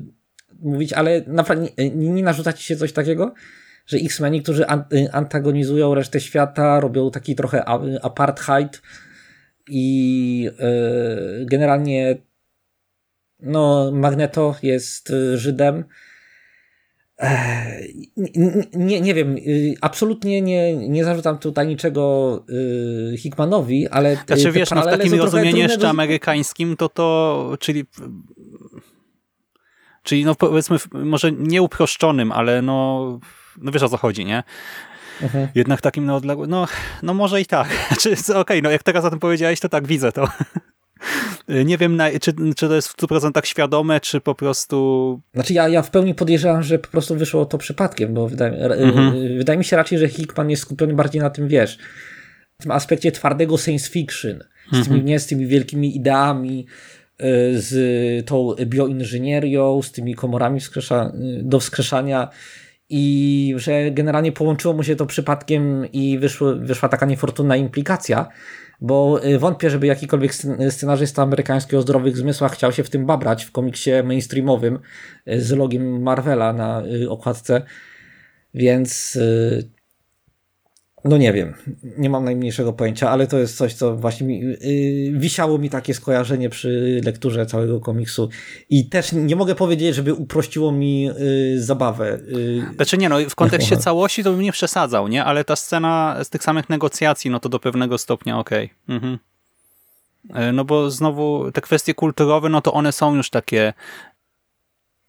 mówić, 0.59 0.93
ale 0.93 1.21
naprawdę 1.27 1.67
nie, 1.77 1.89
nie 1.89 2.23
narzucacie 2.23 2.63
się 2.63 2.75
coś 2.75 2.93
takiego, 2.93 3.33
że 3.85 3.97
X-Meni, 3.97 4.41
którzy 4.41 4.65
antagonizują 5.11 5.95
resztę 5.95 6.19
świata, 6.19 6.79
robią 6.79 7.11
taki 7.11 7.35
trochę 7.35 7.65
apartheid 8.01 8.81
i 9.69 10.41
yy, 11.39 11.45
generalnie 11.45 12.17
no, 13.39 13.91
Magneto 13.91 14.55
jest 14.63 15.09
y, 15.09 15.37
Żydem. 15.37 15.83
Nie, 18.73 19.01
nie 19.01 19.13
wiem, 19.13 19.37
y, 19.37 19.73
absolutnie 19.81 20.41
nie, 20.41 20.75
nie 20.75 21.05
zarzucam 21.05 21.37
tutaj 21.37 21.67
niczego 21.67 22.45
y, 23.13 23.17
Hickmanowi, 23.17 23.87
ale. 23.87 24.17
Znaczy 24.27 24.51
wiesz, 24.51 24.71
no 24.71 24.81
w 24.81 24.85
takim 24.85 25.13
rozumieniu 25.13 25.57
jeszcze 25.57 25.77
do... 25.77 25.89
amerykańskim 25.89 26.77
to 26.77 26.89
to, 26.89 27.57
czyli. 27.59 27.83
Czyli 30.03 30.25
no 30.25 30.35
powiedzmy, 30.35 30.77
może 30.93 31.31
nie 31.31 31.61
uproszczonym, 31.61 32.31
ale 32.31 32.61
no, 32.61 33.19
no 33.57 33.71
wiesz 33.71 33.83
o 33.83 33.89
co 33.89 33.97
chodzi, 33.97 34.25
nie? 34.25 34.43
Mhm. 35.21 35.47
Jednak 35.55 35.81
takim 35.81 36.05
na 36.05 36.15
odległym, 36.15 36.49
no, 36.49 36.67
no 37.03 37.13
może 37.13 37.41
i 37.41 37.45
tak. 37.45 37.67
Znaczy, 37.87 38.11
okej, 38.21 38.35
okay, 38.35 38.61
no 38.61 38.69
jak 38.69 38.83
teraz 38.83 39.05
o 39.05 39.09
tym 39.09 39.19
powiedziałeś, 39.19 39.59
to 39.59 39.69
tak 39.69 39.87
widzę 39.87 40.11
to. 40.11 40.27
Nie 41.65 41.77
wiem, 41.77 41.95
na, 41.95 42.09
czy, 42.11 42.33
czy 42.55 42.67
to 42.67 42.75
jest 42.75 42.87
w 42.87 42.97
100% 42.97 43.45
świadome, 43.45 43.99
czy 43.99 44.21
po 44.21 44.35
prostu... 44.35 45.21
Znaczy 45.33 45.53
ja, 45.53 45.67
ja 45.67 45.81
w 45.81 45.91
pełni 45.91 46.15
podejrzewam, 46.15 46.63
że 46.63 46.79
po 46.79 46.87
prostu 46.87 47.15
wyszło 47.15 47.45
to 47.45 47.57
przypadkiem, 47.57 48.13
bo 48.13 48.27
wydaje, 48.27 48.53
mhm. 48.53 49.37
wydaje 49.37 49.59
mi 49.59 49.65
się 49.65 49.75
raczej, 49.75 49.97
że 49.99 50.07
Hickman 50.07 50.49
jest 50.49 50.61
skupiony 50.61 50.93
bardziej 50.93 51.21
na 51.21 51.29
tym, 51.29 51.47
wiesz, 51.47 51.77
w 52.59 52.63
tym 52.63 52.71
aspekcie 52.71 53.11
twardego 53.11 53.57
science 53.57 53.89
fiction, 53.89 54.43
z 54.67 54.71
tymi, 54.71 54.85
mhm. 54.85 55.05
nie 55.05 55.19
z 55.19 55.27
tymi 55.27 55.47
wielkimi 55.47 55.95
ideami, 55.95 56.65
y, 57.21 57.25
z 57.61 58.25
tą 58.25 58.55
bioinżynierią, 58.65 59.81
z 59.81 59.91
tymi 59.91 60.15
komorami 60.15 60.59
wskresza, 60.59 61.11
y, 61.39 61.43
do 61.43 61.59
wskrzeszania 61.59 62.29
i 62.93 63.53
że 63.57 63.91
generalnie 63.91 64.31
połączyło 64.31 64.73
mu 64.73 64.83
się 64.83 64.95
to 64.95 65.05
przypadkiem 65.05 65.91
i 65.91 66.19
wyszło, 66.19 66.55
wyszła 66.55 66.89
taka 66.89 67.05
niefortunna 67.05 67.55
implikacja, 67.55 68.27
bo 68.81 69.25
y, 69.25 69.39
wątpię, 69.39 69.69
żeby 69.69 69.87
jakikolwiek 69.87 70.31
scenarzysta 70.69 71.23
amerykański 71.23 71.75
o 71.75 71.81
zdrowych 71.81 72.17
zmysłach 72.17 72.53
chciał 72.53 72.71
się 72.71 72.83
w 72.83 72.89
tym 72.89 73.05
babrać 73.05 73.45
w 73.45 73.51
komiksie 73.51 73.91
mainstreamowym 74.03 74.79
y, 75.27 75.41
z 75.41 75.51
logiem 75.51 76.01
Marvela 76.01 76.53
na 76.53 76.83
y, 76.85 77.09
okładce, 77.09 77.61
więc 78.53 79.19
no 81.05 81.17
nie 81.17 81.33
wiem, 81.33 81.53
nie 81.97 82.09
mam 82.09 82.25
najmniejszego 82.25 82.73
pojęcia, 82.73 83.09
ale 83.09 83.27
to 83.27 83.39
jest 83.39 83.57
coś, 83.57 83.73
co 83.73 83.95
właśnie 83.95 84.27
mi, 84.27 84.39
yy, 84.39 85.19
wisiało 85.19 85.57
mi 85.57 85.69
takie 85.69 85.93
skojarzenie 85.93 86.49
przy 86.49 87.01
lekturze 87.05 87.45
całego 87.45 87.79
komiksu 87.79 88.29
i 88.69 88.89
też 88.89 89.11
nie 89.11 89.35
mogę 89.35 89.55
powiedzieć, 89.55 89.95
żeby 89.95 90.13
uprościło 90.13 90.71
mi 90.71 91.03
yy, 91.03 91.13
zabawę. 91.55 92.19
Yy, 92.27 92.75
znaczy 92.75 92.97
nie, 92.97 93.09
no 93.09 93.17
w 93.29 93.35
kontekście 93.35 93.77
całości 93.87 94.23
to 94.23 94.31
bym 94.31 94.41
nie 94.41 94.51
przesadzał, 94.51 95.07
nie? 95.07 95.25
Ale 95.25 95.43
ta 95.43 95.55
scena 95.55 96.17
z 96.23 96.29
tych 96.29 96.43
samych 96.43 96.69
negocjacji, 96.69 97.31
no 97.31 97.39
to 97.39 97.49
do 97.49 97.59
pewnego 97.59 97.97
stopnia 97.97 98.39
okej. 98.39 98.65
Okay. 98.65 98.95
Mhm. 98.95 99.19
No 100.53 100.65
bo 100.65 100.89
znowu 100.89 101.51
te 101.51 101.61
kwestie 101.61 101.93
kulturowe, 101.93 102.49
no 102.49 102.61
to 102.61 102.73
one 102.73 102.91
są 102.91 103.15
już 103.15 103.29
takie 103.29 103.73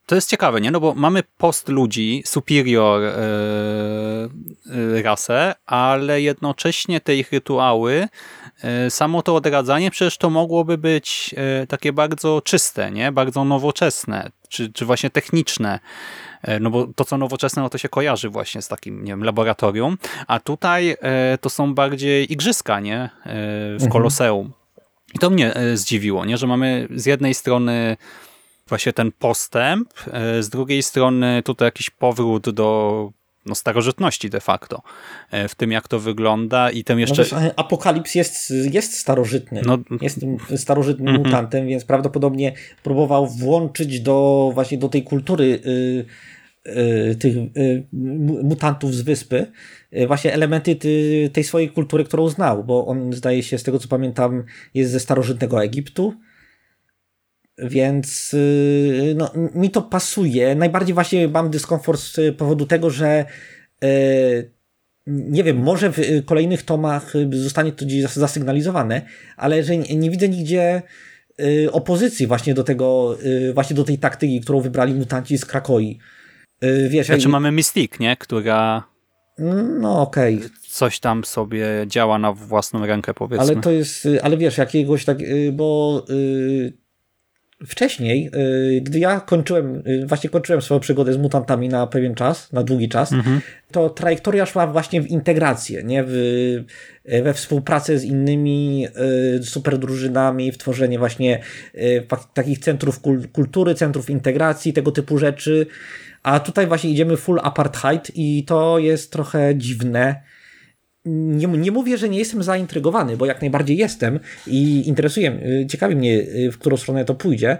to 0.06 0.14
jest 0.14 0.30
ciekawe, 0.30 0.60
nie? 0.60 0.70
No 0.70 0.80
bo 0.80 0.94
mamy 0.94 1.22
post 1.38 1.68
ludzi, 1.68 2.22
superior 2.26 3.02
yy, 4.66 5.02
rasę, 5.02 5.54
ale 5.66 6.22
jednocześnie 6.22 7.00
te 7.00 7.16
ich 7.16 7.32
rytuały, 7.32 8.08
yy, 8.84 8.90
samo 8.90 9.22
to 9.22 9.34
odradzanie 9.34 9.90
przecież 9.90 10.18
to 10.18 10.30
mogłoby 10.30 10.78
być 10.78 11.34
yy, 11.60 11.66
takie 11.66 11.92
bardzo 11.92 12.42
czyste, 12.44 12.90
nie? 12.90 13.12
Bardzo 13.12 13.44
nowoczesne, 13.44 14.30
czy, 14.48 14.72
czy 14.72 14.84
właśnie 14.84 15.10
techniczne. 15.10 15.80
No 16.60 16.70
bo 16.70 16.86
to, 16.96 17.04
co 17.04 17.18
nowoczesne, 17.18 17.62
no 17.62 17.68
to 17.68 17.78
się 17.78 17.88
kojarzy 17.88 18.28
właśnie 18.28 18.62
z 18.62 18.68
takim, 18.68 19.04
nie 19.04 19.12
wiem, 19.12 19.24
laboratorium, 19.24 19.98
a 20.26 20.40
tutaj 20.40 20.96
to 21.40 21.50
są 21.50 21.74
bardziej 21.74 22.32
igrzyska, 22.32 22.80
nie? 22.80 23.10
W 23.26 23.72
mhm. 23.72 23.90
Koloseum. 23.90 24.52
I 25.14 25.18
to 25.18 25.30
mnie 25.30 25.54
zdziwiło, 25.74 26.24
nie? 26.24 26.36
Że 26.38 26.46
mamy 26.46 26.88
z 26.90 27.06
jednej 27.06 27.34
strony 27.34 27.96
właśnie 28.72 28.92
ten 28.92 29.12
postęp, 29.12 29.88
e, 30.12 30.42
z 30.42 30.48
drugiej 30.48 30.82
strony 30.82 31.42
tutaj 31.44 31.66
jakiś 31.66 31.90
powrót 31.90 32.50
do 32.50 33.10
no, 33.46 33.54
starożytności 33.54 34.30
de 34.30 34.40
facto 34.40 34.82
e, 35.30 35.48
w 35.48 35.54
tym, 35.54 35.72
jak 35.72 35.88
to 35.88 36.00
wygląda 36.00 36.70
i 36.70 36.84
tym 36.84 37.00
jeszcze... 37.00 37.24
No 37.32 37.40
wiesz, 37.40 37.52
Apokalips 37.56 38.14
jest, 38.14 38.50
jest 38.50 38.98
starożytny. 38.98 39.62
No, 39.66 39.78
jest 40.00 40.20
starożytnym 40.56 41.08
mm 41.08 41.22
-hmm. 41.22 41.26
mutantem, 41.26 41.66
więc 41.66 41.84
prawdopodobnie 41.84 42.52
próbował 42.82 43.26
włączyć 43.26 44.00
do 44.00 44.50
właśnie 44.54 44.78
do 44.78 44.88
tej 44.88 45.02
kultury 45.02 45.44
y, 45.44 46.04
y, 47.10 47.16
tych 47.16 47.36
y, 47.36 47.86
mutantów 48.42 48.94
z 48.94 49.02
wyspy 49.02 49.46
y, 49.96 50.06
właśnie 50.06 50.32
elementy 50.32 50.76
ty, 50.76 51.30
tej 51.32 51.44
swojej 51.44 51.70
kultury, 51.70 52.04
którą 52.04 52.28
znał, 52.28 52.64
bo 52.64 52.86
on 52.86 53.12
zdaje 53.12 53.42
się, 53.42 53.58
z 53.58 53.62
tego 53.62 53.78
co 53.78 53.88
pamiętam, 53.88 54.44
jest 54.74 54.92
ze 54.92 55.00
starożytnego 55.00 55.64
Egiptu. 55.64 56.14
Więc 57.62 58.34
y, 58.34 59.14
no, 59.16 59.30
mi 59.54 59.70
to 59.70 59.82
pasuje. 59.82 60.54
Najbardziej 60.54 60.94
właśnie 60.94 61.28
mam 61.28 61.50
dyskomfort 61.50 62.00
z 62.00 62.36
powodu 62.36 62.66
tego, 62.66 62.90
że 62.90 63.24
y, 63.84 64.50
nie 65.06 65.44
wiem, 65.44 65.56
może 65.56 65.92
w 65.92 66.24
kolejnych 66.24 66.62
tomach 66.62 67.12
zostanie 67.32 67.72
to 67.72 67.84
gdzieś 67.84 68.02
zasygnalizowane, 68.02 69.02
ale 69.36 69.64
że 69.64 69.76
nie, 69.76 69.96
nie 69.96 70.10
widzę 70.10 70.28
nigdzie 70.28 70.82
y, 71.40 71.72
opozycji 71.72 72.26
właśnie 72.26 72.54
do 72.54 72.64
tego, 72.64 73.18
właśnie 73.54 73.76
do 73.76 73.84
tej 73.84 73.98
taktyki, 73.98 74.40
którą 74.40 74.60
wybrali 74.60 74.94
mutanci 74.94 75.38
z 75.38 75.44
Krakoi. 75.44 75.98
Wiesz, 76.88 77.06
znaczy 77.06 77.22
jak... 77.22 77.30
mamy 77.30 77.52
Mystique, 77.52 78.00
nie? 78.00 78.16
Która 78.16 78.92
no 79.80 80.02
okej. 80.02 80.36
Okay. 80.36 80.50
Coś 80.68 81.00
tam 81.00 81.24
sobie 81.24 81.66
działa 81.86 82.18
na 82.18 82.32
własną 82.32 82.86
rękę, 82.86 83.14
powiedzmy. 83.14 83.46
Ale 83.46 83.56
to 83.56 83.70
jest, 83.70 84.08
ale 84.22 84.36
wiesz, 84.36 84.58
jakiegoś 84.58 85.04
tak, 85.04 85.18
bo 85.52 86.04
wcześniej, 87.66 88.30
y, 88.76 88.80
gdy 88.80 88.98
ja 88.98 89.20
kończyłem, 89.20 89.82
y, 89.86 90.06
właśnie 90.06 90.30
kończyłem 90.30 90.62
swoją 90.62 90.80
przygodę 90.80 91.12
z 91.12 91.16
mutantami 91.16 91.68
na 91.68 91.86
pewien 91.86 92.14
czas, 92.14 92.52
na 92.52 92.62
długi 92.62 92.88
czas, 92.88 93.12
mhm. 93.12 93.40
to 93.70 93.90
trajektoria 93.90 94.46
szła 94.46 94.66
właśnie 94.66 95.02
w 95.02 95.06
integrację, 95.06 95.82
nie? 95.82 96.04
W, 96.06 96.10
y, 96.10 96.64
we 97.22 97.34
współpracę 97.34 97.98
z 97.98 98.04
innymi 98.04 98.86
superdrużynami, 99.42 100.52
w 100.52 100.58
tworzenie 100.58 100.98
właśnie 100.98 101.40
takich 102.34 102.58
centrów 102.58 103.00
kultury, 103.32 103.74
centrów 103.74 104.10
integracji, 104.10 104.72
tego 104.72 104.92
typu 104.92 105.18
rzeczy. 105.18 105.66
A 106.22 106.40
tutaj 106.40 106.66
właśnie 106.66 106.90
idziemy 106.90 107.16
full 107.16 107.40
apartheid 107.42 108.10
i 108.14 108.44
to 108.44 108.78
jest 108.78 109.12
trochę 109.12 109.56
dziwne 109.56 110.22
nie, 111.04 111.46
nie 111.46 111.70
mówię, 111.70 111.98
że 111.98 112.08
nie 112.08 112.18
jestem 112.18 112.42
zaintrygowany, 112.42 113.16
bo 113.16 113.26
jak 113.26 113.40
najbardziej 113.40 113.76
jestem 113.76 114.20
i 114.46 114.88
interesuje, 114.88 115.32
y, 115.62 115.66
ciekawi 115.66 115.96
mnie, 115.96 116.20
y, 116.20 116.52
w 116.52 116.58
którą 116.58 116.76
stronę 116.76 117.04
to 117.04 117.14
pójdzie. 117.14 117.58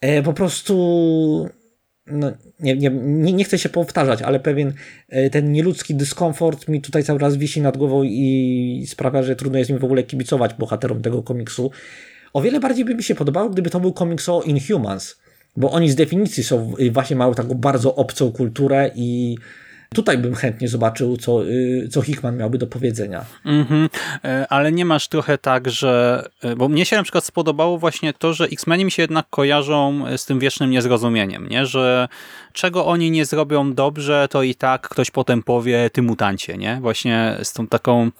E, 0.00 0.22
po 0.22 0.32
prostu 0.32 1.48
no, 2.06 2.32
nie, 2.60 2.76
nie, 2.76 2.90
nie 3.32 3.44
chcę 3.44 3.58
się 3.58 3.68
powtarzać, 3.68 4.22
ale 4.22 4.40
pewien 4.40 4.72
e, 5.08 5.30
ten 5.30 5.52
nieludzki 5.52 5.94
dyskomfort 5.94 6.68
mi 6.68 6.80
tutaj 6.80 7.04
cały 7.04 7.20
czas 7.20 7.36
wisi 7.36 7.60
nad 7.60 7.76
głową 7.76 8.02
i 8.02 8.84
sprawia, 8.88 9.22
że 9.22 9.36
trudno 9.36 9.58
jest 9.58 9.70
mi 9.70 9.78
w 9.78 9.84
ogóle 9.84 10.02
kibicować 10.02 10.54
bohaterom 10.54 11.02
tego 11.02 11.22
komiksu. 11.22 11.70
O 12.32 12.42
wiele 12.42 12.60
bardziej 12.60 12.84
by 12.84 12.94
mi 12.94 13.02
się 13.02 13.14
podobało, 13.14 13.50
gdyby 13.50 13.70
to 13.70 13.80
był 13.80 13.92
komiks 13.92 14.28
o 14.28 14.42
Inhumans, 14.42 15.16
bo 15.56 15.70
oni 15.70 15.90
z 15.90 15.94
definicji 15.94 16.44
są 16.44 16.74
y, 16.80 16.90
właśnie 16.90 17.16
mają 17.16 17.34
taką 17.34 17.54
bardzo 17.54 17.94
obcą 17.94 18.32
kulturę 18.32 18.90
i 18.94 19.36
Tutaj 19.94 20.18
bym 20.18 20.34
chętnie 20.34 20.68
zobaczył, 20.68 21.16
co, 21.16 21.46
y, 21.46 21.88
co 21.90 22.02
Hickman 22.02 22.36
miałby 22.36 22.58
do 22.58 22.66
powiedzenia. 22.66 23.24
Mhm, 23.44 23.88
e, 24.24 24.46
ale 24.48 24.72
nie 24.72 24.84
masz 24.84 25.08
trochę 25.08 25.38
tak, 25.38 25.70
że... 25.70 26.24
E, 26.42 26.56
bo 26.56 26.68
mnie 26.68 26.84
się 26.84 26.96
na 26.96 27.02
przykład 27.02 27.24
spodobało 27.24 27.78
właśnie 27.78 28.12
to, 28.12 28.34
że 28.34 28.44
X-Meni 28.44 28.84
mi 28.84 28.90
się 28.90 29.02
jednak 29.02 29.26
kojarzą 29.30 30.04
z 30.16 30.26
tym 30.26 30.38
wiecznym 30.38 30.70
niezrozumieniem, 30.70 31.48
nie? 31.48 31.66
że 31.66 32.08
czego 32.52 32.86
oni 32.86 33.10
nie 33.10 33.24
zrobią 33.24 33.74
dobrze, 33.74 34.28
to 34.30 34.42
i 34.42 34.54
tak 34.54 34.88
ktoś 34.88 35.10
potem 35.10 35.42
powie, 35.42 35.90
ty 35.92 36.02
mutancie, 36.02 36.56
nie? 36.56 36.78
Właśnie 36.80 37.36
z 37.42 37.52
tą 37.52 37.66
taką 37.66 38.10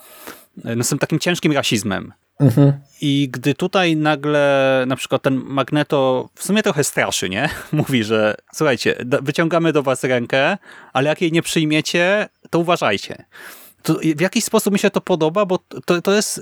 no, 0.65 0.85
z 0.85 0.89
tym 0.89 0.99
takim 0.99 1.19
ciężkim 1.19 1.53
rasizmem. 1.53 2.13
Mhm. 2.41 2.73
I 3.01 3.29
gdy 3.33 3.55
tutaj 3.55 3.97
nagle 3.97 4.85
na 4.87 4.97
przykład 4.97 5.23
ten 5.23 5.35
Magneto 5.35 6.29
w 6.35 6.45
sumie 6.45 6.63
trochę 6.63 6.85
straszy, 6.85 7.29
nie? 7.29 7.49
Mówi, 7.73 8.05
że 8.05 8.35
słuchajcie, 8.55 9.05
wyciągamy 9.23 9.73
do 9.73 9.83
was 9.83 10.05
rękę, 10.05 10.59
ale 10.93 11.09
jak 11.09 11.23
jej 11.23 11.33
nie 11.33 11.43
przyjmiecie, 11.43 12.29
to 12.51 12.59
uważajcie. 12.59 13.25
To 13.83 13.99
w 14.17 14.21
jakiś 14.21 14.45
sposób 14.45 14.73
mi 14.73 14.79
się 14.79 14.91
to 14.91 15.01
podoba, 15.01 15.47
bo 15.47 15.59
to, 15.85 16.03
to 16.03 16.15
jest 16.15 16.41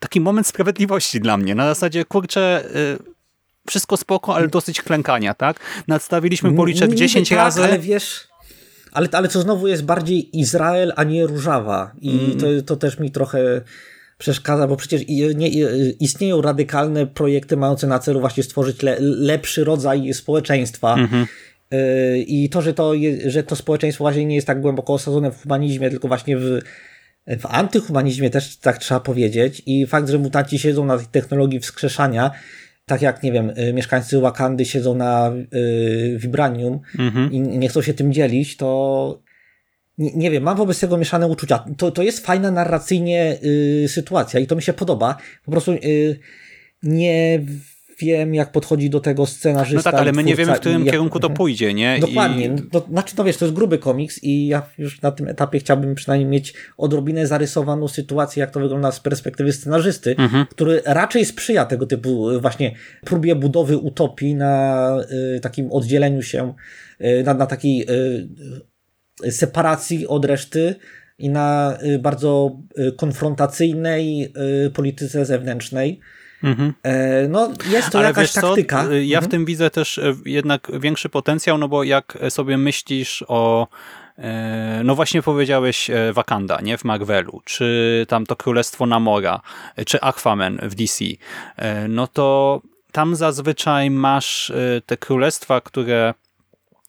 taki 0.00 0.20
moment 0.20 0.46
sprawiedliwości 0.46 1.20
dla 1.20 1.36
mnie. 1.36 1.54
Na 1.54 1.66
zasadzie, 1.66 2.04
kurczę, 2.04 2.64
y, 2.76 3.12
wszystko 3.68 3.96
spoko, 3.96 4.34
ale 4.34 4.48
dosyć 4.48 4.82
klękania, 4.82 5.34
tak? 5.34 5.60
Nadstawiliśmy 5.88 6.52
policzek 6.52 6.94
10 6.94 7.28
tak, 7.28 7.38
razy. 7.38 7.64
ale 7.64 7.78
wiesz, 7.78 8.28
ale, 8.92 9.08
ale 9.12 9.28
co 9.28 9.40
znowu 9.40 9.68
jest 9.68 9.84
bardziej 9.84 10.38
Izrael, 10.38 10.92
a 10.96 11.04
nie 11.04 11.26
Różawa. 11.26 11.92
I 12.00 12.10
mm. 12.10 12.40
to, 12.40 12.46
to 12.66 12.76
też 12.76 12.98
mi 12.98 13.10
trochę 13.10 13.62
przeszkadza, 14.22 14.66
bo 14.66 14.76
przecież 14.76 15.02
nie, 15.34 15.48
istnieją 16.00 16.42
radykalne 16.42 17.06
projekty 17.06 17.56
mające 17.56 17.86
na 17.86 17.98
celu 17.98 18.20
właśnie 18.20 18.42
stworzyć 18.42 18.82
le, 18.82 18.96
lepszy 19.00 19.64
rodzaj 19.64 20.14
społeczeństwa. 20.14 20.94
Mhm. 20.94 21.26
Y, 21.74 22.24
I 22.26 22.48
to, 22.48 22.62
że 22.62 22.74
to, 22.74 22.92
że 23.26 23.42
to 23.42 23.56
społeczeństwo 23.56 24.04
właśnie 24.04 24.24
nie 24.24 24.34
jest 24.34 24.46
tak 24.46 24.60
głęboko 24.60 24.92
osadzone 24.92 25.32
w 25.32 25.42
humanizmie, 25.42 25.90
tylko 25.90 26.08
właśnie 26.08 26.36
w, 26.36 26.60
w 27.26 27.46
antyhumanizmie 27.46 28.30
też 28.30 28.56
tak 28.56 28.78
trzeba 28.78 29.00
powiedzieć. 29.00 29.62
I 29.66 29.86
fakt, 29.86 30.08
że 30.08 30.18
mutanci 30.18 30.58
siedzą 30.58 30.84
na 30.84 30.98
tej 30.98 31.06
technologii 31.06 31.60
wskrzeszania, 31.60 32.30
tak 32.86 33.02
jak, 33.02 33.22
nie 33.22 33.32
wiem, 33.32 33.50
y, 33.50 33.72
mieszkańcy 33.72 34.20
Wakandy 34.20 34.64
siedzą 34.64 34.94
na 34.94 35.32
y, 35.54 36.16
Vibranium 36.18 36.80
mhm. 36.98 37.32
i 37.32 37.40
nie 37.40 37.68
chcą 37.68 37.82
się 37.82 37.94
tym 37.94 38.12
dzielić, 38.12 38.56
to 38.56 39.22
nie, 39.98 40.12
nie, 40.14 40.30
wiem, 40.30 40.42
mam 40.42 40.56
wobec 40.56 40.80
tego 40.80 40.96
mieszane 40.96 41.26
uczucia. 41.26 41.64
To, 41.76 41.90
to 41.90 42.02
jest 42.02 42.26
fajna 42.26 42.50
narracyjnie 42.50 43.38
y, 43.44 43.88
sytuacja 43.88 44.40
i 44.40 44.46
to 44.46 44.56
mi 44.56 44.62
się 44.62 44.72
podoba. 44.72 45.16
Po 45.44 45.50
prostu 45.50 45.72
y, 45.72 46.18
nie 46.82 47.42
wiem, 47.98 48.34
jak 48.34 48.52
podchodzi 48.52 48.90
do 48.90 49.00
tego 49.00 49.26
scenarzysta. 49.26 49.90
No 49.90 49.92
tak, 49.92 50.00
ale 50.00 50.12
my 50.12 50.24
nie 50.24 50.34
wiemy, 50.34 50.54
w 50.54 50.60
którym 50.60 50.84
jak... 50.84 50.90
kierunku 50.92 51.20
to 51.20 51.30
pójdzie, 51.40 51.74
nie? 51.74 51.98
Dokładnie. 52.00 52.46
I... 52.46 52.50
No, 52.72 52.80
znaczy, 52.90 53.14
no 53.18 53.24
wiesz, 53.24 53.36
to 53.36 53.44
jest 53.44 53.54
gruby 53.54 53.78
komiks 53.78 54.22
i 54.22 54.46
ja 54.46 54.62
już 54.78 55.02
na 55.02 55.12
tym 55.12 55.28
etapie 55.28 55.58
chciałbym 55.58 55.94
przynajmniej 55.94 56.30
mieć 56.30 56.54
odrobinę 56.76 57.26
zarysowaną 57.26 57.88
sytuację, 57.88 58.40
jak 58.40 58.50
to 58.50 58.60
wygląda 58.60 58.92
z 58.92 59.00
perspektywy 59.00 59.52
scenarzysty, 59.52 60.16
mhm. 60.18 60.46
który 60.50 60.82
raczej 60.84 61.24
sprzyja 61.24 61.64
tego 61.64 61.86
typu 61.86 62.30
y, 62.30 62.40
właśnie 62.40 62.74
próbie 63.04 63.34
budowy 63.34 63.78
utopii 63.78 64.34
na 64.34 64.96
y, 65.36 65.40
takim 65.40 65.72
oddzieleniu 65.72 66.22
się, 66.22 66.54
y, 67.00 67.22
na, 67.26 67.34
na 67.34 67.46
takiej 67.46 67.82
y, 67.90 68.28
separacji 69.30 70.06
od 70.06 70.24
reszty 70.24 70.74
i 71.18 71.28
na 71.28 71.78
y, 71.82 71.98
bardzo 71.98 72.58
y, 72.78 72.92
konfrontacyjnej 72.92 74.32
y, 74.66 74.70
polityce 74.70 75.24
zewnętrznej. 75.24 76.00
Mhm. 76.42 76.74
E, 76.82 77.28
no, 77.28 77.52
jest 77.70 77.90
to 77.90 77.98
Ale 77.98 78.08
jakaś 78.08 78.32
taktyka. 78.32 78.84
Co? 78.84 78.92
Ja 78.92 79.18
mhm. 79.18 79.24
w 79.24 79.28
tym 79.28 79.44
widzę 79.44 79.70
też 79.70 79.98
e, 79.98 80.14
jednak 80.24 80.80
większy 80.80 81.08
potencjał, 81.08 81.58
no 81.58 81.68
bo 81.68 81.84
jak 81.84 82.18
sobie 82.28 82.58
myślisz 82.58 83.24
o 83.28 83.68
e, 84.18 84.80
no 84.84 84.94
właśnie 84.94 85.22
powiedziałeś 85.22 85.90
Wakanda, 86.12 86.60
nie? 86.60 86.78
W 86.78 86.84
Marvelu, 86.84 87.40
czy 87.44 88.06
tam 88.08 88.26
to 88.26 88.36
Królestwo 88.36 88.86
Namora, 88.86 89.40
czy 89.86 90.00
Aquaman 90.00 90.58
w 90.62 90.74
DC, 90.74 91.04
no 91.88 92.06
to 92.06 92.60
tam 92.92 93.16
zazwyczaj 93.16 93.90
masz 93.90 94.52
te 94.86 94.96
królestwa, 94.96 95.60
które 95.60 96.14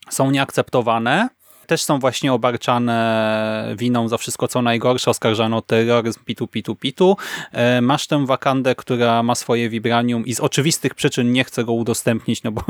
są 0.10 0.32
nieakceptowane, 0.32 1.30
też 1.74 1.84
są 1.84 2.00
właśnie 2.00 2.34
obarczane 2.34 3.76
winą 3.78 4.08
za 4.08 4.18
wszystko 4.18 4.48
co 4.48 4.62
najgorsze, 4.62 5.12
oskarżano 5.12 5.58
o 5.58 5.62
terroryzm, 5.62 6.20
pitu, 6.26 6.48
pitu, 6.48 6.76
pitu. 6.76 7.18
E, 7.52 7.82
masz 7.82 8.08
tę 8.08 8.26
wakandę, 8.26 8.76
która 8.76 9.24
ma 9.24 9.36
swoje 9.36 9.70
vibranium 9.70 10.26
i 10.26 10.36
z 10.36 10.40
oczywistych 10.40 10.96
przyczyn 10.96 11.32
nie 11.32 11.44
chce 11.44 11.64
go 11.64 11.74
udostępnić, 11.74 12.44
no 12.44 12.52
bo 12.52 12.64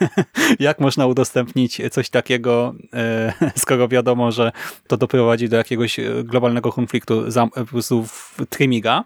jak 0.60 0.80
można 0.80 1.06
udostępnić 1.06 1.80
coś 1.90 2.10
takiego, 2.10 2.74
e, 2.92 3.32
skoro 3.56 3.88
wiadomo, 3.88 4.32
że 4.32 4.52
to 4.86 4.96
doprowadzi 4.96 5.48
do 5.48 5.56
jakiegoś 5.56 6.00
globalnego 6.24 6.72
konfliktu 6.72 7.24
po 7.54 7.64
prostu 7.64 8.06
w 8.06 8.36
Trimiga, 8.48 9.04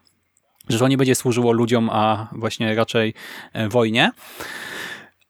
że 0.68 0.78
to 0.78 0.88
nie 0.88 0.96
będzie 0.96 1.14
służyło 1.14 1.52
ludziom, 1.52 1.90
a 1.92 2.28
właśnie 2.32 2.74
raczej 2.74 3.14
e, 3.52 3.68
wojnie 3.68 4.10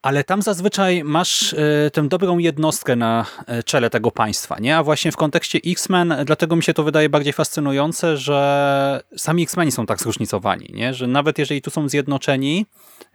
ale 0.03 0.25
tam 0.25 0.43
zazwyczaj 0.43 1.05
masz 1.05 1.53
y, 1.53 1.91
tę 1.93 2.09
dobrą 2.09 2.39
jednostkę 2.39 2.97
na 2.97 3.27
e, 3.47 3.63
czele 3.63 3.91
tego 3.91 4.11
państwa, 4.11 4.59
nie? 4.61 4.77
A 4.77 4.83
właśnie 4.83 5.13
w 5.13 5.17
kontekście 5.17 5.59
X-Men, 5.67 6.15
dlatego 6.25 6.57
mi 6.57 6.63
się 6.63 6.75
to 6.75 6.83
wydaje 6.85 7.09
bardziej 7.09 7.33
fascynujące, 7.33 8.17
że 8.17 9.03
sami 9.17 9.43
X-Meni 9.43 9.73
są 9.73 9.87
tak 9.87 10.01
zróżnicowani, 10.01 10.71
nie? 10.75 10.95
Że 10.95 11.07
nawet 11.07 11.39
jeżeli 11.39 11.63
tu 11.63 11.71
są 11.71 11.89
zjednoczeni, 11.89 12.67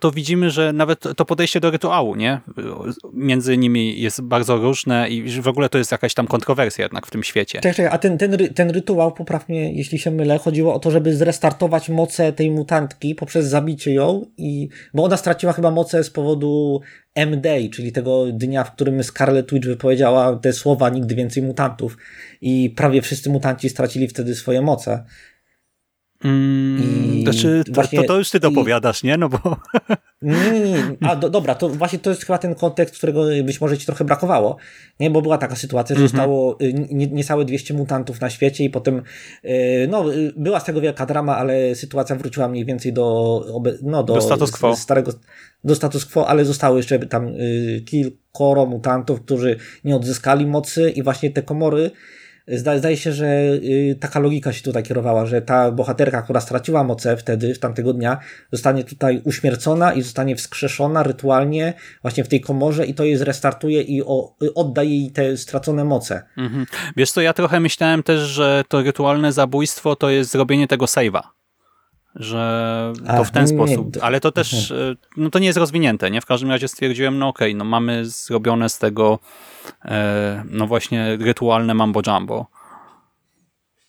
to 0.04 0.12
widzimy, 0.12 0.50
że 0.50 0.74
nawet 0.74 1.00
to 1.16 1.26
podejście 1.26 1.60
do 1.60 1.72
rytuału, 1.72 2.16
nie? 2.16 2.42
Między 3.14 3.58
nimi 3.58 4.02
jest 4.02 4.22
bardzo 4.22 4.58
różne 4.58 5.10
i 5.10 5.42
w 5.42 5.48
ogóle 5.48 5.70
to 5.70 5.78
jest 5.78 5.92
jakaś 5.92 6.14
tam 6.14 6.28
kontrowersja 6.28 6.86
jednak 6.86 7.08
w 7.08 7.12
tym 7.12 7.24
świecie. 7.24 7.60
Czekaj, 7.60 7.76
czekaj, 7.76 7.92
a 7.94 7.98
ten, 7.98 8.18
ten, 8.18 8.54
ten 8.54 8.70
rytuał, 8.70 9.12
poprawnie, 9.12 9.74
jeśli 9.74 10.00
się 10.00 10.12
mylę, 10.12 10.38
chodziło 10.38 10.74
o 10.74 10.80
to, 10.80 10.92
żeby 10.92 11.16
zrestartować 11.16 11.90
moce 11.90 12.34
tej 12.34 12.52
mutantki 12.52 13.16
poprzez 13.16 13.46
zabicie 13.46 13.94
ją 13.94 14.26
i, 14.38 14.70
bo 14.94 15.04
ona 15.04 15.18
straciła 15.18 15.54
chyba 15.54 15.72
moce 15.72 16.04
z 16.04 16.10
powodu 16.10 16.82
M-Day, 17.16 17.70
czyli 17.70 17.92
tego 17.92 18.26
dnia, 18.32 18.64
w 18.64 18.72
którym 18.72 19.04
Scarlet 19.04 19.54
Witch 19.54 19.68
wypowiedziała 19.68 20.36
te 20.36 20.54
słowa 20.54 20.90
nigdy 20.90 21.16
więcej 21.16 21.44
mutantów 21.44 21.98
i 22.42 22.74
prawie 22.76 23.02
wszyscy 23.02 23.30
mutanci 23.30 23.70
stracili 23.70 24.08
wtedy 24.08 24.36
swoje 24.36 24.62
moce. 24.62 25.04
Mm, 26.24 27.14
I 27.16 27.22
znaczy, 27.24 27.64
to, 27.66 27.72
właśnie- 27.74 28.02
to, 28.02 28.08
to 28.08 28.18
już 28.18 28.30
ty 28.30 28.38
i- 28.38 28.42
dopowiadasz, 28.42 29.04
nie? 29.04 29.18
No 29.18 29.30
bo 29.30 29.38
Nie, 30.22 30.52
nie, 30.52 30.60
nie. 30.60 30.84
A, 31.10 31.16
do, 31.16 31.30
dobra, 31.30 31.56
to 31.56 31.70
właśnie 31.70 32.00
to 32.00 32.10
jest 32.10 32.26
chyba 32.26 32.38
ten 32.38 32.56
kontekst, 32.56 32.98
którego 32.98 33.26
być 33.44 33.62
może 33.62 33.78
ci 33.78 33.86
trochę 33.86 34.06
brakowało. 34.06 34.58
Nie, 35.00 35.10
bo 35.12 35.22
była 35.22 35.38
taka 35.38 35.56
sytuacja, 35.56 35.96
że 35.96 36.02
Mhm. 36.02 36.10
zostało 36.10 36.58
y, 36.62 36.74
nie, 36.74 37.08
niecałe 37.08 37.46
200 37.46 37.74
mutantów 37.74 38.22
na 38.22 38.30
świecie 38.30 38.64
i 38.64 38.70
potem, 38.70 39.02
y, 39.46 39.88
no, 39.90 40.14
y, 40.14 40.34
była 40.38 40.60
z 40.60 40.64
tego 40.64 40.82
wielka 40.82 41.06
drama, 41.06 41.38
ale 41.38 41.76
sytuacja 41.76 42.16
wróciła 42.16 42.48
mniej 42.48 42.66
więcej 42.66 42.94
do, 42.94 43.46
no, 43.82 44.04
do, 44.04 44.14
Do 44.14 44.22
status 44.22 44.52
quo. 44.52 44.76
starego, 44.76 45.12
do 45.64 45.76
status 45.76 46.06
quo, 46.06 46.28
ale 46.28 46.46
zostało 46.46 46.78
jeszcze 46.78 47.00
tam 47.00 47.30
kilkoro 47.86 48.66
mutantów, 48.66 49.22
którzy 49.22 49.56
nie 49.84 49.96
odzyskali 49.96 50.46
mocy 50.48 50.90
i 50.92 51.04
właśnie 51.04 51.32
te 51.32 51.42
komory 51.44 51.92
Zdaje, 52.48 52.98
się, 52.98 53.12
że 53.12 53.28
y, 53.54 53.98
taka 54.00 54.20
logika 54.20 54.54
się 54.54 54.64
tutaj 54.64 54.84
kierowała, 54.84 55.26
że 55.26 55.42
ta 55.42 55.72
bohaterka, 55.72 56.22
która 56.22 56.40
straciła 56.40 56.84
moce 56.84 57.18
wtedy, 57.18 57.54
w 57.54 57.60
tamtego 57.60 57.94
dnia, 57.94 58.18
zostanie 58.52 58.84
tutaj 58.84 59.22
uśmiercona 59.24 59.94
i 59.94 60.02
zostanie 60.02 60.36
wskrzeszona 60.36 61.04
rytualnie 61.04 61.74
właśnie 62.02 62.24
w 62.24 62.28
tej 62.28 62.42
komorze 62.42 62.86
i 62.86 62.94
to 62.94 63.04
jej 63.04 63.18
zrestartuje 63.18 63.82
i 63.82 64.04
o, 64.04 64.36
y, 64.44 64.54
odda 64.54 64.84
jej 64.84 65.12
te 65.12 65.38
stracone 65.38 65.84
moce. 65.84 66.24
Mhm. 66.38 66.66
Wiesz 66.98 67.12
co, 67.12 67.22
ja 67.22 67.34
trochę 67.34 67.60
myślałem 67.60 68.04
też, 68.04 68.20
że 68.20 68.64
to 68.68 68.82
rytualne 68.82 69.34
zabójstwo 69.34 69.96
to 69.96 70.10
jest 70.10 70.32
zrobienie 70.32 70.68
tego 70.68 70.86
save'a. 70.86 71.43
Że 72.16 72.94
to 73.06 73.14
A, 73.14 73.24
w 73.24 73.32
ten 73.32 73.42
nie, 73.42 73.48
sposób. 73.48 73.98
Ale 74.02 74.20
to 74.20 74.32
też, 74.32 74.72
e, 74.72 74.96
no 75.18 75.30
to 75.30 75.40
nie 75.40 75.48
jest 75.48 75.60
rozwinięte, 75.60 76.12
nie? 76.12 76.22
W 76.22 76.26
każdym 76.26 76.50
razie 76.50 76.68
stwierdziłem, 76.68 77.18
no 77.20 77.28
okej, 77.28 77.56
no 77.56 77.66
mamy 77.66 78.06
zrobione 78.06 78.70
z 78.70 78.78
tego 78.78 79.20
e, 79.86 80.44
no 80.50 80.68
właśnie 80.68 81.18
rytualne 81.18 81.74
mambo 81.74 82.02
jumbo 82.08 82.48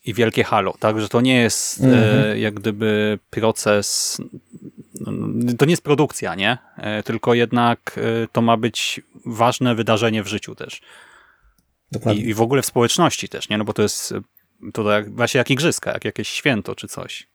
i 0.05 0.13
wielkie 0.13 0.43
halo, 0.43 0.73
tak? 0.79 1.01
Że 1.01 1.09
to 1.09 1.21
nie 1.21 1.35
jest 1.35 1.81
e, 1.81 1.85
Mhm. 1.85 2.39
jak 2.39 2.53
gdyby 2.53 3.19
proces, 3.29 4.17
no, 5.01 5.11
to 5.57 5.65
nie 5.65 5.71
jest 5.71 5.83
produkcja, 5.83 6.35
nie? 6.35 6.57
Tylko 7.05 7.33
jednak 7.33 7.99
to 8.31 8.41
ma 8.41 8.57
być 8.57 9.01
ważne 9.25 9.75
wydarzenie 9.75 10.23
w 10.23 10.27
życiu 10.27 10.55
też. 10.55 10.81
Dokładnie. 11.91 12.21
I, 12.21 12.29
I 12.29 12.33
w 12.33 12.41
ogóle 12.41 12.61
w 12.61 12.65
społeczności 12.65 13.29
też, 13.29 13.49
nie? 13.49 13.57
No 13.57 13.63
bo 13.65 13.73
to 13.73 13.81
jest 13.81 14.13
to 14.73 14.91
jak, 14.91 15.15
właśnie 15.15 15.37
jak 15.37 15.51
igrzyska, 15.51 15.91
jak 15.91 16.05
jakieś 16.05 16.29
święto 16.29 16.75
czy 16.75 16.87
coś. 16.87 17.27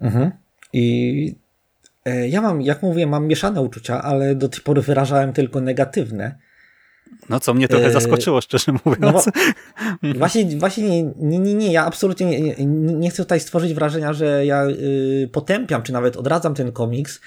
Mhm. 0.00 0.30
I 0.72 1.34
e, 2.04 2.28
ja 2.28 2.42
mam, 2.42 2.62
jak 2.62 2.82
mówię, 2.82 3.06
mam 3.06 3.26
mieszane 3.26 3.60
uczucia, 3.62 4.02
ale 4.02 4.34
do 4.34 4.48
tej 4.48 4.60
pory 4.60 4.82
wyrażałem 4.82 5.32
tylko 5.32 5.60
negatywne. 5.60 6.34
No 7.28 7.40
co 7.40 7.54
mnie 7.54 7.68
trochę 7.68 7.84
Yy, 7.86 7.92
zaskoczyło, 7.92 8.40
szczerze 8.40 8.72
No 8.72 8.78
mówiąc. 8.84 9.12
bo, 9.12 9.22
właśnie, 10.18 10.56
właśnie 10.56 11.02
nie, 11.18 11.38
nie, 11.38 11.54
nie, 11.54 11.72
ja 11.72 11.84
absolutnie 11.86 12.40
nie, 12.40 12.54
nie, 12.94 13.10
chcę 13.10 13.22
tutaj 13.22 13.40
stworzyć 13.40 13.74
wrażenia, 13.74 14.12
że 14.12 14.46
ja 14.46 14.66
y, 14.66 15.28
potępiam, 15.32 15.82
czy 15.82 15.92
nawet 15.92 16.16
odradzam 16.16 16.54
ten 16.54 16.72
komiks, 16.72 17.20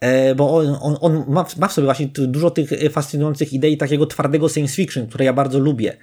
e, 0.00 0.34
bo 0.34 0.56
on, 0.56 0.76
on, 0.80 0.96
on 1.00 1.24
ma, 1.28 1.44
w- 1.44 1.72
sobie 1.72 1.84
właśnie 1.84 2.08
dużo 2.14 2.50
tych 2.50 2.72
e, 2.72 2.90
fascynujących 2.90 3.52
idei 3.52 3.76
takiego 3.76 4.06
twardego 4.06 4.48
science 4.48 4.74
fiction, 4.74 5.06
które 5.06 5.24
ja 5.24 5.32
bardzo 5.32 5.58
lubię. 5.58 5.96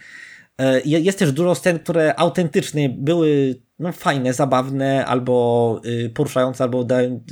E, 0.60 0.82
je- 0.86 1.00
jest 1.00 1.20
też 1.20 1.32
dużo 1.32 1.56
scen, 1.56 1.80
które 1.80 2.20
autentycznie 2.20 2.90
były 2.90 3.56
no, 3.80 3.92
fajne, 3.92 4.34
zabawne, 4.34 5.06
albo 5.06 5.82
y, 5.86 6.10
poruszające, 6.10 6.64
albo 6.64 6.88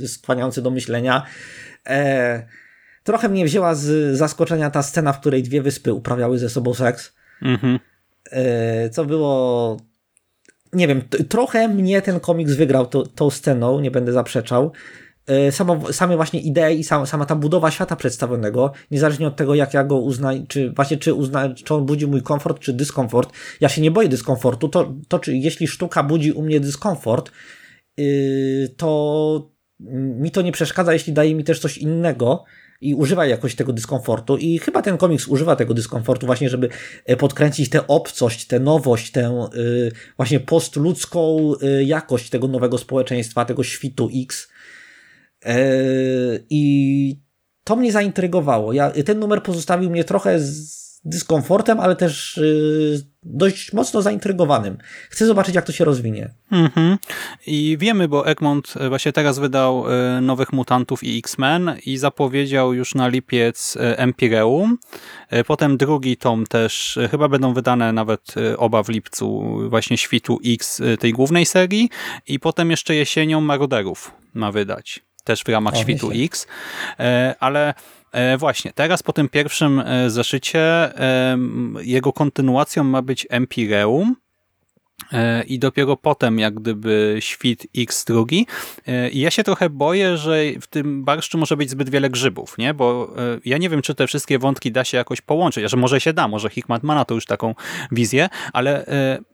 skłaniające 0.06 0.62
do 0.62 0.70
myślenia. 0.70 1.26
E, 1.86 2.46
trochę 3.04 3.28
mnie 3.28 3.44
wzięła 3.44 3.74
z 3.74 4.16
zaskoczenia 4.18 4.70
ta 4.70 4.82
scena, 4.82 5.12
w 5.12 5.20
której 5.20 5.42
dwie 5.42 5.62
wyspy 5.62 5.92
uprawiały 5.92 6.38
ze 6.38 6.48
sobą 6.48 6.74
seks. 6.74 7.14
Mhm. 7.42 7.78
E, 8.30 8.90
co 8.90 9.04
było. 9.04 9.76
Nie 10.72 10.88
wiem, 10.88 11.02
trochę 11.28 11.68
mnie 11.68 12.02
ten 12.02 12.20
komiks 12.20 12.52
wygrał 12.52 12.86
to, 12.86 13.06
tą 13.06 13.30
sceną, 13.30 13.80
nie 13.80 13.90
będę 13.90 14.12
zaprzeczał. 14.12 14.72
E, 15.26 15.52
Samo, 15.52 15.92
same 15.92 16.16
właśnie 16.16 16.40
idee 16.40 16.78
i 16.78 16.84
sam, 16.84 17.06
sama 17.06 17.26
ta 17.26 17.34
budowa 17.36 17.70
świata 17.70 17.96
przedstawionego, 17.96 18.72
niezależnie 18.90 19.26
od 19.26 19.36
tego, 19.36 19.54
jak 19.54 19.74
ja 19.74 19.84
go 19.84 19.96
uznam, 19.96 20.46
czy 20.46 20.70
właśnie 20.70 20.96
czy, 20.96 21.14
uzna, 21.14 21.54
czy 21.54 21.74
on 21.74 21.86
budzi 21.86 22.06
mój 22.06 22.22
komfort, 22.22 22.58
czy 22.58 22.72
dyskomfort. 22.72 23.32
Ja 23.60 23.68
się 23.68 23.82
nie 23.82 23.90
boję 23.90 24.08
dyskomfortu, 24.08 24.68
to, 24.68 24.94
to 25.08 25.18
czy 25.18 25.36
jeśli 25.36 25.66
sztuka 25.66 26.02
budzi 26.02 26.32
u 26.32 26.42
mnie 26.42 26.60
dyskomfort, 26.60 27.30
yy, 27.96 28.68
to 28.76 29.54
mi 29.90 30.30
to 30.30 30.42
nie 30.42 30.52
przeszkadza, 30.52 30.92
jeśli 30.92 31.12
daje 31.12 31.34
mi 31.34 31.44
też 31.44 31.60
coś 31.60 31.78
innego 31.78 32.44
i 32.80 32.94
używa 32.94 33.26
jakoś 33.26 33.54
tego 33.54 33.72
dyskomfortu. 33.72 34.36
I 34.36 34.58
chyba 34.58 34.82
ten 34.82 34.96
komiks 34.96 35.28
używa 35.28 35.56
tego 35.56 35.74
dyskomfortu 35.74 36.26
właśnie, 36.26 36.48
żeby 36.48 36.68
e, 37.04 37.16
podkręcić 37.16 37.70
tę 37.70 37.86
obcość, 37.86 38.46
tę 38.46 38.60
nowość, 38.60 39.10
tę 39.10 39.48
y, 39.54 39.92
właśnie 40.16 40.40
postludzką 40.40 41.52
y, 41.62 41.84
jakość 41.84 42.30
tego 42.30 42.48
nowego 42.48 42.78
społeczeństwa, 42.78 43.44
tego 43.44 43.62
świtu 43.62 44.10
X. 44.22 44.48
E, 45.44 45.56
I 46.50 47.24
to 47.64 47.76
mnie 47.76 47.92
zaintrygowało. 47.92 48.72
Ja, 48.72 48.90
ten 48.90 49.18
numer 49.18 49.42
pozostawił 49.42 49.90
mnie 49.90 50.04
trochę 50.04 50.40
z 50.40 50.84
dyskomfortem, 51.04 51.80
ale 51.80 51.96
też 51.96 52.38
y, 52.38 53.06
dość 53.22 53.72
mocno 53.72 54.02
zaintrygowanym. 54.02 54.78
Chcę 55.10 55.26
zobaczyć, 55.26 55.54
jak 55.54 55.64
to 55.66 55.72
się 55.72 55.84
rozwinie. 55.84 56.30
Mhm. 56.52 56.98
I 57.46 57.76
wiemy, 57.80 58.08
bo 58.08 58.26
Egmont 58.26 58.74
e, 58.76 58.88
właśnie 58.88 59.12
teraz 59.12 59.38
wydał 59.38 59.92
e, 59.92 60.20
Nowych 60.20 60.52
Mutantów 60.52 61.04
i 61.04 61.18
X-Men 61.18 61.76
i 61.86 61.96
zapowiedział 61.96 62.74
już 62.74 62.94
na 62.94 63.08
lipiec 63.08 63.76
e, 63.76 63.98
Empyreum. 63.98 64.78
E, 65.30 65.44
Potem 65.44 65.76
drugi 65.76 66.16
tom 66.16 66.46
też, 66.46 66.98
chyba 67.10 67.28
będą 67.28 67.54
wydane 67.54 67.92
nawet 67.92 68.34
oba 68.58 68.82
w 68.82 68.88
lipcu, 68.88 69.58
właśnie 69.68 69.98
Świtu 69.98 70.38
X 70.44 70.82
tej 71.00 71.12
głównej 71.12 71.46
serii 71.46 71.88
i 72.26 72.40
potem 72.40 72.70
jeszcze 72.70 72.94
jesienią 72.94 73.40
Maruderów 73.40 74.12
ma 74.34 74.52
wydać. 74.52 75.02
Też 75.24 75.42
w 75.42 75.48
ramach 75.48 75.74
O, 75.74 75.76
Świtu. 75.76 76.10
X. 76.14 76.46
E, 76.98 77.34
Ale 77.40 77.74
e, 78.12 78.36
właśnie, 78.36 78.72
teraz 78.74 79.02
po 79.02 79.12
tym 79.12 79.28
pierwszym 79.28 79.80
e, 79.80 80.10
zeszycie 80.10 80.92
jego 81.80 82.12
kontynuacją 82.12 82.84
ma 82.84 83.02
być 83.02 83.26
Empyreum. 83.30 84.16
E, 85.12 85.42
I 85.42 85.58
dopiero 85.58 85.96
potem, 85.96 86.38
jak 86.38 86.54
gdyby 86.54 87.16
świt 87.20 87.66
X2. 87.76 88.44
E, 88.86 89.10
I 89.10 89.20
ja 89.20 89.30
się 89.30 89.44
trochę 89.44 89.70
boję, 89.70 90.16
że 90.16 90.42
w 90.60 90.66
tym 90.66 91.04
barszczu 91.04 91.38
może 91.38 91.56
być 91.56 91.70
zbyt 91.70 91.90
wiele 91.90 92.10
grzybów, 92.10 92.58
nie? 92.58 92.74
Bo 92.74 93.14
e, 93.16 93.38
ja 93.44 93.58
nie 93.58 93.68
wiem, 93.68 93.82
czy 93.82 93.94
te 93.94 94.06
wszystkie 94.06 94.38
wątki 94.38 94.72
da 94.72 94.84
się 94.84 94.96
jakoś 94.96 95.20
połączyć. 95.20 95.70
Że 95.70 95.76
może 95.76 96.00
się 96.00 96.12
da, 96.12 96.28
może 96.28 96.50
Hickman 96.50 96.80
ma 96.82 96.94
na 96.94 97.04
to 97.04 97.14
już 97.14 97.26
taką 97.26 97.54
wizję, 97.92 98.28
ale 98.52 98.86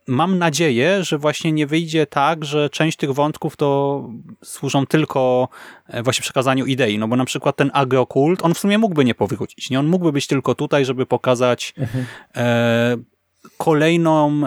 mam 0.06 0.38
nadzieję, 0.38 1.04
że 1.04 1.18
właśnie 1.18 1.52
nie 1.52 1.66
wyjdzie 1.66 2.06
tak, 2.06 2.44
że 2.44 2.70
część 2.70 2.96
tych 2.96 3.12
wątków 3.12 3.56
to 3.56 4.02
służą 4.44 4.86
tylko 4.86 5.48
właśnie 6.04 6.22
przekazaniu 6.22 6.66
idei. 6.66 6.98
No 6.98 7.08
bo 7.08 7.16
na 7.16 7.24
przykład 7.24 7.56
ten 7.56 7.70
agrokult, 7.74 8.44
on 8.44 8.54
w 8.54 8.58
sumie 8.58 8.78
mógłby 8.78 9.04
nie 9.04 9.14
powrócić. 9.14 9.70
Nie? 9.70 9.80
On 9.80 9.86
mógłby 9.86 10.12
być 10.12 10.26
tylko 10.26 10.54
tutaj, 10.54 10.84
żeby 10.84 11.06
pokazać 11.06 11.74
e, 12.36 12.96
kolejną... 13.58 14.42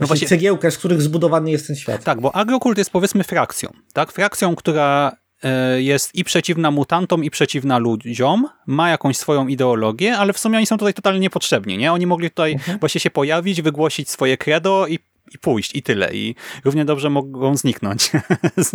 No 0.00 0.06
właśnie- 0.06 0.28
cegiełkę, 0.28 0.70
z 0.70 0.78
których 0.78 1.02
zbudowany 1.02 1.50
jest 1.50 1.66
ten 1.66 1.76
świat. 1.76 2.04
tak, 2.04 2.20
bo 2.20 2.36
agrokult 2.36 2.78
jest 2.78 2.90
powiedzmy 2.90 3.24
frakcją, 3.24 3.70
tak? 3.92 4.12
Frakcją, 4.12 4.56
która 4.56 5.12
e, 5.42 5.82
jest 5.82 6.14
i 6.14 6.24
przeciwna 6.24 6.70
mutantom, 6.70 7.24
i 7.24 7.30
przeciwna 7.30 7.78
ludziom, 7.78 8.48
ma 8.66 8.90
jakąś 8.90 9.16
swoją 9.16 9.46
ideologię, 9.46 10.16
ale 10.18 10.32
w 10.32 10.38
sumie 10.38 10.56
oni 10.56 10.66
są 10.66 10.78
tutaj 10.78 10.94
totalnie 10.94 11.20
niepotrzebni, 11.20 11.78
nie? 11.78 11.92
Oni 11.92 12.06
mogli 12.06 12.30
tutaj 12.30 12.56
właśnie 12.80 13.00
się 13.00 13.10
pojawić, 13.10 13.62
wygłosić 13.62 14.10
swoje 14.10 14.36
credo 14.36 14.86
i, 14.86 14.94
i 15.34 15.38
pójść, 15.38 15.74
i 15.76 15.82
tyle. 15.82 16.14
I 16.14 16.34
równie 16.64 16.84
dobrze 16.84 17.10
mogą 17.10 17.56
zniknąć 17.56 18.10
z, 18.56 18.70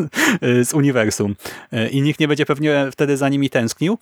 z 0.70 0.74
uniwersum. 0.74 1.36
E, 1.72 1.90
I 1.90 2.02
nikt 2.02 2.20
nie 2.20 2.28
będzie 2.28 2.46
pewnie 2.46 2.90
wtedy 2.92 3.18
za 3.18 3.30
nimi 3.30 3.50
tęsknił. 3.50 3.98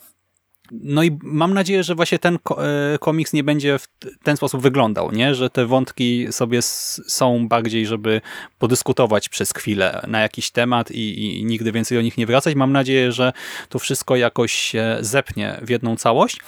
No 0.71 1.03
i 1.03 1.19
mam 1.23 1.53
nadzieję, 1.53 1.83
że 1.83 1.95
właśnie 1.95 2.19
ten 2.19 2.35
e, 2.35 2.97
komiks 2.99 3.33
nie 3.33 3.43
będzie 3.43 3.79
w 3.79 3.87
ten 4.23 4.37
sposób 4.37 4.61
wyglądał, 4.61 5.11
nie? 5.11 5.35
że 5.35 5.49
te 5.49 5.65
wątki 5.65 6.27
sobie 6.31 6.61
są 6.61 7.47
bardziej, 7.47 7.85
żeby 7.85 8.21
podyskutować 8.59 9.29
przez 9.29 9.53
chwilę 9.53 10.05
na 10.07 10.19
jakiś 10.19 10.51
temat 10.51 10.91
i, 10.91 11.39
i 11.39 11.45
nigdy 11.45 11.71
więcej 11.71 11.97
do 11.97 12.01
nich 12.01 12.17
nie 12.17 12.25
wracać. 12.25 12.55
Mam 12.55 12.71
nadzieję, 12.71 13.11
że 13.11 13.33
to 13.69 13.79
wszystko 13.79 14.15
jakoś 14.15 14.53
się 14.53 14.97
zepnie 15.01 15.59
w 15.61 15.69
jedną 15.69 15.95
całość. 15.95 16.39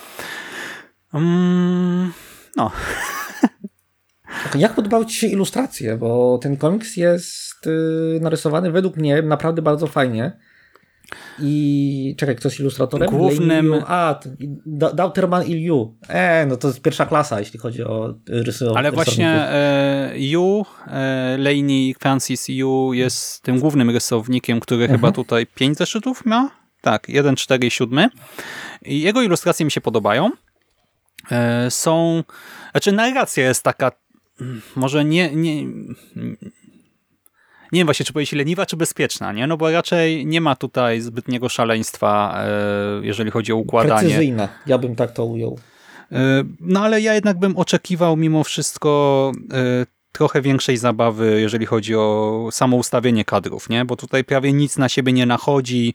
Mm, 1.13 2.13
no, 2.55 2.71
Jak 4.55 4.75
podobały 4.75 5.05
Ci 5.05 5.15
się 5.15 5.27
ilustracje? 5.27 5.97
Bo 5.97 6.39
ten 6.41 6.57
komiks 6.57 6.97
jest 6.97 7.67
y, 7.67 8.19
narysowany 8.21 8.71
według 8.71 8.97
mnie 8.97 9.21
naprawdę 9.21 9.61
bardzo 9.61 9.87
fajnie. 9.87 10.39
I 11.39 12.15
czekaj, 12.17 12.35
kto 12.35 12.47
jest 12.47 12.59
ilustratorem? 12.59 13.09
Głównym-. 13.09 13.83
A, 13.87 14.19
Dauterman 14.93 15.45
i 15.45 15.53
Liu. 15.53 15.97
E, 16.07 16.45
no 16.45 16.57
to 16.57 16.67
jest 16.67 16.81
pierwsza 16.81 17.05
klasa, 17.05 17.39
jeśli 17.39 17.59
chodzi 17.59 17.83
o 17.83 18.13
rysy. 18.27 18.65
Ale 18.75 18.91
właśnie 18.91 19.29
e, 19.29 20.11
Yu, 20.15 20.65
e, 20.87 21.37
Laney 21.37 21.95
Francis 21.99 22.49
Yu 22.49 22.93
jest 22.93 23.41
tym 23.41 23.59
głównym 23.59 23.89
rysownikiem, 23.89 24.59
który 24.59 24.87
chyba 24.87 25.11
tutaj 25.11 25.45
pięć 25.45 25.77
zeszytów 25.77 26.25
ma. 26.25 26.49
Tak, 26.81 27.09
1, 27.09 27.35
4 27.35 27.67
i 27.67 27.71
7. 27.71 28.09
I 28.85 29.01
jego 29.01 29.21
ilustracje 29.21 29.65
mi 29.65 29.71
się 29.71 29.81
podobają. 29.81 30.31
E, 31.31 31.71
są... 31.71 32.23
Znaczy 32.71 32.91
narracja 32.91 33.43
jest 33.43 33.63
taka 33.63 33.91
mm, 34.41 34.61
może 34.75 35.05
nie... 35.05 35.35
nie 35.35 35.63
nie 37.73 37.79
wiem 37.79 37.87
właśnie, 37.87 38.05
czy 38.05 38.13
powiedzieć 38.13 38.33
leniwa, 38.33 38.65
czy 38.65 38.77
bezpieczna, 38.77 39.31
nie? 39.31 39.47
No 39.47 39.57
bo 39.57 39.71
raczej 39.71 40.25
nie 40.25 40.41
ma 40.41 40.55
tutaj 40.55 41.01
zbytniego 41.01 41.49
szaleństwa, 41.49 42.35
e, 42.37 43.05
jeżeli 43.05 43.31
chodzi 43.31 43.53
o 43.53 43.55
układanie. 43.55 43.99
Precyzyjna, 44.01 44.49
ja 44.67 44.77
bym 44.77 44.95
tak 44.95 45.11
to 45.11 45.25
ujął. 45.25 45.59
E, 46.11 46.43
No 46.59 46.83
ale 46.83 47.01
ja 47.01 47.13
jednak 47.13 47.39
bym 47.39 47.57
oczekiwał 47.57 48.17
mimo 48.17 48.43
wszystko 48.43 49.31
e, 49.53 49.85
trochę 50.11 50.41
większej 50.41 50.77
zabawy, 50.77 51.41
jeżeli 51.41 51.65
chodzi 51.65 51.95
o 51.95 52.49
samo 52.51 52.77
ustawienie 52.77 53.25
kadrów, 53.25 53.69
nie? 53.69 53.85
Bo 53.85 53.95
tutaj 53.95 54.23
prawie 54.23 54.53
nic 54.53 54.77
na 54.77 54.89
siebie 54.89 55.13
nie 55.13 55.25
nachodzi. 55.25 55.93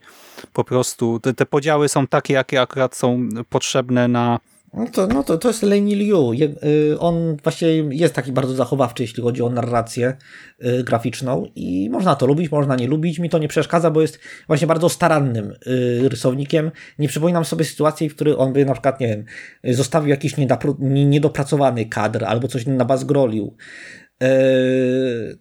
Po 0.53 0.63
prostu 0.63 1.19
te, 1.19 1.33
te 1.33 1.45
podziały 1.45 1.89
są 1.89 2.07
takie, 2.07 2.33
jakie 2.33 2.61
akurat 2.61 2.95
są 2.95 3.29
potrzebne 3.49 4.07
na 4.07 4.39
No 4.73 4.85
to, 4.87 5.07
no 5.07 5.23
to, 5.23 5.37
to 5.37 5.47
jest 5.47 5.63
Leni 5.63 5.95
Liu. 5.95 6.31
Y, 6.33 6.99
on 6.99 7.37
właśnie 7.43 7.67
jest 7.89 8.13
taki 8.13 8.31
bardzo 8.31 8.55
zachowawczy, 8.55 9.03
jeśli 9.03 9.23
chodzi 9.23 9.41
o 9.41 9.49
narrację 9.49 10.17
y, 10.65 10.83
graficzną 10.83 11.45
i 11.55 11.89
można 11.89 12.15
to 12.15 12.25
lubić, 12.25 12.51
można 12.51 12.75
nie 12.75 12.87
lubić. 12.87 13.19
Mi 13.19 13.29
to 13.29 13.37
nie 13.37 13.47
przeszkadza, 13.47 13.91
bo 13.91 14.01
jest 14.01 14.19
właśnie 14.47 14.67
bardzo 14.67 14.89
starannym 14.89 15.53
y, 15.67 16.09
rysownikiem. 16.09 16.71
Nie 16.99 17.07
przypominam 17.07 17.45
sobie 17.45 17.65
sytuacji, 17.65 18.09
w 18.09 18.15
której 18.15 18.35
on 18.37 18.53
by 18.53 18.65
na 18.65 18.73
przykład, 18.73 18.99
nie 18.99 19.07
wiem, 19.07 19.25
zostawił 19.63 20.09
jakiś 20.09 20.35
niedopracowany 20.79 21.85
kadr 21.85 22.25
albo 22.25 22.47
coś 22.47 22.65
na 22.65 22.85
bazgrolił. 22.85 23.55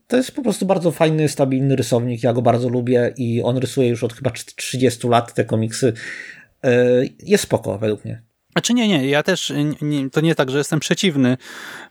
To 0.07 0.17
jest 0.17 0.33
po 0.33 0.43
prostu 0.43 0.67
bardzo 0.67 0.91
fajny, 0.91 1.29
stabilny 1.29 1.77
rysownik. 1.77 2.23
Ja 2.23 2.33
go 2.33 2.43
bardzo 2.43 2.69
lubię 2.69 3.15
i 3.17 3.43
on 3.43 3.57
rysuje 3.57 3.89
już 3.89 4.05
od 4.05 4.13
chyba 4.13 4.31
30 4.31 5.09
lat 5.09 5.35
te 5.35 5.45
komiksy. 5.45 5.93
Jest 7.23 7.45
spoko, 7.45 7.79
według 7.79 8.05
mnie. 8.05 8.28
Znaczy 8.59 8.75
nie, 8.75 8.89
nie, 8.89 9.09
ja 9.09 9.23
też, 9.23 9.53
nie, 9.81 10.11
to 10.11 10.21
nie 10.21 10.35
tak, 10.35 10.51
że 10.51 10.59
jestem 10.59 10.81
przeciwny 10.81 11.37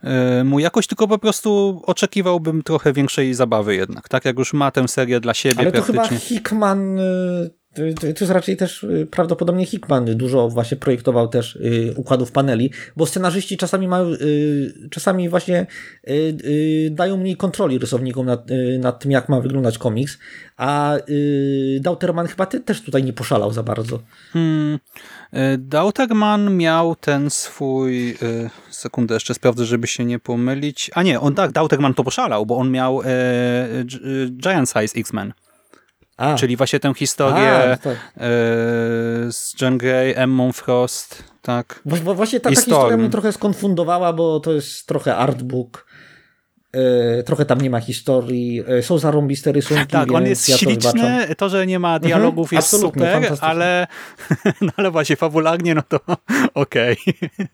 e, 0.03 0.43
mu 0.43 0.59
jakoś, 0.59 0.87
tylko 0.87 1.07
po 1.07 1.17
prostu 1.17 1.81
oczekiwałbym 1.85 2.63
trochę 2.63 2.93
większej 2.93 3.33
zabawy 3.33 3.75
jednak, 3.75 4.09
tak 4.09 4.25
jak 4.25 4.39
już 4.39 4.53
ma 4.53 4.71
tę 4.71 4.87
serię 4.87 5.19
dla 5.19 5.33
siebie 5.33 5.59
Ale 5.59 5.71
to 5.71 5.81
chyba. 5.81 6.07
Hickman, 6.07 6.99
y, 6.99 7.49
to, 7.99 8.07
jest 8.07 8.33
raczej 8.33 8.57
też 8.57 8.83
y, 8.83 9.07
prawdopodobnie 9.11 9.65
Hickman 9.65 10.05
dużo 10.05 10.49
właśnie 10.49 10.77
projektował 10.77 11.27
też 11.27 11.55
y, 11.55 11.93
układów 11.95 12.31
paneli, 12.31 12.71
bo 12.95 13.05
scenarzyści 13.05 13.57
czasami 13.57 13.87
mają, 13.87 14.05
y, 14.05 14.89
czasami 14.91 15.29
właśnie 15.29 15.67
dają 16.91 17.17
mniej 17.17 17.37
kontroli 17.37 17.79
rysownikom 17.79 18.25
nad, 18.25 18.47
nad 18.79 18.99
tym, 18.99 19.11
jak 19.11 19.29
ma 19.29 19.41
wyglądać 19.41 19.77
komiks, 19.77 20.17
a 20.57 20.97
Dauterman 21.79 22.27
chyba 22.27 22.45
też 22.45 22.81
tutaj 22.81 23.03
nie 23.03 23.13
poszalał 23.13 23.51
za 23.51 23.63
bardzo. 23.63 23.99
Hmm. 24.33 24.79
e, 25.31 25.57
Dauterman 25.57 26.57
miał 26.57 26.95
ten 26.95 27.29
swój, 27.29 28.09
e, 28.09 28.15
sekundę 28.69 29.13
jeszcze 29.13 29.33
sprawdzę, 29.33 29.65
żeby 29.65 29.87
się 29.87 30.05
nie 30.05 30.19
pomylić, 30.19 30.91
a 30.93 31.03
nie, 31.03 31.19
on 31.19 31.35
tak, 31.35 31.51
Dauterman 31.51 31.93
to 31.93 32.03
poszalał, 32.03 32.45
bo 32.45 32.57
on 32.57 32.71
miał 32.71 33.01
e, 33.01 33.05
Giant 34.31 34.69
Size 34.69 34.99
X-Men, 34.99 35.33
A, 36.17 36.35
czyli 36.35 36.57
właśnie 36.57 36.79
tę 36.79 36.93
historię 36.93 37.71
a, 37.73 37.77
tak. 37.77 37.93
e, 37.93 38.19
z 39.31 39.61
Jean 39.61 39.77
Grey, 39.77 40.13
Emmą 40.15 40.51
Frost, 40.51 41.23
tak. 41.41 41.81
Bo, 41.85 42.15
właśnie 42.15 42.39
ta, 42.39 42.49
ta 42.49 42.55
historia 42.55 42.97
mnie 42.97 43.09
trochę 43.09 43.31
skonfundowała, 43.31 44.13
bo 44.13 44.39
to 44.39 44.53
jest 44.53 44.87
trochę 44.87 45.15
artbook, 45.15 45.85
y, 46.75 47.23
trochę 47.23 47.45
tam 47.45 47.61
nie 47.61 47.69
ma 47.69 47.79
historii, 47.79 48.63
y, 48.79 48.83
są 48.83 48.97
zarąbiste 48.97 49.51
rysunki, 49.51 49.87
Tak, 49.87 50.11
on 50.11 50.25
jest 50.25 50.49
ja 50.49 50.55
to 50.55 50.59
śliczny, 50.59 51.35
to, 51.37 51.49
że 51.49 51.67
nie 51.67 51.79
ma 51.79 51.99
dialogów 51.99 52.53
jest 52.53 52.73
absolutnie, 52.73 53.13
super, 53.13 53.37
ale, 53.41 53.87
no 54.61 54.71
ale 54.77 54.91
właśnie 54.91 55.15
fabularnie, 55.15 55.75
no 55.75 55.81
to 55.89 55.99
okej, 56.53 56.97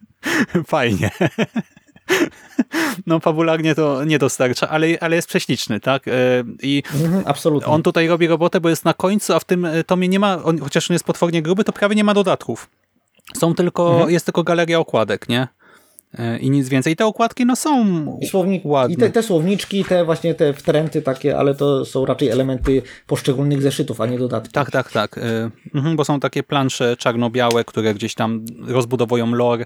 fajnie. 0.68 1.10
No 3.08 3.20
fabularnie 3.20 3.76
to 3.76 4.04
nie 4.04 4.20
dostarcza, 4.20 4.70
ale, 4.70 4.88
ale 5.02 5.16
jest 5.16 5.28
prześliczny, 5.28 5.80
tak? 5.80 6.08
E, 6.08 6.12
I 6.62 6.84
Mhm, 7.04 7.24
absolutnie. 7.28 7.68
on 7.68 7.84
tutaj 7.84 8.08
robi 8.08 8.28
robotę, 8.28 8.62
bo 8.62 8.70
jest 8.70 8.86
na 8.86 8.94
końcu, 8.94 9.34
a 9.34 9.40
w 9.40 9.44
tym 9.46 9.66
e, 9.66 9.84
tomie 9.84 10.08
nie 10.08 10.20
ma, 10.20 10.44
on, 10.44 10.60
chociaż 10.60 10.92
on 10.92 10.96
jest 10.96 11.06
potwornie 11.06 11.42
gruby, 11.42 11.64
to 11.64 11.72
prawie 11.74 11.96
nie 11.96 12.04
ma 12.04 12.14
dodatków. 12.14 12.70
Są 13.38 13.56
tylko, 13.56 13.92
Mhm. 13.92 14.10
jest 14.12 14.26
tylko 14.26 14.44
galeria 14.44 14.80
okładek, 14.80 15.30
nie? 15.30 15.48
E, 16.20 16.38
I 16.38 16.50
nic 16.50 16.70
więcej. 16.70 16.94
I 16.94 16.96
te 16.96 17.06
okładki, 17.06 17.46
no 17.46 17.56
są 17.56 18.06
I, 18.22 18.28
słownik, 18.28 18.66
ładne. 18.66 18.94
I 18.94 18.98
te, 18.98 19.10
te 19.10 19.24
słowniczki, 19.24 19.86
te 19.86 20.06
właśnie 20.06 20.34
te 20.34 20.54
wtręty 20.54 21.02
takie, 21.02 21.38
ale 21.38 21.56
to 21.56 21.86
są 21.86 22.06
raczej 22.06 22.30
elementy 22.30 22.82
poszczególnych 23.08 23.62
zeszytów, 23.62 24.02
a 24.02 24.06
nie 24.06 24.18
dodatki. 24.18 24.54
Tak, 24.54 24.72
tak, 24.72 24.92
tak. 24.92 25.18
Y, 25.18 25.52
mhm, 25.76 25.96
bo 25.96 26.06
są 26.06 26.20
takie 26.20 26.44
plansze 26.44 26.98
czarno-białe, 26.98 27.64
które 27.64 27.94
gdzieś 27.94 28.16
tam 28.16 28.46
rozbudowują 28.68 29.32
lore, 29.32 29.66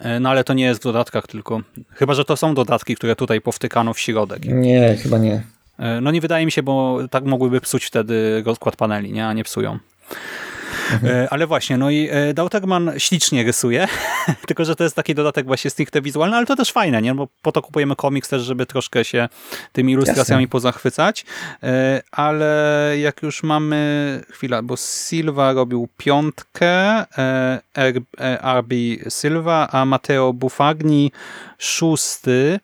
y, 0.00 0.20
no 0.20 0.28
ale 0.28 0.44
to 0.44 0.52
nie 0.54 0.64
jest 0.64 0.80
w 0.80 0.84
dodatkach 0.84 1.26
tylko. 1.26 1.60
Chyba, 1.90 2.14
że 2.14 2.24
to 2.24 2.36
są 2.36 2.54
dodatki, 2.54 2.94
które 2.94 3.16
tutaj 3.16 3.40
powtykano 3.40 3.94
w 3.94 3.98
środek. 4.00 4.44
Nie, 4.44 4.96
chyba 5.02 5.18
nie. 5.18 5.42
No 6.02 6.10
nie 6.10 6.20
wydaje 6.20 6.46
mi 6.46 6.52
się, 6.52 6.62
bo 6.62 6.98
tak 7.10 7.24
mogłyby 7.24 7.60
psuć 7.60 7.84
wtedy 7.84 8.42
rozkład 8.46 8.76
paneli, 8.76 9.12
nie? 9.12 9.26
a 9.26 9.32
nie 9.32 9.44
psują. 9.44 9.78
Y, 11.04 11.30
Ale 11.30 11.46
właśnie, 11.46 11.76
no 11.78 11.90
i 11.90 12.08
y, 12.30 12.34
Dauterman 12.34 12.92
ślicznie 12.98 13.44
rysuje, 13.44 13.88
tylko 14.48 14.64
że 14.64 14.76
to 14.76 14.84
jest 14.84 14.96
taki 14.96 15.14
dodatek 15.14 15.46
właśnie 15.46 15.70
stricte 15.70 16.02
wizualny, 16.02 16.36
ale 16.36 16.46
to 16.46 16.56
też 16.56 16.72
fajne, 16.72 17.02
nie? 17.02 17.14
bo 17.14 17.28
po 17.42 17.52
to 17.52 17.62
kupujemy 17.62 17.96
komiks 17.96 18.28
też, 18.28 18.42
żeby 18.42 18.66
troszkę 18.66 19.04
się 19.04 19.28
tymi 19.72 19.92
ilustracjami 19.92 20.42
Jasne. 20.42 20.50
pozachwycać, 20.52 21.24
Y, 21.64 21.66
ale 22.12 22.94
jak 23.00 23.22
już 23.22 23.42
mamy, 23.42 23.78
chwila, 24.30 24.62
bo 24.62 24.76
Silva 24.76 25.52
robił 25.52 25.88
piątkę, 25.96 27.04
RB 28.42 28.72
Silva, 29.08 29.68
a 29.72 29.84
Matteo 29.84 30.32
Buffagni 30.32 31.12
szósty, 31.58 32.60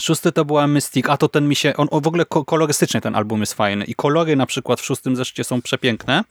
Szósty 0.00 0.32
to 0.32 0.44
była 0.44 0.66
Mystic, 0.66 1.06
a 1.08 1.16
to 1.16 1.28
ten 1.28 1.48
mi 1.48 1.56
się, 1.56 1.76
on 1.76 1.88
w 2.02 2.06
ogóle 2.06 2.24
ko- 2.24 2.44
kolorystycznie 2.44 3.00
ten 3.00 3.14
album 3.14 3.40
jest 3.40 3.54
fajny 3.54 3.84
i 3.84 3.94
kolory 3.94 4.36
na 4.36 4.46
przykład 4.46 4.80
w 4.80 4.84
szóstym 4.84 5.16
zeszycie 5.16 5.44
są 5.44 5.62
przepiękne. 5.62 6.24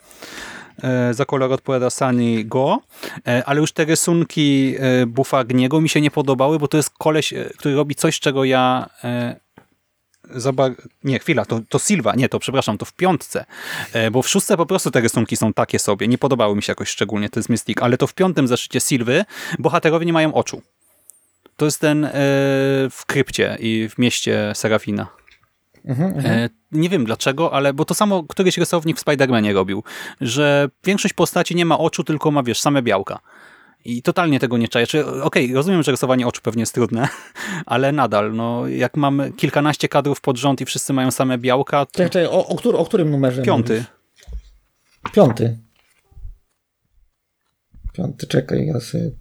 E, 0.84 1.14
za 1.14 1.26
kolor 1.26 1.52
odpowiada 1.52 1.90
Sunny 1.90 2.44
Go, 2.44 2.80
e, 3.28 3.44
ale 3.46 3.60
już 3.62 3.72
te 3.72 3.86
rysunki 3.86 4.76
e, 4.80 5.06
Buffagniego 5.06 5.82
mi 5.82 5.90
się 5.90 6.02
nie 6.02 6.12
podobały, 6.12 6.60
bo 6.60 6.68
to 6.68 6.78
jest 6.78 6.90
koleś, 6.90 7.34
który 7.58 7.76
robi 7.76 7.96
coś, 7.96 8.20
czego 8.20 8.44
ja 8.44 8.90
bar... 10.54 10.72
Nie, 11.04 11.20
chwila, 11.20 11.46
to, 11.46 11.60
to 11.70 11.80
Silva, 11.80 12.16
nie, 12.16 12.30
to 12.30 12.40
przepraszam, 12.40 12.78
to 12.78 12.86
w 12.86 12.94
piątce, 12.94 13.46
bo 14.12 14.22
w 14.22 14.30
szóstce 14.30 14.58
po 14.58 14.66
prostu 14.66 14.92
te 14.92 15.02
rysunki 15.02 15.38
są 15.38 15.54
takie 15.54 15.80
sobie, 15.80 16.08
nie 16.08 16.18
podobały 16.18 16.56
mi 16.56 16.64
się 16.64 16.72
jakoś 16.72 16.90
szczególnie, 16.90 17.30
to 17.30 17.40
jest 17.40 17.50
Mystic, 17.50 17.78
ale 17.82 17.98
to 17.98 18.08
w 18.08 18.14
piątym 18.14 18.48
zeszycie 18.48 18.80
Silwy 18.80 19.26
bohaterowie 19.60 20.06
nie 20.06 20.14
mają 20.14 20.34
oczu. 20.34 20.62
To 21.60 21.66
jest 21.66 21.82
ten 21.82 22.06
e, 22.06 22.12
w 22.90 23.04
krypcie 23.08 23.58
i 23.60 23.90
w 23.90 23.98
mieście 23.98 24.52
Serafina. 24.56 25.08
E, 25.90 26.50
nie 26.72 26.90
wiem 26.90 27.06
dlaczego, 27.06 27.54
ale 27.54 27.74
bo 27.74 27.86
to 27.86 27.94
samo 27.94 28.24
któryś 28.24 28.58
rysownik 28.58 29.00
w 29.00 29.04
Spider-Manie 29.04 29.54
robił, 29.54 29.84
że 30.22 30.70
większość 30.86 31.14
postaci 31.14 31.56
nie 31.56 31.66
ma 31.66 31.78
oczu, 31.78 32.04
tylko 32.04 32.32
ma, 32.32 32.44
wiesz, 32.44 32.60
same 32.60 32.82
białka. 32.82 33.20
I 33.86 34.02
totalnie 34.02 34.40
tego 34.40 34.58
nie 34.58 34.68
czaję. 34.68 34.86
Okej, 35.24 35.54
rozumiem, 35.54 35.84
że 35.84 35.92
rysowanie 35.92 36.28
oczu 36.28 36.42
pewnie 36.42 36.62
jest 36.62 36.74
trudne, 36.74 37.08
ale 37.66 37.92
nadal, 37.92 38.34
no, 38.34 38.68
jak 38.68 38.98
mam 38.98 39.22
kilkanaście 39.38 39.88
kadrów 39.88 40.22
pod 40.22 40.38
rząd 40.38 40.62
i 40.62 40.66
wszyscy 40.66 40.94
mają 40.94 41.12
same 41.12 41.38
białka, 41.38 41.86
to 41.86 41.98
Czekaj, 41.98 42.26
o, 42.26 42.48
o, 42.48 42.56
któr, 42.56 42.76
o 42.76 42.86
którym 42.86 43.12
numerze 43.12 43.42
piąty. 43.42 43.74
mówisz? 43.74 43.88
Piąty. 45.14 45.58
Piąty, 47.94 48.28
czekaj, 48.28 48.66
ja 48.66 48.80
sobie... 48.80 49.12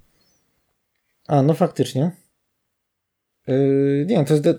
A, 1.29 1.43
no 1.43 1.55
faktycznie. 1.55 2.11
Yy, 3.49 4.07
nie 4.09 4.17
wiem, 4.17 4.25
to 4.25 4.35
jest 4.35 4.45
de 4.45 4.55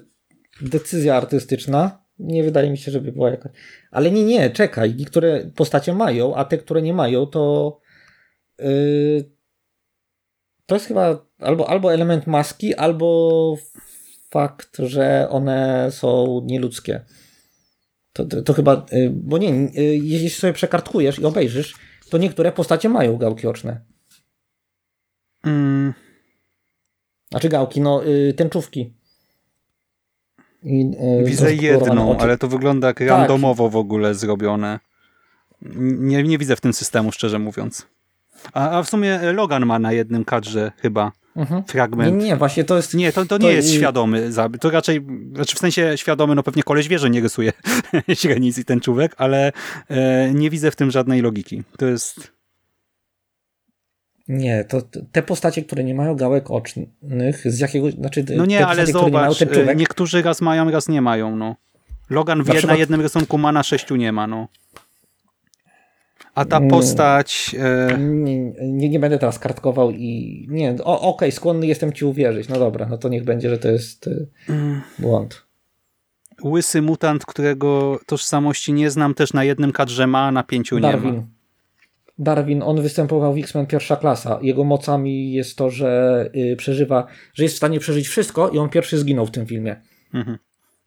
decyzja 0.62 1.16
artystyczna. 1.16 2.06
Nie 2.20 2.44
wydaje 2.44 2.70
mi 2.70 2.78
się, 2.78 2.92
żeby 2.92 3.12
była 3.12 3.30
jakaś... 3.30 3.52
Ale 3.92 4.12
nie, 4.12 4.24
nie, 4.24 4.50
czekaj. 4.50 4.96
Niektóre 4.96 5.52
postacie 5.56 5.94
mają, 5.94 6.36
a 6.36 6.46
te, 6.46 6.58
które 6.58 6.82
nie 6.82 6.94
mają, 6.94 7.26
to... 7.26 7.80
Yy, 8.60 9.30
to 10.66 10.76
jest 10.76 10.88
chyba 10.88 11.26
albo, 11.40 11.70
albo 11.70 11.94
element 11.94 12.28
maski, 12.28 12.76
albo 12.76 13.58
fakt, 14.30 14.78
że 14.80 15.28
one 15.30 15.88
są 15.92 16.42
nieludzkie. 16.46 17.06
To, 18.14 18.26
to, 18.26 18.42
to 18.42 18.54
chyba, 18.54 18.86
y, 18.94 19.10
bo 19.14 19.38
nie, 19.38 19.54
y, 19.54 19.72
jeśli 20.04 20.30
sobie 20.30 20.54
przekartkujesz 20.54 21.20
i 21.20 21.26
obejrzysz, 21.26 21.76
to 22.10 22.18
niektóre 22.18 22.52
postacie 22.52 22.90
mają 22.90 23.18
gałki 23.18 23.48
oczne. 23.48 23.82
Mm, 25.44 25.94
Znaczy 27.32 27.50
gałki, 27.50 27.82
no 27.82 28.06
y, 28.06 28.34
tęczówki. 28.34 28.94
I, 30.64 30.92
y, 31.22 31.26
widzę 31.26 31.56
jedną, 31.56 32.18
ale 32.18 32.38
to 32.38 32.48
wygląda 32.48 32.88
jak 32.88 33.00
randomowo 33.00 33.70
w 33.70 33.76
ogóle 33.76 34.16
zrobione. 34.16 34.80
Nie, 35.62 36.24
nie 36.24 36.38
widzę 36.38 36.56
w 36.56 36.62
tym 36.62 36.74
systemu, 36.74 37.12
szczerze 37.12 37.40
mówiąc. 37.40 37.88
A, 38.54 38.70
a 38.70 38.84
w 38.84 38.90
sumie 38.90 39.20
Logan 39.34 39.66
ma 39.66 39.80
na 39.80 39.92
jednym 39.94 40.26
kadrze 40.26 40.72
chyba 40.78 41.12
Nie, 41.36 41.64
fragment. 41.68 42.24
nie, 42.24 42.36
właśnie 42.36 42.64
to 42.64 42.76
jest... 42.78 42.94
Nie, 42.94 43.14
to, 43.14 43.26
to 43.26 43.40
To 43.40 43.48
nie 43.48 43.54
jest 43.54 43.70
i- 43.70 43.76
świadomy. 43.76 44.30
To 44.60 44.70
raczej, 44.70 45.06
znaczy 45.34 45.56
w 45.56 45.60
sensie 45.60 45.94
świadomy, 45.96 46.36
no 46.36 46.44
pewnie 46.44 46.64
koleś 46.64 46.88
wie, 46.88 47.00
że 47.00 47.10
nie 47.10 47.22
rysuje 47.22 47.52
źrenic 48.22 48.58
i 48.58 48.66
ten 48.66 48.80
człowiek, 48.80 49.16
ale 49.18 49.52
e, 49.90 50.32
nie 50.34 50.50
widzę 50.50 50.72
w 50.72 50.76
tym 50.76 50.92
żadnej 50.92 51.22
logiki. 51.22 51.64
To 51.78 51.86
jest... 51.86 52.32
Nie, 54.30 54.64
to 54.64 54.82
te 55.12 55.22
postacie, 55.24 55.62
które 55.64 55.84
nie 55.84 55.96
mają 55.96 56.16
gałek 56.16 56.52
ocznych, 56.52 56.90
z 57.46 57.60
jakiego, 57.60 57.92
znaczy 57.92 58.26
No 58.38 58.46
nie, 58.46 58.58
te 58.58 58.68
ale 58.68 58.82
postacie, 58.84 58.92
które 58.94 59.06
nie 59.06 59.12
mają, 59.18 59.34
zobacz, 59.34 59.68
e, 59.70 59.76
niektórzy 59.76 60.22
raz 60.22 60.42
mają, 60.42 60.72
raz 60.72 60.88
nie 60.90 61.02
mają, 61.02 61.36
no. 61.36 61.56
Logan 62.10 62.44
w 62.44 62.48
Na 62.48 62.54
przykład- 62.54 62.80
jednym 62.80 63.02
rysunku 63.02 63.38
ma, 63.38 63.52
na 63.52 63.64
sześciu 63.64 63.96
nie 63.96 64.12
ma, 64.12 64.28
no. 64.28 64.48
A 66.36 66.46
ta 66.46 66.58
Mm. 66.58 66.70
postać... 66.70 67.56
E, 67.60 67.98
nie, 67.98 68.40
nie, 68.62 68.90
nie 68.90 69.00
będę 69.00 69.20
teraz 69.20 69.40
kartkował 69.40 69.92
i 69.92 70.46
nie, 70.50 70.76
okej, 70.84 71.32
skłonny 71.32 71.68
jestem 71.68 71.94
ci 71.94 72.06
uwierzyć, 72.06 72.50
no 72.50 72.60
dobra, 72.60 72.86
no 72.90 72.98
to 72.98 73.10
niech 73.10 73.24
będzie, 73.24 73.50
że 73.50 73.58
to 73.58 73.68
jest 73.72 74.10
Mm. 74.50 74.82
błąd. 75.00 75.46
łysy 76.44 76.82
mutant, 76.82 77.26
którego 77.26 78.00
tożsamości 78.06 78.74
nie 78.74 78.90
znam, 78.92 79.14
też 79.14 79.34
na 79.34 79.44
jednym 79.44 79.72
kadrze 79.72 80.08
ma, 80.08 80.28
a 80.28 80.32
na 80.32 80.44
pięciu 80.44 80.78
nie 80.80 80.98
ma. 80.98 81.14
Darwin. 82.20 82.64
On 82.64 82.82
występował 82.82 83.34
w 83.34 83.38
X-Men 83.38 83.66
pierwsza 83.66 83.96
klasa. 83.96 84.40
Jego 84.42 84.64
mocami 84.64 85.32
jest 85.34 85.58
to, 85.58 85.70
że 85.70 86.26
y, 86.36 86.56
przeżywa, 86.56 87.08
że 87.34 87.44
jest 87.44 87.56
w 87.56 87.58
stanie 87.58 87.80
przeżyć 87.80 88.08
wszystko 88.08 88.50
i 88.50 88.58
on 88.58 88.70
pierwszy 88.70 88.98
zginął 88.98 89.26
w 89.26 89.32
tym 89.32 89.46
filmie. 89.46 89.82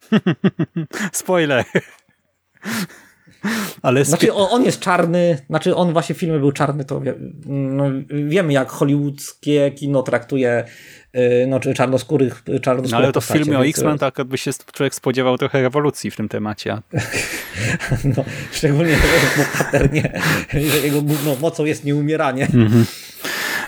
Spoiler. 1.11 1.65
Ale 3.81 4.05
Znaczy 4.05 4.33
on, 4.33 4.63
jest 4.63 4.79
czarny, 4.79 5.37
znaczy 5.49 5.75
on 5.75 5.93
właśnie 5.93 6.15
w 6.15 6.17
filmie 6.17 6.39
był 6.39 6.51
czarny, 6.51 6.85
to 6.85 7.01
wie, 7.01 7.13
no, 7.45 7.83
wiemy 8.09 8.53
jak 8.53 8.69
hollywoodzkie 8.69 9.71
kino 9.71 10.03
traktuje 10.03 10.63
y, 11.15 11.45
no, 11.47 11.59
czy 11.59 11.73
czarnoskórych, 11.73 12.43
czarnoskórych 12.61 12.91
no, 12.91 12.97
ale 12.97 13.11
to 13.11 13.21
w 13.21 13.25
filmie 13.25 13.59
o 13.59 13.63
więc, 13.63 13.77
X-Men 13.77 13.97
tak 13.97 14.17
jakby 14.17 14.37
się 14.37 14.51
człowiek 14.73 14.95
spodziewał 14.95 15.37
trochę 15.37 15.61
rewolucji 15.61 16.11
w 16.11 16.15
tym 16.15 16.29
temacie. 16.29 16.77
No, 18.17 18.25
szczególnie, 18.51 18.97
bohater 19.37 19.93
nie, 19.93 20.21
że 20.53 20.59
jego 20.59 21.01
główną 21.01 21.35
mocą 21.35 21.65
jest 21.65 21.83
nieumieranie. 21.83 22.47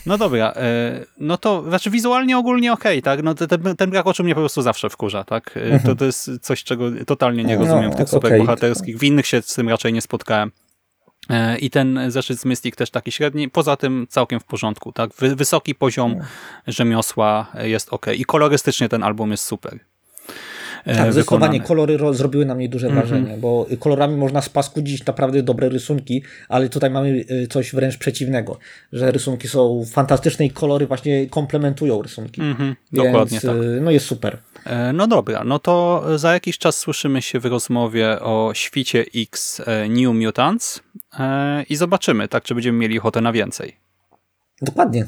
No 0.06 0.18
dobra, 0.18 0.54
e, 0.56 1.06
no 1.18 1.38
to 1.38 1.64
znaczy 1.64 1.90
wizualnie 1.90 2.38
ogólnie 2.38 2.74
okej, 2.74 3.02
tak? 3.02 3.24
No 3.24 3.34
te- 3.36 3.48
ten, 3.48 3.76
ten 3.76 3.90
brak 3.90 4.08
oczu 4.08 4.24
mnie 4.24 4.36
po 4.36 4.42
prostu 4.42 4.62
zawsze 4.62 4.90
wkurza, 4.90 5.24
tak? 5.24 5.58
E, 5.58 5.80
To, 5.80 5.96
to 5.96 6.06
jest 6.06 6.32
coś, 6.42 6.64
czego 6.64 6.86
totalnie 7.08 7.44
nie 7.44 7.56
No, 7.58 7.62
rozumiem 7.66 7.92
w 7.92 7.96
tych 7.96 8.08
okej. 8.08 8.08
superbohaterskich. 8.08 8.98
W 8.98 9.04
innych 9.04 9.28
się 9.28 9.42
z 9.42 9.54
tym 9.54 9.70
raczej 9.70 9.94
nie 9.94 10.02
spotkałem. 10.02 10.52
E, 11.30 11.58
I 11.58 11.70
ten 11.70 12.00
zeszyt 12.08 12.40
z 12.40 12.46
Mystic 12.46 12.76
też 12.76 12.90
taki 12.92 13.12
średni, 13.12 13.50
poza 13.50 13.76
tym 13.78 14.08
całkiem 14.10 14.40
w 14.40 14.44
porządku, 14.44 14.92
tak? 14.92 15.10
Wy, 15.20 15.36
wysoki 15.36 15.76
poziom 15.76 16.16
rzemiosła 16.68 17.48
jest 17.64 17.94
ok. 17.94 18.06
I 18.16 18.26
kolorystycznie 18.26 18.90
ten 18.90 19.04
album 19.04 19.32
jest 19.32 19.44
super. 19.44 19.80
E, 20.86 20.96
Tak, 20.96 21.14
zdecydowanie 21.14 21.52
wykonany. 21.52 21.60
kolory 21.60 21.98
ro- 21.98 22.14
zrobiły 22.14 22.46
na 22.46 22.56
mnie 22.56 22.70
duże 22.70 22.88
Mhm. 22.88 23.08
wrażenie, 23.08 23.38
bo 23.38 23.66
kolorami 23.80 24.16
można 24.18 24.42
spaskudzić 24.42 25.06
naprawdę 25.06 25.44
dobre 25.44 25.70
rysunki, 25.70 26.24
ale 26.50 26.70
tutaj 26.70 26.90
mamy 26.90 27.26
y, 27.32 27.48
coś 27.48 27.72
wręcz 27.76 27.98
przeciwnego, 27.98 28.58
że 28.94 29.12
rysunki 29.12 29.48
są 29.48 29.86
fantastyczne 29.92 30.46
i 30.46 30.50
kolory 30.52 30.88
właśnie 30.88 31.28
komplementują 31.30 32.02
rysunki. 32.02 32.42
Mhm, 32.42 32.76
Więc, 32.94 33.06
dokładnie 33.06 33.42
tak. 33.42 33.56
y, 33.56 33.80
No 33.82 33.92
jest 33.92 34.06
super. 34.06 34.38
E, 34.66 34.94
No 34.94 35.08
dobra, 35.08 35.44
no 35.44 35.60
to 35.60 36.04
za 36.20 36.34
jakiś 36.34 36.58
czas 36.58 36.78
słyszymy 36.78 37.22
się 37.22 37.40
w 37.40 37.46
rozmowie 37.46 38.20
o 38.20 38.52
świcie 38.54 39.06
X 39.16 39.62
e, 39.66 39.90
New 39.90 40.16
Mutants 40.16 40.82
e, 41.20 41.64
i 41.70 41.76
zobaczymy, 41.76 42.28
tak, 42.28 42.44
czy 42.44 42.54
będziemy 42.56 42.78
mieli 42.78 43.00
ochotę 43.00 43.22
na 43.22 43.32
więcej. 43.32 43.76
Dokładnie. 44.62 45.06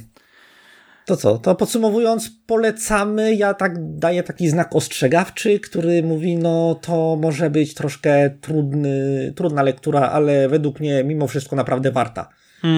To 1.08 1.18
co? 1.18 1.38
To 1.38 1.56
podsumowując, 1.56 2.32
polecamy. 2.46 3.36
Ja 3.36 3.54
tak 3.54 3.98
daję 3.98 4.24
taki 4.24 4.50
znak 4.50 4.76
ostrzegawczy, 4.76 5.60
który 5.60 6.04
mówi, 6.04 6.38
no 6.38 6.80
to 6.82 7.18
może 7.22 7.50
być 7.50 7.74
troszkę 7.74 8.30
trudny, 8.30 9.34
trudna 9.36 9.64
lektura, 9.64 10.02
ale 10.02 10.50
według 10.50 10.80
mnie 10.80 11.04
mimo 11.04 11.28
wszystko 11.28 11.56
naprawdę 11.56 11.92
warta. 11.92 12.30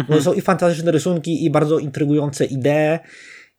Bo 0.10 0.22
są 0.22 0.34
i 0.34 0.42
fantastyczne 0.42 0.92
rysunki, 0.92 1.46
i 1.46 1.50
bardzo 1.50 1.80
intrygujące 1.80 2.46
idee. 2.46 3.00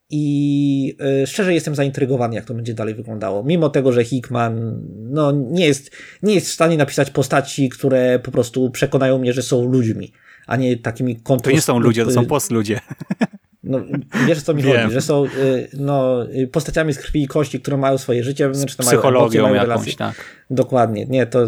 I 0.09 0.97
y, 1.23 1.27
szczerze 1.27 1.53
jestem 1.53 1.75
zaintrygowany, 1.75 2.35
jak 2.35 2.45
to 2.45 2.53
będzie 2.53 2.73
dalej 2.73 2.95
wyglądało. 2.95 3.43
Mimo 3.43 3.69
tego, 3.69 3.91
że 3.91 4.03
Hickman 4.03 4.83
no, 5.09 5.31
nie, 5.31 5.65
jest, 5.65 5.91
nie 6.23 6.33
jest 6.33 6.47
w 6.47 6.53
stanie 6.53 6.77
napisać 6.77 7.11
postaci, 7.11 7.69
które 7.69 8.19
po 8.19 8.31
prostu 8.31 8.69
przekonają 8.69 9.17
mnie, 9.17 9.33
że 9.33 9.41
są 9.41 9.65
ludźmi, 9.65 10.13
a 10.47 10.55
nie 10.55 10.77
takimi 10.77 11.15
To 11.15 11.23
kontro... 11.23 11.51
nie 11.51 11.61
są 11.61 11.79
ludzie, 11.79 12.05
to 12.05 12.11
są 12.11 12.25
postludzie. 12.25 12.79
No, 13.63 13.79
wiesz 14.27 14.41
co 14.41 14.53
mi 14.53 14.63
Wiem. 14.63 14.81
chodzi, 14.81 14.93
że 14.93 15.01
są 15.01 15.25
y, 15.25 15.67
no, 15.73 16.25
y, 16.31 16.47
postaciami 16.47 16.93
z 16.93 16.97
krwi 16.97 17.23
i 17.23 17.27
kości, 17.27 17.59
które 17.59 17.77
mają 17.77 17.97
swoje 17.97 18.23
życie 18.23 18.47
wewnętrzne, 18.47 18.85
mają 18.85 18.91
emocje, 18.99 19.09
Psychologią 19.09 19.41
mają 19.41 19.53
jakąś, 19.55 19.69
relacje. 19.69 19.93
tak. 19.93 20.15
Dokładnie, 20.49 21.05
nie, 21.05 21.25
to 21.25 21.43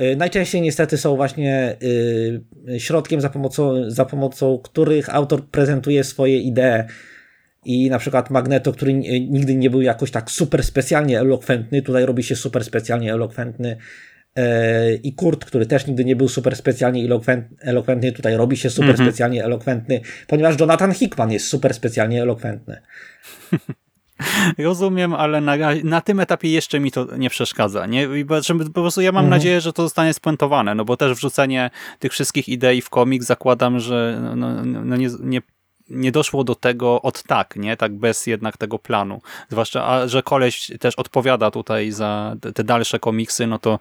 y, 0.00 0.16
najczęściej 0.16 0.60
niestety 0.60 0.98
są 0.98 1.16
właśnie 1.16 1.76
środkiem, 2.78 3.20
za 3.20 3.28
pomocą, 3.30 3.90
za 3.90 4.04
pomocą 4.04 4.58
których 4.58 5.14
autor 5.14 5.44
prezentuje 5.44 6.04
swoje 6.04 6.38
idee. 6.38 6.84
I 7.64 7.90
na 7.90 7.98
przykład 7.98 8.30
Magneto, 8.30 8.72
który 8.72 8.94
nigdy 9.20 9.54
nie 9.54 9.70
był 9.70 9.82
jakoś 9.82 10.10
tak 10.10 10.30
super 10.30 10.64
specjalnie 10.64 11.20
elokwentny, 11.20 11.82
tutaj 11.82 12.06
robi 12.06 12.22
się 12.22 12.36
super 12.36 12.64
specjalnie 12.64 13.12
elokwentny. 13.12 13.76
I 15.02 15.14
Kurt, 15.14 15.44
który 15.44 15.66
też 15.66 15.86
nigdy 15.86 16.04
nie 16.04 16.16
był 16.16 16.28
super 16.28 16.56
specjalnie 16.56 17.04
elokwent, 17.04 17.46
elokwentny, 17.60 18.12
tutaj 18.12 18.36
robi 18.36 18.56
się 18.56 18.70
super 18.70 18.96
specjalnie 18.96 19.44
elokwentny, 19.44 20.00
ponieważ 20.26 20.60
Jonathan 20.60 20.94
Hickman 20.94 21.32
jest 21.32 21.48
super 21.48 21.74
specjalnie 21.74 22.22
elokwentny. 22.22 22.80
Rozumiem, 24.58 25.14
ale 25.14 25.40
na, 25.40 25.56
na 25.84 26.00
tym 26.00 26.20
etapie 26.20 26.52
jeszcze 26.52 26.80
mi 26.80 26.90
to 26.90 27.16
nie 27.16 27.30
przeszkadza. 27.30 27.86
Nie? 27.86 28.08
Po 28.74 28.80
prostu 28.80 29.00
ja 29.00 29.12
mam 29.12 29.28
nadzieję, 29.28 29.60
że 29.60 29.72
to 29.72 29.82
zostanie 29.82 30.14
spuentowane, 30.14 30.74
no 30.74 30.84
bo 30.84 30.96
też 30.96 31.12
wrzucenie 31.12 31.70
tych 31.98 32.12
wszystkich 32.12 32.48
idei 32.48 32.82
w 32.82 32.90
komik 32.90 33.24
zakładam, 33.24 33.80
że 33.80 34.20
no, 34.22 34.36
no, 34.36 34.64
no 34.64 34.96
nie, 34.96 35.08
nie, 35.20 35.40
nie 35.90 36.12
doszło 36.12 36.44
do 36.44 36.54
tego 36.54 37.02
od 37.02 37.22
tak, 37.22 37.56
nie? 37.56 37.76
Tak 37.76 37.94
bez 37.94 38.26
jednak 38.26 38.56
tego 38.56 38.78
planu. 38.78 39.20
Zwłaszcza, 39.48 39.86
a, 39.86 40.08
że 40.08 40.22
koleś 40.22 40.70
też 40.80 40.94
odpowiada 40.94 41.50
tutaj 41.50 41.90
za 41.90 42.36
te, 42.54 42.64
dalsze 42.64 42.98
komiksy, 42.98 43.46
no 43.46 43.58
to 43.58 43.78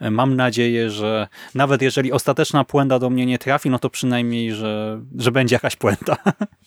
e, 0.00 0.10
mam 0.10 0.36
nadzieję, 0.36 0.90
że 0.90 1.28
nawet 1.54 1.82
jeżeli 1.82 2.12
ostateczna 2.12 2.64
puenta 2.64 2.98
do 2.98 3.10
mnie 3.10 3.26
nie 3.26 3.38
trafi, 3.38 3.70
no 3.70 3.78
to 3.78 3.90
przynajmniej, 3.90 4.52
że, 4.52 5.00
że 5.18 5.32
będzie 5.32 5.56
jakaś 5.56 5.76
puenta 5.76 6.16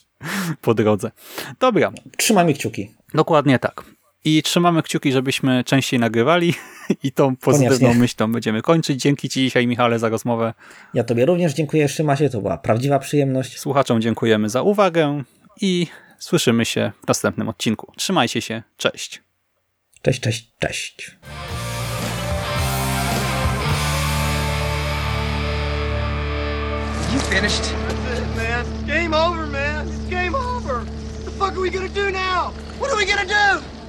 po 0.62 0.74
drodze. 0.74 1.12
Dobra, 1.60 1.92
Trzymamy 2.18 2.54
kciuki. 2.54 2.92
Dokładnie 3.14 3.60
tak. 3.60 3.99
I 4.26 4.44
trzymamy 4.44 4.84
kciuki, 4.84 5.12
żebyśmy 5.12 5.64
częściej 5.64 6.00
nagrywali 6.00 6.54
i 7.04 7.12
tą 7.12 7.36
pozytywną 7.36 7.78
Koniecznie. 7.78 8.00
myślą 8.02 8.32
będziemy 8.32 8.62
kończyć. 8.62 9.02
Dzięki 9.02 9.30
Ci 9.30 9.40
dzisiaj, 9.40 9.68
Michale, 9.68 10.00
za 10.00 10.10
rozmowę. 10.10 10.54
Ja 10.94 11.04
Tobie 11.04 11.26
również 11.26 11.54
dziękuję, 11.54 11.90
Szymasie, 11.90 12.30
to 12.30 12.42
była 12.42 12.58
prawdziwa 12.58 13.00
przyjemność. 13.00 13.60
Słuchaczom 13.60 14.02
dziękujemy 14.02 14.50
za 14.50 14.62
uwagę 14.62 15.24
i 15.62 15.88
słyszymy 16.20 16.66
się 16.66 16.92
w 17.04 17.08
następnym 17.08 17.50
odcinku. 17.50 17.94
Trzymajcie 17.98 18.42
się, 18.42 18.64
cześć. 18.78 19.22
Cześć, 20.02 20.20
cześć, 20.20 20.52
cześć. 20.60 21.18
You 27.14 27.20
finished? 27.20 27.64
That's 28.08 28.20
it, 28.20 28.36
man. 28.36 28.66
Game 28.88 29.14
over, 29.14 29.48
man. 29.48 29.88
It's 29.88 30.10
game 30.10 30.36
over. 30.36 30.76
What 30.84 31.26
the 31.26 31.32
fuck 31.32 31.54
are 31.58 31.62
we 31.62 31.70
gonna 31.70 31.90
do 31.90 32.12
now? 32.12 32.52
What 32.80 32.92
are 32.92 32.98
we 32.98 33.06
gonna 33.06 33.26
do? 33.26 33.79